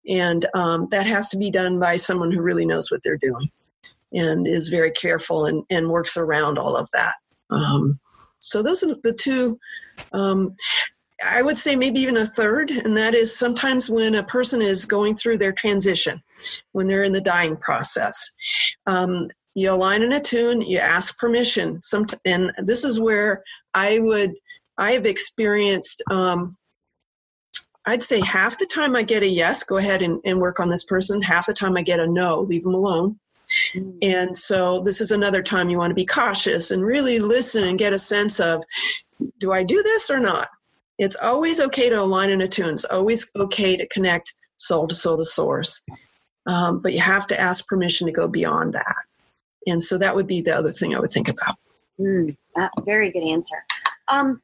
And 0.10 0.46
um, 0.54 0.88
that 0.92 1.06
has 1.06 1.30
to 1.30 1.38
be 1.38 1.50
done 1.50 1.80
by 1.80 1.96
someone 1.96 2.32
who 2.32 2.42
really 2.42 2.66
knows 2.66 2.92
what 2.92 3.02
they're 3.04 3.18
doing 3.18 3.50
and 4.12 4.46
is 4.46 4.68
very 4.68 4.92
careful 4.92 5.46
and, 5.46 5.64
and 5.70 5.90
works 5.90 6.18
around 6.18 6.60
all 6.60 6.76
of 6.76 6.90
that. 6.94 7.16
Um, 7.54 8.00
so 8.40 8.64
those 8.64 8.84
are 8.84 8.96
the 9.04 9.14
two. 9.14 9.60
Um, 10.12 10.56
I 11.24 11.42
would 11.42 11.58
say 11.58 11.76
maybe 11.76 12.00
even 12.02 12.18
a 12.18 12.26
third, 12.26 12.72
and 12.72 12.98
that 12.98 13.14
is 13.14 13.38
sometimes 13.38 13.90
when 13.90 14.16
a 14.16 14.24
person 14.24 14.62
is 14.62 14.86
going 14.86 15.16
through 15.16 15.38
their 15.38 15.54
transition, 15.54 16.22
when 16.74 16.88
they're 16.88 17.04
in 17.04 17.14
the 17.14 17.22
dying 17.22 17.56
process. 17.56 18.36
Um, 18.88 19.30
you 19.56 19.72
align 19.72 20.02
and 20.02 20.14
attune, 20.14 20.62
you 20.62 20.80
ask 20.80 21.18
permission. 21.18 21.82
Some, 21.84 22.08
and 22.26 22.52
this 22.64 22.84
is 22.84 23.00
where 23.00 23.44
I 23.74 24.00
would 24.00 24.34
I 24.78 24.94
have 24.94 25.06
experienced, 25.06 26.04
um, 26.10 26.56
I'd 27.86 28.02
say 28.02 28.22
half 28.22 28.58
the 28.58 28.66
time 28.66 28.96
I 28.96 29.04
get 29.04 29.24
a 29.24 29.28
yes, 29.28 29.64
go 29.64 29.78
ahead 29.78 30.02
and, 30.02 30.20
and 30.26 30.40
work 30.40 30.60
on 30.60 30.70
this 30.70 30.86
person. 30.86 31.22
Half 31.22 31.48
the 31.48 31.54
time 31.54 31.78
I 31.78 31.84
get 31.84 32.00
a 32.00 32.08
no, 32.08 32.42
leave 32.42 32.64
them 32.64 32.74
alone. 32.74 33.20
Mm. 33.76 33.98
And 34.02 34.36
so 34.36 34.82
this 34.82 35.02
is 35.02 35.12
another 35.12 35.42
time 35.42 35.70
you 35.70 35.78
want 35.78 35.92
to 35.92 35.96
be 35.96 36.06
cautious 36.06 36.72
and 36.72 36.84
really 36.84 37.20
listen 37.20 37.64
and 37.64 37.80
get 37.80 37.94
a 37.94 38.00
sense 38.00 38.40
of 38.40 38.64
do 39.40 39.52
I 39.52 39.64
do 39.64 39.82
this 39.84 40.10
or 40.10 40.20
not? 40.20 40.50
It's 40.98 41.16
always 41.16 41.60
okay 41.60 41.90
to 41.90 42.02
align 42.02 42.30
and 42.30 42.42
attune. 42.42 42.74
It's 42.74 42.86
always 42.86 43.30
okay 43.36 43.78
to 43.78 43.88
connect 43.88 44.34
soul 44.58 44.88
to 44.88 44.96
soul 44.96 45.18
to 45.18 45.26
source. 45.26 45.84
Um, 46.46 46.80
but 46.82 46.94
you 46.94 47.00
have 47.00 47.28
to 47.28 47.40
ask 47.40 47.68
permission 47.68 48.08
to 48.08 48.14
go 48.14 48.28
beyond 48.28 48.74
that. 48.74 48.96
And 49.66 49.82
so 49.82 49.98
that 49.98 50.16
would 50.16 50.28
be 50.28 50.42
the 50.42 50.56
other 50.56 50.72
thing 50.72 50.94
I 50.94 51.00
would 51.00 51.12
think 51.12 51.30
about. 51.30 51.56
Mm, 52.00 52.36
uh, 52.56 52.68
very 52.84 53.12
good 53.12 53.24
answer. 53.24 53.64
Um, 54.10 54.42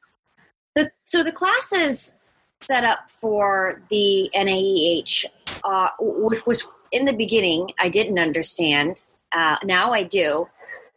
the, 0.76 0.92
so 1.06 1.24
the 1.24 1.32
classes 1.32 2.16
set 2.62 2.84
up 2.84 3.10
for 3.10 3.82
the 3.90 4.30
NAEH, 4.34 5.26
uh, 5.64 5.90
which 6.00 6.46
was 6.46 6.66
in 6.92 7.06
the 7.06 7.14
beginning 7.14 7.72
I 7.80 7.90
didn't 7.90 8.20
understand. 8.20 9.04
Uh, 9.32 9.58
now 9.64 9.92
I 9.92 10.04
do. 10.04 10.48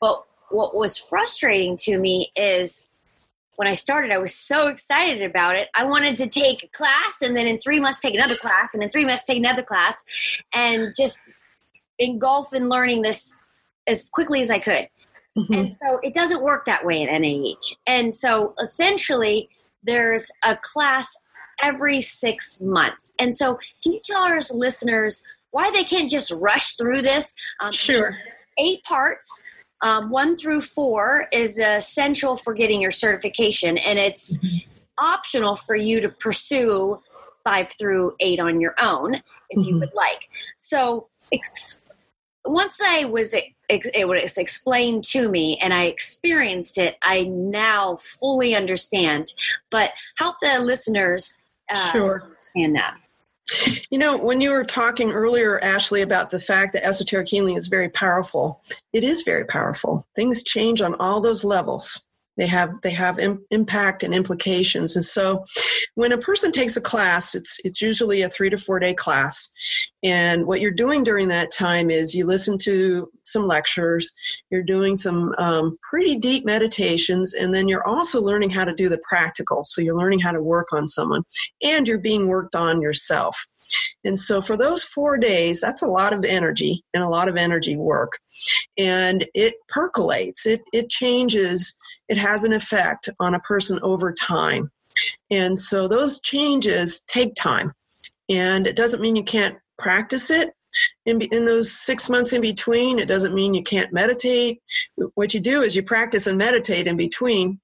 But 0.00 0.24
what 0.50 0.74
was 0.74 0.98
frustrating 0.98 1.76
to 1.82 1.98
me 1.98 2.32
is 2.36 2.86
when 3.56 3.68
I 3.68 3.74
started, 3.74 4.10
I 4.10 4.18
was 4.18 4.34
so 4.34 4.68
excited 4.68 5.22
about 5.22 5.56
it. 5.56 5.68
I 5.74 5.84
wanted 5.84 6.16
to 6.18 6.26
take 6.26 6.64
a 6.64 6.68
class 6.68 7.22
and 7.22 7.36
then 7.36 7.46
in 7.46 7.58
three 7.58 7.80
months 7.80 8.00
take 8.00 8.14
another 8.14 8.34
class 8.34 8.70
and 8.74 8.82
in 8.82 8.90
three 8.90 9.04
months 9.04 9.24
take 9.24 9.38
another 9.38 9.62
class 9.62 10.02
and 10.54 10.92
just 10.96 11.22
engulf 11.98 12.52
in 12.52 12.68
learning 12.68 13.02
this 13.02 13.36
as 13.86 14.08
quickly 14.10 14.40
as 14.40 14.50
I 14.50 14.58
could. 14.58 14.88
Mm-hmm. 15.36 15.54
And 15.54 15.72
so 15.72 15.98
it 16.02 16.14
doesn't 16.14 16.42
work 16.42 16.66
that 16.66 16.84
way 16.84 17.02
at 17.04 17.20
NAEH. 17.20 17.76
And 17.86 18.14
so 18.14 18.54
essentially, 18.62 19.48
there's 19.82 20.30
a 20.44 20.56
class 20.56 21.16
every 21.62 22.00
six 22.00 22.60
months. 22.60 23.12
And 23.18 23.34
so, 23.36 23.58
can 23.82 23.92
you 23.92 24.00
tell 24.02 24.22
our 24.22 24.40
listeners 24.52 25.24
why 25.52 25.70
they 25.70 25.84
can't 25.84 26.10
just 26.10 26.32
rush 26.32 26.74
through 26.74 27.02
this? 27.02 27.34
Um, 27.60 27.72
sure. 27.72 28.18
Eight 28.58 28.82
parts. 28.82 29.42
Um, 29.82 30.10
one 30.10 30.36
through 30.36 30.60
four 30.60 31.28
is 31.32 31.58
essential 31.58 32.36
for 32.36 32.54
getting 32.54 32.80
your 32.80 32.90
certification, 32.90 33.78
and 33.78 33.98
it's 33.98 34.38
optional 34.98 35.56
for 35.56 35.74
you 35.74 36.00
to 36.00 36.08
pursue 36.08 37.00
five 37.44 37.72
through 37.78 38.14
eight 38.20 38.38
on 38.38 38.60
your 38.60 38.74
own 38.80 39.16
if 39.50 39.58
mm-hmm. 39.58 39.62
you 39.62 39.78
would 39.78 39.92
like. 39.94 40.28
So, 40.58 41.08
ex- 41.32 41.82
once 42.44 42.80
I 42.84 43.04
was 43.06 43.34
it 43.68 44.08
was 44.08 44.36
explained 44.36 45.04
to 45.04 45.28
me 45.28 45.58
and 45.60 45.72
I 45.72 45.84
experienced 45.84 46.78
it, 46.78 46.96
I 47.02 47.22
now 47.22 47.96
fully 47.96 48.54
understand. 48.54 49.32
But 49.70 49.90
help 50.16 50.36
the 50.40 50.60
listeners 50.60 51.38
uh, 51.70 51.92
sure. 51.92 52.22
understand 52.22 52.76
that. 52.76 52.96
You 53.90 53.98
know, 53.98 54.18
when 54.18 54.40
you 54.40 54.50
were 54.50 54.64
talking 54.64 55.12
earlier, 55.12 55.58
Ashley, 55.62 56.02
about 56.02 56.30
the 56.30 56.38
fact 56.38 56.72
that 56.72 56.84
esoteric 56.84 57.28
healing 57.28 57.56
is 57.56 57.68
very 57.68 57.88
powerful, 57.88 58.60
it 58.92 59.04
is 59.04 59.22
very 59.22 59.46
powerful. 59.46 60.06
Things 60.14 60.42
change 60.42 60.80
on 60.80 60.94
all 60.94 61.20
those 61.20 61.44
levels. 61.44 62.06
They 62.36 62.46
have 62.46 62.70
they 62.82 62.90
have 62.90 63.18
Im- 63.18 63.44
impact 63.50 64.02
and 64.02 64.14
implications. 64.14 64.96
And 64.96 65.04
so 65.04 65.44
when 65.94 66.12
a 66.12 66.18
person 66.18 66.52
takes 66.52 66.76
a 66.76 66.80
class 66.80 67.34
it's 67.34 67.60
it's 67.64 67.82
usually 67.82 68.22
a 68.22 68.30
3 68.30 68.50
to 68.50 68.56
4 68.56 68.80
day 68.80 68.94
class. 68.94 69.50
And 70.02 70.46
what 70.46 70.60
you're 70.60 70.72
doing 70.72 71.04
during 71.04 71.28
that 71.28 71.52
time 71.52 71.90
is 71.90 72.14
you 72.14 72.26
listen 72.26 72.58
to 72.58 73.10
some 73.24 73.46
lectures 73.46 74.10
you're 74.50 74.62
doing 74.62 74.96
some 74.96 75.34
um, 75.38 75.76
pretty 75.88 76.18
deep 76.18 76.44
meditations 76.44 77.34
and 77.34 77.54
then 77.54 77.68
you're 77.68 77.86
also 77.86 78.20
learning 78.20 78.50
how 78.50 78.64
to 78.64 78.74
do 78.74 78.88
the 78.88 79.00
practical. 79.08 79.62
So 79.62 79.82
you're 79.82 79.98
learning 79.98 80.20
how 80.20 80.32
to 80.32 80.42
work 80.42 80.72
on 80.72 80.86
someone 80.86 81.22
and 81.62 81.86
you're 81.86 82.00
being 82.00 82.28
worked 82.28 82.56
on 82.56 82.80
yourself. 82.80 83.46
And 84.04 84.18
so 84.18 84.42
for 84.42 84.56
those 84.56 84.84
four 84.84 85.16
days, 85.16 85.60
that's 85.60 85.82
a 85.82 85.88
lot 85.88 86.12
of 86.12 86.24
energy 86.24 86.84
and 86.92 87.02
a 87.02 87.08
lot 87.08 87.28
of 87.28 87.36
energy 87.36 87.76
work. 87.76 88.18
And 88.76 89.24
it 89.34 89.54
percolates, 89.68 90.46
it, 90.46 90.62
it 90.72 90.90
changes, 90.90 91.78
it 92.08 92.18
has 92.18 92.44
an 92.44 92.52
effect 92.52 93.08
on 93.18 93.34
a 93.34 93.40
person 93.40 93.78
over 93.82 94.12
time. 94.12 94.70
And 95.30 95.58
so 95.58 95.88
those 95.88 96.20
changes 96.20 97.00
take 97.00 97.34
time. 97.34 97.72
And 98.28 98.66
it 98.66 98.76
doesn't 98.76 99.00
mean 99.00 99.16
you 99.16 99.24
can't 99.24 99.56
practice 99.78 100.30
it. 100.30 100.50
In, 101.04 101.20
in 101.20 101.44
those 101.44 101.70
six 101.70 102.08
months 102.08 102.32
in 102.32 102.40
between, 102.40 102.98
it 102.98 103.08
doesn't 103.08 103.34
mean 103.34 103.52
you 103.52 103.62
can't 103.62 103.92
meditate. 103.92 104.62
What 105.14 105.34
you 105.34 105.40
do 105.40 105.60
is 105.60 105.76
you 105.76 105.82
practice 105.82 106.26
and 106.26 106.38
meditate 106.38 106.86
in 106.86 106.96
between. 106.96 107.60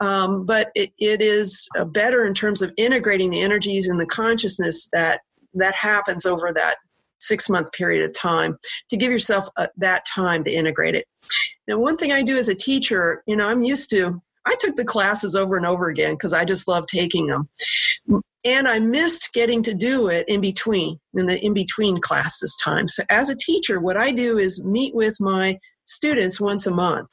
Um, 0.00 0.44
but 0.44 0.70
it, 0.74 0.90
it 0.98 1.22
is 1.22 1.68
better 1.86 2.26
in 2.26 2.34
terms 2.34 2.60
of 2.60 2.72
integrating 2.76 3.30
the 3.30 3.40
energies 3.40 3.88
and 3.88 3.98
the 3.98 4.06
consciousness 4.06 4.88
that 4.92 5.20
that 5.54 5.74
happens 5.74 6.26
over 6.26 6.52
that 6.54 6.76
six 7.22 7.48
month 7.48 7.72
period 7.72 8.04
of 8.04 8.14
time 8.14 8.58
to 8.90 8.96
give 8.96 9.10
yourself 9.10 9.48
uh, 9.56 9.66
that 9.76 10.04
time 10.06 10.44
to 10.44 10.50
integrate 10.50 10.94
it. 10.94 11.06
Now, 11.66 11.78
one 11.78 11.96
thing 11.96 12.12
I 12.12 12.22
do 12.22 12.36
as 12.36 12.48
a 12.48 12.54
teacher, 12.54 13.22
you 13.26 13.36
know, 13.36 13.48
I'm 13.48 13.62
used 13.62 13.90
to, 13.90 14.20
I 14.44 14.56
took 14.58 14.76
the 14.76 14.84
classes 14.84 15.34
over 15.34 15.56
and 15.56 15.66
over 15.66 15.88
again 15.88 16.14
because 16.14 16.32
I 16.32 16.44
just 16.44 16.68
love 16.68 16.86
taking 16.86 17.28
them. 17.28 17.48
And 18.44 18.66
I 18.66 18.80
missed 18.80 19.32
getting 19.32 19.62
to 19.62 19.74
do 19.74 20.08
it 20.08 20.24
in 20.26 20.40
between, 20.40 20.98
in 21.14 21.26
the 21.26 21.38
in 21.38 21.54
between 21.54 22.00
classes 22.00 22.56
time. 22.62 22.88
So 22.88 23.04
as 23.08 23.30
a 23.30 23.36
teacher, 23.36 23.80
what 23.80 23.96
I 23.96 24.10
do 24.10 24.38
is 24.38 24.64
meet 24.64 24.94
with 24.94 25.20
my 25.20 25.58
students 25.84 26.40
once 26.40 26.66
a 26.66 26.72
month 26.72 27.10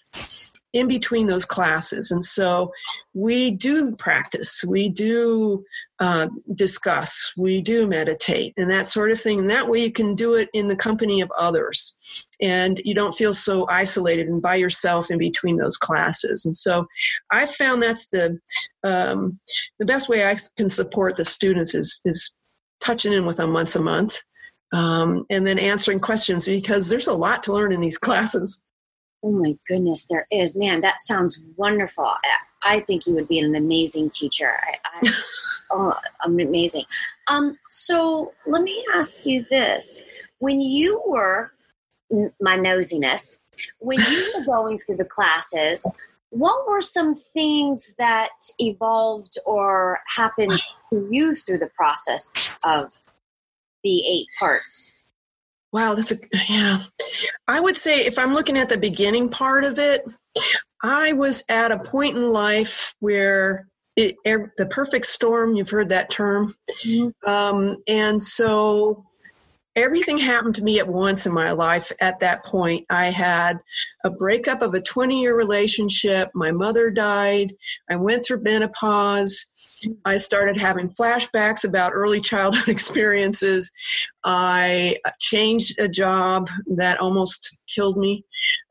in 0.74 0.88
between 0.88 1.28
those 1.28 1.46
classes. 1.46 2.12
And 2.12 2.24
so 2.24 2.72
we 3.14 3.52
do 3.52 3.96
practice, 3.96 4.64
we 4.68 4.90
do 4.90 5.64
uh, 6.00 6.28
discuss, 6.54 7.34
we 7.36 7.62
do 7.62 7.86
meditate, 7.88 8.54
and 8.56 8.70
that 8.72 8.88
sort 8.88 9.12
of 9.12 9.20
thing. 9.20 9.40
And 9.40 9.50
that 9.50 9.68
way 9.68 9.80
you 9.80 9.92
can 9.92 10.16
do 10.16 10.36
it 10.36 10.50
in 10.54 10.70
the 10.70 10.76
company 10.76 11.20
of 11.20 11.30
others. 11.38 12.26
And 12.42 12.80
you 12.86 12.96
don't 12.96 13.16
feel 13.16 13.34
so 13.34 13.68
isolated 13.70 14.28
and 14.28 14.42
by 14.42 14.56
yourself 14.56 15.12
in 15.12 15.18
between 15.18 15.58
those 15.58 15.76
classes. 15.76 16.46
And 16.46 16.56
so 16.56 16.86
I 17.32 17.46
found 17.46 17.84
that's 17.84 18.08
the, 18.08 18.40
um, 18.84 19.40
the 19.78 19.86
best 19.86 20.08
way 20.08 20.26
I 20.26 20.38
can 20.56 20.70
support 20.70 21.18
the 21.18 21.26
students 21.26 21.76
is, 21.76 22.02
is 22.06 22.34
touching 22.80 23.12
in 23.12 23.26
with 23.26 23.38
them 23.38 23.54
once 23.54 23.76
a 23.76 23.82
month. 23.82 24.22
Um, 24.72 25.26
and 25.30 25.46
then 25.46 25.58
answering 25.58 26.00
questions 26.00 26.46
because 26.46 26.90
there's 26.90 27.08
a 27.08 27.14
lot 27.14 27.44
to 27.44 27.54
learn 27.54 27.74
in 27.74 27.82
these 27.82 27.98
classes. 28.00 28.64
Oh 29.24 29.32
my 29.32 29.58
goodness, 29.68 30.08
there 30.08 30.28
is. 30.32 30.58
Man, 30.58 30.80
that 30.82 31.02
sounds 31.02 31.40
wonderful. 31.58 32.12
I 32.64 32.80
think 32.82 33.06
you 33.06 33.14
would 33.16 33.28
be 33.28 33.40
an 33.40 33.56
amazing 33.56 34.12
teacher. 34.12 34.54
I, 34.62 34.76
I 34.86 35.12
oh, 35.72 35.94
amazing. 36.26 36.86
Um, 37.28 37.58
so 37.70 38.34
let 38.46 38.64
me 38.64 38.84
ask 38.96 39.26
you 39.26 39.46
this: 39.50 40.02
When 40.40 40.62
you 40.62 41.02
were 41.06 41.52
my 42.40 42.58
nosiness, 42.58 43.38
when 43.80 44.00
you 44.00 44.34
were 44.38 44.46
going 44.46 44.80
through 44.80 44.98
the 44.98 45.06
classes, 45.06 45.84
what 46.30 46.68
were 46.68 46.82
some 46.82 47.16
things 47.16 47.96
that 47.98 48.30
evolved 48.60 49.38
or 49.46 50.00
happened 50.16 50.60
to 50.94 51.08
you 51.12 51.34
through 51.34 51.58
the 51.58 51.70
process 51.76 52.60
of 52.64 53.00
the 53.84 54.08
eight 54.08 54.28
parts? 54.38 54.94
Wow, 55.72 55.94
that's 55.94 56.12
a 56.12 56.18
yeah. 56.50 56.80
I 57.48 57.60
would 57.60 57.78
say 57.78 58.06
if 58.06 58.18
I'm 58.18 58.34
looking 58.34 58.58
at 58.58 58.70
the 58.70 58.78
beginning 58.78 59.30
part 59.30 59.64
of 59.64 59.78
it, 59.78 60.02
I 60.82 61.14
was 61.14 61.44
at 61.50 61.72
a 61.72 61.80
point 61.80 62.18
in 62.18 62.32
life 62.32 62.96
where 63.00 63.68
it, 63.96 64.16
er, 64.28 64.52
the 64.58 64.66
perfect 64.66 65.06
storm. 65.06 65.56
You've 65.56 65.70
heard 65.70 65.90
that 65.90 66.10
term, 66.10 66.54
mm-hmm. 66.84 67.30
um, 67.30 67.78
and 67.88 68.20
so 68.22 69.06
everything 69.76 70.18
happened 70.18 70.56
to 70.56 70.64
me 70.64 70.80
at 70.80 70.88
once 70.88 71.26
in 71.26 71.34
my 71.34 71.52
life. 71.52 71.92
At 72.02 72.20
that 72.20 72.44
point, 72.46 72.86
I 72.90 73.08
had 73.08 73.60
a 74.04 74.10
breakup 74.10 74.62
of 74.62 74.74
a 74.74 74.82
20 74.82 75.22
year 75.22 75.38
relationship. 75.38 76.30
My 76.34 76.52
mother 76.52 76.90
died. 76.90 77.54
I 77.90 77.96
went 77.96 78.26
through 78.26 78.44
menopause. 78.44 79.46
I 80.04 80.18
started 80.18 80.58
having 80.58 80.90
flashbacks 80.90 81.64
about 81.64 81.94
early 81.94 82.20
childhood 82.20 82.68
experiences. 82.68 83.72
I 84.24 84.98
changed 85.20 85.80
a 85.80 85.88
job 85.88 86.50
that 86.76 87.00
almost 87.00 87.58
killed 87.68 87.98
me. 87.98 88.26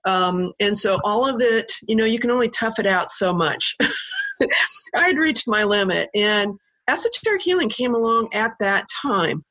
Um, 0.05 0.53
and 0.61 0.77
so 0.77 0.99
all 1.05 1.27
of 1.27 1.41
it, 1.41 1.73
you 1.87 1.97
know, 1.97 2.05
you 2.05 2.19
can 2.19 2.31
only 2.31 2.49
tough 2.51 2.79
it 2.79 2.87
out 2.87 3.11
so 3.11 3.33
much. 3.33 3.77
I'd 4.95 5.19
reached 5.19 5.49
my 5.49 5.65
limit. 5.65 6.11
And 6.15 6.59
esoteric 6.89 7.43
healing 7.43 7.69
came 7.69 7.95
along 7.95 8.31
at 8.33 8.53
that 8.61 8.87
time. 9.03 9.43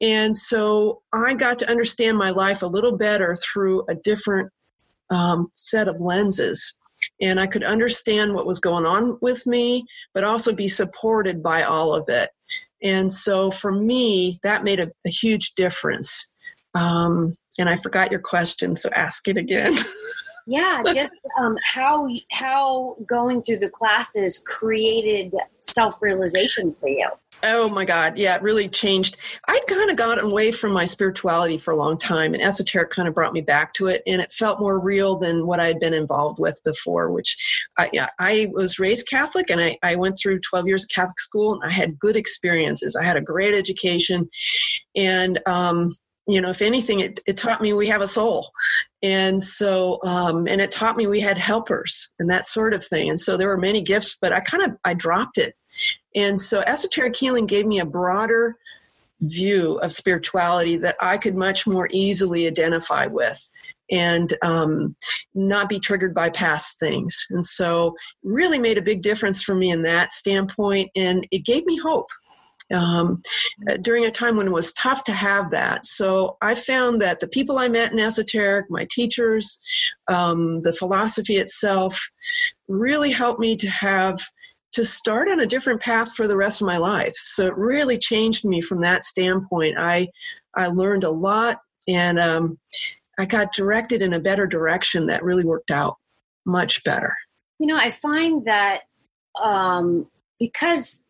And 0.00 0.34
so 0.34 1.02
I 1.12 1.34
got 1.34 1.60
to 1.60 1.70
understand 1.70 2.18
my 2.18 2.30
life 2.30 2.62
a 2.62 2.66
little 2.66 2.96
better 2.96 3.34
through 3.34 3.84
a 3.88 3.94
different 3.94 4.50
um, 5.10 5.48
set 5.52 5.88
of 5.88 6.00
lenses 6.00 6.74
and 7.20 7.40
I 7.40 7.46
could 7.46 7.64
understand 7.64 8.34
what 8.34 8.46
was 8.46 8.60
going 8.60 8.86
on 8.86 9.18
with 9.20 9.46
me, 9.46 9.84
but 10.14 10.24
also 10.24 10.54
be 10.54 10.68
supported 10.68 11.42
by 11.42 11.62
all 11.62 11.94
of 11.94 12.08
it. 12.08 12.30
And 12.82 13.10
so 13.10 13.50
for 13.50 13.70
me, 13.70 14.38
that 14.42 14.64
made 14.64 14.80
a, 14.80 14.90
a 15.06 15.10
huge 15.10 15.54
difference. 15.54 16.32
Um, 16.74 17.32
and 17.58 17.68
I 17.68 17.76
forgot 17.76 18.10
your 18.10 18.20
question, 18.20 18.76
so 18.76 18.90
ask 18.94 19.28
it 19.28 19.36
again. 19.36 19.74
yeah, 20.46 20.82
just 20.94 21.14
um, 21.38 21.56
how 21.62 22.08
how 22.30 22.96
going 23.06 23.42
through 23.42 23.58
the 23.58 23.70
classes 23.70 24.42
created 24.44 25.34
self 25.60 26.02
realization 26.02 26.72
for 26.72 26.88
you. 26.88 27.08
Oh 27.44 27.68
my 27.68 27.84
God. 27.84 28.18
Yeah, 28.18 28.36
it 28.36 28.42
really 28.42 28.68
changed. 28.68 29.16
I'd 29.48 29.66
kind 29.66 29.90
of 29.90 29.96
gotten 29.96 30.24
away 30.24 30.52
from 30.52 30.70
my 30.70 30.84
spirituality 30.84 31.58
for 31.58 31.72
a 31.72 31.76
long 31.76 31.98
time, 31.98 32.34
and 32.34 32.42
esoteric 32.42 32.90
kind 32.90 33.08
of 33.08 33.14
brought 33.14 33.32
me 33.32 33.40
back 33.40 33.74
to 33.74 33.88
it, 33.88 34.02
and 34.06 34.22
it 34.22 34.32
felt 34.32 34.60
more 34.60 34.78
real 34.78 35.16
than 35.16 35.46
what 35.46 35.58
I 35.58 35.66
had 35.66 35.80
been 35.80 35.94
involved 35.94 36.38
with 36.38 36.60
before, 36.64 37.10
which, 37.10 37.36
I, 37.76 37.90
yeah, 37.92 38.08
I 38.20 38.48
was 38.52 38.78
raised 38.78 39.08
Catholic, 39.08 39.50
and 39.50 39.60
I, 39.60 39.76
I 39.82 39.96
went 39.96 40.18
through 40.22 40.40
12 40.40 40.66
years 40.68 40.84
of 40.84 40.90
Catholic 40.90 41.18
school, 41.18 41.54
and 41.54 41.68
I 41.68 41.74
had 41.74 41.98
good 41.98 42.16
experiences. 42.16 42.94
I 42.94 43.04
had 43.04 43.16
a 43.16 43.20
great 43.20 43.54
education, 43.54 44.28
and, 44.94 45.40
um, 45.46 45.90
you 46.28 46.40
know, 46.40 46.50
if 46.50 46.62
anything, 46.62 47.00
it, 47.00 47.18
it 47.26 47.36
taught 47.36 47.60
me 47.60 47.72
we 47.72 47.88
have 47.88 48.02
a 48.02 48.06
soul. 48.06 48.50
And 49.02 49.42
so, 49.42 49.98
um, 50.04 50.46
and 50.46 50.60
it 50.60 50.70
taught 50.70 50.96
me 50.96 51.06
we 51.06 51.20
had 51.20 51.38
helpers 51.38 52.14
and 52.18 52.30
that 52.30 52.46
sort 52.46 52.72
of 52.72 52.84
thing. 52.84 53.10
And 53.10 53.18
so 53.18 53.36
there 53.36 53.48
were 53.48 53.58
many 53.58 53.82
gifts, 53.82 54.16
but 54.20 54.32
I 54.32 54.40
kind 54.40 54.62
of, 54.64 54.78
I 54.84 54.94
dropped 54.94 55.38
it 55.38 55.54
and 56.14 56.38
so 56.38 56.60
esoteric 56.60 57.16
healing 57.16 57.46
gave 57.46 57.66
me 57.66 57.80
a 57.80 57.86
broader 57.86 58.56
view 59.20 59.78
of 59.78 59.92
spirituality 59.92 60.78
that 60.78 60.96
I 61.00 61.16
could 61.18 61.34
much 61.34 61.66
more 61.66 61.88
easily 61.90 62.46
identify 62.46 63.06
with 63.06 63.40
and 63.90 64.32
um, 64.42 64.96
not 65.34 65.68
be 65.68 65.78
triggered 65.78 66.14
by 66.14 66.30
past 66.30 66.78
things. 66.78 67.26
And 67.30 67.44
so, 67.44 67.94
really 68.22 68.58
made 68.58 68.78
a 68.78 68.82
big 68.82 69.02
difference 69.02 69.42
for 69.42 69.54
me 69.54 69.70
in 69.70 69.82
that 69.82 70.12
standpoint, 70.12 70.90
and 70.96 71.26
it 71.30 71.44
gave 71.44 71.66
me 71.66 71.78
hope. 71.78 72.08
Um, 72.72 73.20
during 73.82 74.06
a 74.06 74.10
time 74.10 74.36
when 74.36 74.46
it 74.46 74.52
was 74.52 74.72
tough 74.72 75.04
to 75.04 75.12
have 75.12 75.50
that. 75.50 75.84
So 75.84 76.38
I 76.40 76.54
found 76.54 77.00
that 77.02 77.20
the 77.20 77.28
people 77.28 77.58
I 77.58 77.68
met 77.68 77.92
in 77.92 77.98
esoteric, 77.98 78.70
my 78.70 78.86
teachers, 78.90 79.60
um, 80.08 80.62
the 80.62 80.72
philosophy 80.72 81.36
itself, 81.36 82.00
really 82.68 83.10
helped 83.10 83.40
me 83.40 83.56
to 83.56 83.68
have 83.68 84.18
to 84.72 84.84
start 84.84 85.28
on 85.28 85.40
a 85.40 85.46
different 85.46 85.80
path 85.82 86.14
for 86.14 86.26
the 86.26 86.36
rest 86.36 86.62
of 86.62 86.66
my 86.66 86.78
life. 86.78 87.14
So 87.14 87.46
it 87.46 87.56
really 87.56 87.98
changed 87.98 88.44
me 88.44 88.60
from 88.60 88.80
that 88.80 89.04
standpoint. 89.04 89.76
I 89.78 90.08
I 90.54 90.68
learned 90.68 91.04
a 91.04 91.10
lot 91.10 91.60
and 91.88 92.18
um, 92.18 92.58
I 93.18 93.26
got 93.26 93.52
directed 93.52 94.02
in 94.02 94.12
a 94.12 94.20
better 94.20 94.46
direction 94.46 95.06
that 95.06 95.22
really 95.22 95.44
worked 95.44 95.70
out 95.70 95.96
much 96.44 96.84
better. 96.84 97.14
You 97.58 97.66
know, 97.66 97.76
I 97.76 97.90
find 97.90 98.44
that 98.46 98.82
um, 99.40 100.06
because 100.38 101.04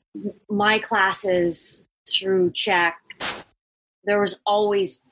my 0.48 0.78
classes 0.78 1.86
through 2.10 2.52
CHEK, 2.52 2.94
there 4.04 4.20
was 4.20 4.40
always 4.46 5.02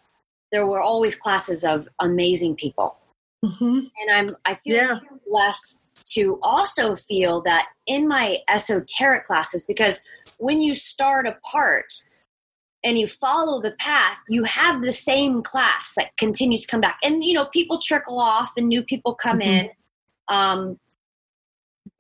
there 0.53 0.67
were 0.67 0.81
always 0.81 1.15
classes 1.15 1.65
of 1.65 1.89
amazing 2.01 2.57
people. 2.57 2.97
Mm-hmm. 3.45 3.79
And 3.79 4.11
I'm 4.13 4.37
I 4.45 4.57
feel 4.57 4.77
yeah. 4.77 4.99
blessed 5.27 6.13
to 6.15 6.39
also 6.43 6.97
feel 6.97 7.41
that 7.43 7.69
in 7.87 8.09
my 8.09 8.39
esoteric 8.49 9.25
classes 9.25 9.65
because 9.65 10.03
when 10.39 10.61
you 10.61 10.75
start 10.75 11.27
a 11.27 11.39
part 11.45 11.93
and 12.83 12.99
you 12.99 13.07
follow 13.07 13.61
the 13.61 13.73
path, 13.73 14.19
you 14.29 14.45
have 14.45 14.83
the 14.83 14.93
same 14.93 15.43
class 15.43 15.95
that 15.97 16.17
continues 16.17 16.63
to 16.63 16.69
come 16.69 16.81
back. 16.81 16.99
And 17.03 17.23
you 17.25 17.35
know, 17.35 17.47
people 17.47 17.79
trickle 17.79 18.19
off 18.19 18.53
and 18.57 18.69
new 18.69 18.83
people 18.83 19.15
come 19.15 19.39
mm-hmm. 19.39 19.67
in. 19.67 19.71
Um, 20.29 20.79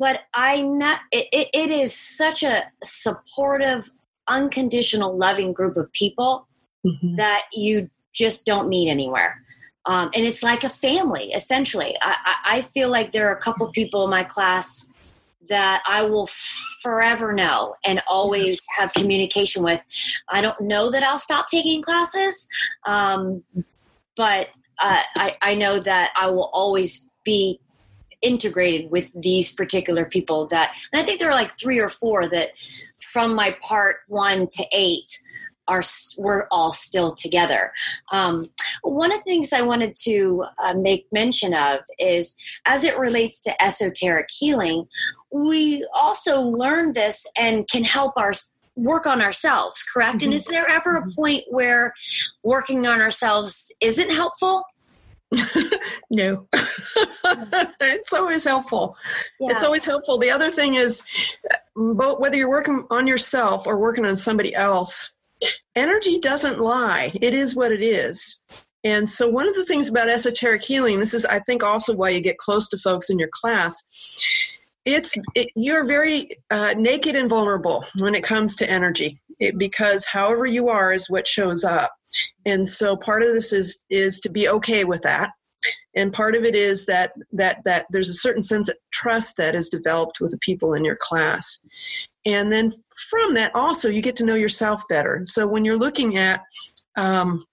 but 0.01 0.22
I 0.32 0.62
not 0.62 1.01
it, 1.12 1.28
it, 1.53 1.70
is 1.70 1.94
such 1.94 2.42
a 2.42 2.64
supportive, 2.82 3.90
unconditional, 4.26 5.14
loving 5.14 5.53
group 5.53 5.76
of 5.76 5.92
people 5.92 6.48
mm-hmm. 6.84 7.16
that 7.16 7.44
you 7.53 7.90
just 8.14 8.46
don't 8.46 8.70
meet 8.70 8.88
anywhere. 8.88 9.42
Um, 9.84 10.11
and 10.14 10.24
it's 10.24 10.42
like 10.42 10.64
a 10.64 10.70
family, 10.70 11.32
essentially. 11.32 11.96
I, 12.01 12.16
I, 12.24 12.57
I 12.57 12.62
feel 12.62 12.90
like 12.90 13.12
there 13.12 13.28
are 13.28 13.36
a 13.36 13.40
couple 13.40 13.70
people 13.72 14.05
in 14.05 14.11
my 14.11 14.24
class 14.24 14.86
that 15.51 15.82
I 15.86 16.03
will 16.05 16.28
forever 16.82 17.32
know 17.32 17.74
and 17.84 18.03
always 18.09 18.59
have 18.78 18.94
communication 18.94 19.62
with. 19.62 19.82
I 20.30 20.40
don't 20.40 20.61
know 20.62 20.90
that 20.90 21.03
I'll 21.03 21.18
stop 21.18 21.46
taking 21.46 21.82
classes, 21.82 22.46
um, 22.86 23.44
but 24.16 24.48
uh, 24.80 25.03
I, 25.16 25.36
I 25.42 25.55
know 25.55 25.78
that 25.78 26.11
I 26.16 26.28
will 26.30 26.51
always 26.55 27.11
be 27.22 27.61
integrated 28.23 28.91
with 28.91 29.12
these 29.21 29.53
particular 29.53 30.05
people 30.05 30.47
that 30.47 30.73
and 30.93 31.01
i 31.01 31.05
think 31.05 31.18
there 31.18 31.31
are 31.31 31.35
like 31.35 31.51
three 31.59 31.79
or 31.79 31.89
four 31.89 32.29
that 32.29 32.51
from 33.01 33.35
my 33.35 33.57
part 33.61 33.97
one 34.09 34.47
to 34.51 34.64
eight 34.73 35.09
are 35.71 35.83
we're 36.18 36.47
all 36.51 36.73
still 36.73 37.14
together. 37.14 37.73
Um, 38.12 38.47
one 38.83 39.12
of 39.12 39.18
the 39.18 39.25
things 39.25 39.53
I 39.53 39.62
wanted 39.62 39.95
to 40.03 40.45
uh, 40.62 40.75
make 40.75 41.07
mention 41.12 41.55
of 41.55 41.81
is 41.99 42.37
as 42.66 42.85
it 42.85 42.99
relates 42.99 43.41
to 43.43 43.62
esoteric 43.62 44.29
healing, 44.31 44.87
we 45.31 45.87
also 45.95 46.43
learn 46.43 46.93
this 46.93 47.25
and 47.37 47.68
can 47.68 47.85
help 47.85 48.14
our 48.16 48.33
work 48.75 49.07
on 49.07 49.23
ourselves, 49.23 49.83
correct? 49.83 50.18
Mm-hmm. 50.18 50.25
And 50.27 50.35
is 50.35 50.47
there 50.47 50.68
ever 50.68 50.97
a 50.97 51.03
mm-hmm. 51.03 51.11
point 51.14 51.45
where 51.49 51.95
working 52.43 52.87
on 52.87 53.01
ourselves 53.01 53.73
isn't 53.81 54.11
helpful? 54.11 54.64
no. 56.11 56.47
it's 56.53 58.12
always 58.12 58.45
helpful. 58.45 58.97
Yeah. 59.39 59.53
It's 59.53 59.64
always 59.64 59.85
helpful. 59.85 60.18
The 60.18 60.31
other 60.31 60.51
thing 60.51 60.74
is, 60.74 61.03
uh, 61.51 61.57
both 61.76 62.20
whether 62.20 62.37
you're 62.37 62.51
working 62.51 62.87
on 62.91 63.07
yourself 63.07 63.66
or 63.66 63.78
working 63.78 64.05
on 64.05 64.16
somebody 64.16 64.55
else, 64.55 65.12
energy 65.76 66.18
doesn't 66.20 66.59
lie. 66.59 67.12
It 67.14 67.35
is 67.35 67.55
what 67.55 67.72
it 67.72 67.83
is. 67.83 68.39
And 68.83 69.09
so, 69.09 69.28
one 69.28 69.47
of 69.47 69.55
the 69.55 69.64
things 69.64 69.89
about 69.89 70.09
esoteric 70.09 70.62
healing, 70.64 71.01
this 71.01 71.14
is, 71.14 71.26
I 71.26 71.41
think, 71.41 71.62
also 71.62 71.95
why 71.95 72.11
you 72.11 72.20
get 72.20 72.39
close 72.39 72.70
to 72.70 72.78
folks 72.78 73.11
in 73.11 73.18
your 73.18 73.28
class, 73.33 73.85
it's 74.85 75.14
it, 75.35 75.51
you're 75.55 75.87
very 75.87 76.39
uh, 76.51 76.74
naked 76.76 77.14
and 77.14 77.28
vulnerable 77.28 77.85
when 77.99 78.14
it 78.14 78.24
comes 78.24 78.57
to 78.57 78.70
energy. 78.70 79.20
It, 79.39 79.57
because 79.57 80.07
however 80.07 80.47
you 80.47 80.68
are 80.68 80.93
is 80.93 81.09
what 81.09 81.26
shows 81.26 81.64
up. 81.64 81.93
And 82.45 82.66
so 82.66 82.97
part 82.97 83.22
of 83.22 83.28
this 83.28 83.53
is 83.53 83.85
is 83.91 84.20
to 84.20 84.31
be 84.31 84.49
okay 84.49 84.85
with 84.85 85.03
that. 85.03 85.31
And 85.95 86.12
part 86.12 86.35
of 86.35 86.45
it 86.45 86.55
is 86.55 86.87
that 86.87 87.12
that 87.33 87.64
that 87.64 87.87
there's 87.91 88.11
a 88.11 88.14
certain 88.14 88.43
sense 88.43 88.68
of 88.68 88.76
trust 88.93 89.37
that 89.39 89.55
is 89.55 89.68
developed 89.68 90.20
with 90.20 90.33
the 90.33 90.39
people 90.39 90.74
in 90.74 90.85
your 90.85 90.97
class. 90.97 91.64
And 92.26 92.53
then 92.53 92.70
from 93.11 93.35
that 93.35 93.55
also 93.55 93.89
you 93.89 94.03
get 94.03 94.16
to 94.16 94.26
know 94.26 94.35
yourself 94.35 94.83
better. 94.89 95.22
So 95.24 95.47
when 95.47 95.64
you're 95.64 95.78
looking 95.78 96.18
at 96.18 96.43
um, 96.97 97.45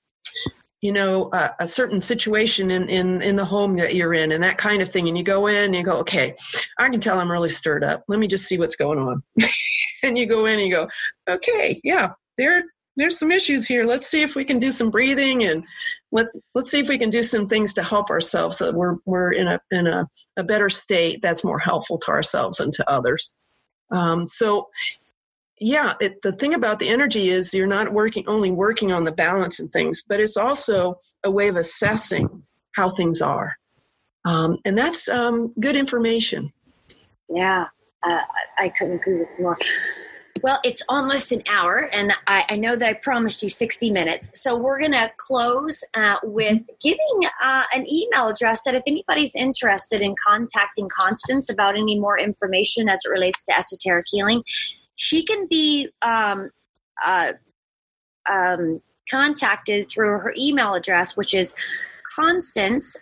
you 0.82 0.93
know 0.93 1.30
a, 1.32 1.51
a, 1.61 1.67
certain 1.67 1.99
situation 1.99 2.69
in, 2.71 2.88
in 2.89 3.21
in 3.21 3.36
the 3.36 3.45
home 3.45 3.78
that 3.78 3.95
you're 3.95 4.13
in 4.13 4.32
and 4.32 4.43
that 4.43 4.57
kind 4.57 4.82
of 4.82 4.89
thing. 4.89 5.07
And 5.07 5.17
you 5.17 5.23
go 5.23 5.47
in 5.47 5.55
and 5.55 5.75
you 5.75 5.84
go 5.84 5.97
okay 5.99 6.36
i 6.78 6.89
can 6.89 6.99
tell 6.99 7.19
i'm 7.19 7.32
really 7.32 7.49
stirred 7.49 7.84
up. 7.84 8.03
Let 8.07 8.19
me 8.19 8.28
just 8.28 8.45
see 8.45 8.57
what's 8.57 8.75
going 8.75 8.99
on. 8.99 9.23
And 10.03 10.15
you 10.15 10.28
go 10.28 10.45
in 10.45 10.59
and 10.59 10.69
you 10.69 10.75
go 10.75 10.88
okay 11.28 11.82
yeah 11.84 12.11
there 12.38 12.63
there's 12.97 13.19
some 13.19 13.32
issues 13.32 13.67
here. 13.67 13.86
Let's 13.86 14.07
see 14.07 14.23
if 14.23 14.36
we 14.36 14.43
can 14.43 14.59
do 14.59 14.71
some 14.71 14.89
breathing 14.89 15.43
and 15.43 15.63
let 16.11 16.25
let's 16.55 16.69
see 16.69 16.80
if 16.80 16.89
we 16.89 16.97
can 16.97 17.11
do 17.11 17.21
some 17.21 17.47
things 17.47 17.75
to 17.75 17.84
help 17.84 18.09
ourselves 18.09 18.57
so 18.57 18.71
we're 18.73 18.95
we're 19.05 19.32
in 19.32 19.47
a 19.47 19.59
in 19.71 19.88
a, 19.88 20.07
a 20.36 20.43
better 20.43 20.69
state 20.69 21.19
that's 21.21 21.43
more 21.43 21.59
helpful 21.59 21.99
to 21.99 22.11
ourselves 22.11 22.59
and 22.59 22.73
to 22.73 22.89
others. 22.89 23.34
Um, 23.91 24.28
so 24.28 24.69
yeah, 25.60 25.93
it, 25.99 26.22
the 26.22 26.32
thing 26.32 26.53
about 26.53 26.80
the 26.80 26.89
energy 26.89 27.30
is 27.30 27.53
you're 27.53 27.68
not 27.68 27.91
working 27.91 28.26
only 28.28 28.51
working 28.51 28.91
on 28.91 29.03
the 29.03 29.12
balance 29.12 29.60
and 29.60 29.72
things, 29.72 30.03
but 30.08 30.20
it's 30.20 30.38
also 30.38 30.97
a 31.24 31.32
way 31.32 31.47
of 31.47 31.55
assessing 31.55 32.43
how 32.76 32.89
things 32.89 33.22
are, 33.22 33.58
um, 34.26 34.58
and 34.66 34.78
that's 34.78 35.10
um, 35.10 35.49
good 35.60 35.76
information. 35.76 36.51
Yeah, 37.30 37.66
uh, 38.03 38.20
I 38.58 38.70
couldn't 38.70 38.95
agree 38.95 39.20
with 39.20 39.28
more. 39.39 39.58
Well, 40.43 40.60
it's 40.64 40.84
almost 40.88 41.32
an 41.32 41.41
hour, 41.49 41.78
and 41.78 42.14
I, 42.28 42.45
I, 42.49 42.55
know 42.58 42.76
that 42.76 42.88
I 42.88 42.93
promised 42.93 43.41
you 43.41 43.49
60 43.49 43.89
minutes. 43.91 44.32
So 44.36 44.55
we're 44.55 44.80
going 44.80 44.91
to 44.91 45.10
close 45.18 45.84
uh, 45.95 46.16
with 46.24 46.70
giving 46.82 47.30
uh, 47.43 47.64
an 47.74 47.86
email 47.91 48.28
address 48.28 48.64
that 48.64 48.76
if 48.76 48.84
anybody's 48.86 49.36
interested 49.36 50.01
in 50.01 50.16
contacting 50.24 50.89
Constance 50.95 51.49
about 51.49 51.76
any 51.76 51.99
more 51.99 52.20
information 52.20 52.89
as 52.89 52.99
it 53.05 53.10
relates 53.10 53.43
to 53.45 53.58
esoteric 53.58 54.05
healing, 54.12 54.43
she 54.97 55.23
can 55.23 55.47
be 55.47 55.87
um, 56.01 56.49
uh, 57.05 57.31
um, 58.29 58.81
contacted 59.09 59.89
through 59.89 60.19
her 60.19 60.33
email 60.37 60.73
address, 60.73 61.15
which 61.15 61.33
is 61.33 61.55
Constance, 62.15 62.97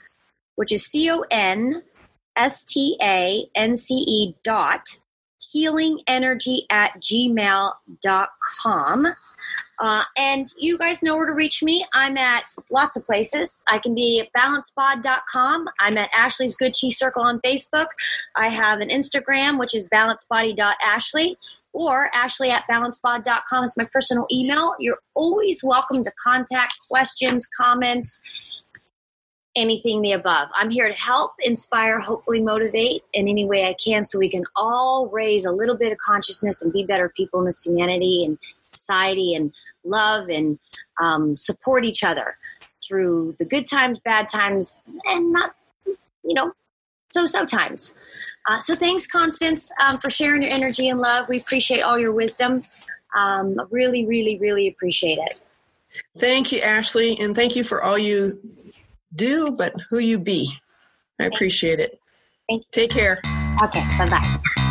which 0.56 0.72
is 0.72 0.86
C 0.86 1.10
O 1.10 1.26
N 1.32 1.82
S 2.36 2.64
T 2.64 2.98
A 3.02 3.48
N 3.56 3.78
C 3.78 3.96
E 4.08 4.36
dot 4.44 4.98
healingenergy 5.56 6.66
at 6.70 7.02
gmail.com. 7.02 7.74
Uh, 9.78 10.04
and 10.18 10.50
you 10.58 10.78
guys 10.78 11.04
know 11.04 11.18
where 11.18 11.26
to 11.26 11.34
reach 11.34 11.62
me. 11.62 11.86
I'm 11.94 12.18
at 12.18 12.44
lots 12.70 12.98
of 12.98 13.06
places. 13.06 13.64
I 13.68 13.78
can 13.78 13.94
be 13.94 14.20
at 14.22 14.28
balancebod.com. 14.38 15.68
I'm 15.80 15.98
at 15.98 16.10
Ashley's 16.14 16.56
Good 16.56 16.74
Cheese 16.74 16.98
Circle 16.98 17.24
on 17.24 17.40
Facebook. 17.42 17.88
I 18.36 18.48
have 18.50 18.80
an 18.80 18.90
Instagram, 18.90 19.60
which 19.60 19.76
is 19.76 19.90
balancebody.ashley 19.90 21.38
or 21.76 22.10
ashley 22.16 22.50
at 22.50 22.64
balancebod.com 22.72 23.64
is 23.66 23.76
my 23.76 23.86
personal 23.92 24.26
email. 24.32 24.74
You're 24.80 25.00
always 25.14 25.62
welcome 25.62 26.04
to 26.04 26.12
contact 26.24 26.76
questions, 26.90 27.48
comments, 27.48 28.18
anything 29.58 30.02
the 30.02 30.14
above. 30.14 30.48
I'm 30.56 30.70
here 30.70 30.88
to 30.88 30.94
help, 30.94 31.34
inspire, 31.40 32.00
hopefully 32.00 32.40
motivate 32.40 33.04
in 33.12 33.28
any 33.28 33.46
way 33.46 33.66
I 33.66 33.76
can 33.84 34.06
so 34.06 34.18
we 34.18 34.30
can 34.30 34.46
all 34.56 35.10
raise 35.12 35.46
a 35.46 35.52
little 35.52 35.76
bit 35.76 35.92
of 35.92 35.98
consciousness 35.98 36.64
and 36.64 36.72
be 36.72 36.86
better 36.86 37.10
people 37.10 37.42
in 37.42 37.46
this 37.46 37.66
humanity 37.66 38.24
and 38.26 38.40
society 38.72 39.36
and 39.36 39.52
love 39.84 40.30
and 40.30 40.58
um, 41.02 41.36
support 41.36 41.84
each 41.84 42.06
other 42.06 42.38
through 42.88 43.36
the 43.38 43.46
good 43.46 43.68
times, 43.68 44.00
bad 44.00 44.30
times, 44.30 44.82
and 45.06 45.34
not, 45.34 45.54
you 45.86 46.34
know, 46.34 46.54
so 47.12 47.26
so 47.26 47.46
times. 47.46 47.96
Uh, 48.48 48.60
so 48.60 48.76
thanks, 48.76 49.08
Constance, 49.08 49.72
um, 49.80 49.98
for 49.98 50.10
sharing 50.10 50.44
your 50.44 50.52
energy 50.52 50.90
and 50.90 51.00
love. 51.00 51.28
We 51.30 51.38
appreciate 51.38 51.82
all 51.82 51.98
your 51.98 52.12
wisdom. 52.14 52.64
Um, 53.16 53.60
really, 53.72 54.06
really, 54.06 54.38
really 54.38 54.68
appreciate 54.68 55.18
it. 55.18 55.40
Thank 56.18 56.52
you, 56.52 56.60
Ashley, 56.60 57.18
and 57.20 57.36
thank 57.36 57.56
you 57.56 57.64
for 57.64 57.82
all 57.82 57.98
you 57.98 58.40
do, 59.16 59.52
but 59.52 59.74
who 59.90 60.00
you 60.00 60.20
be. 60.20 60.50
I 61.20 61.26
appreciate 61.26 61.80
it. 61.80 62.00
Thank 62.50 62.64
you. 62.64 62.68
Take 62.72 62.92
care. 62.92 63.22
Okay, 63.64 63.84
bye 63.98 64.10
bye. 64.10 64.62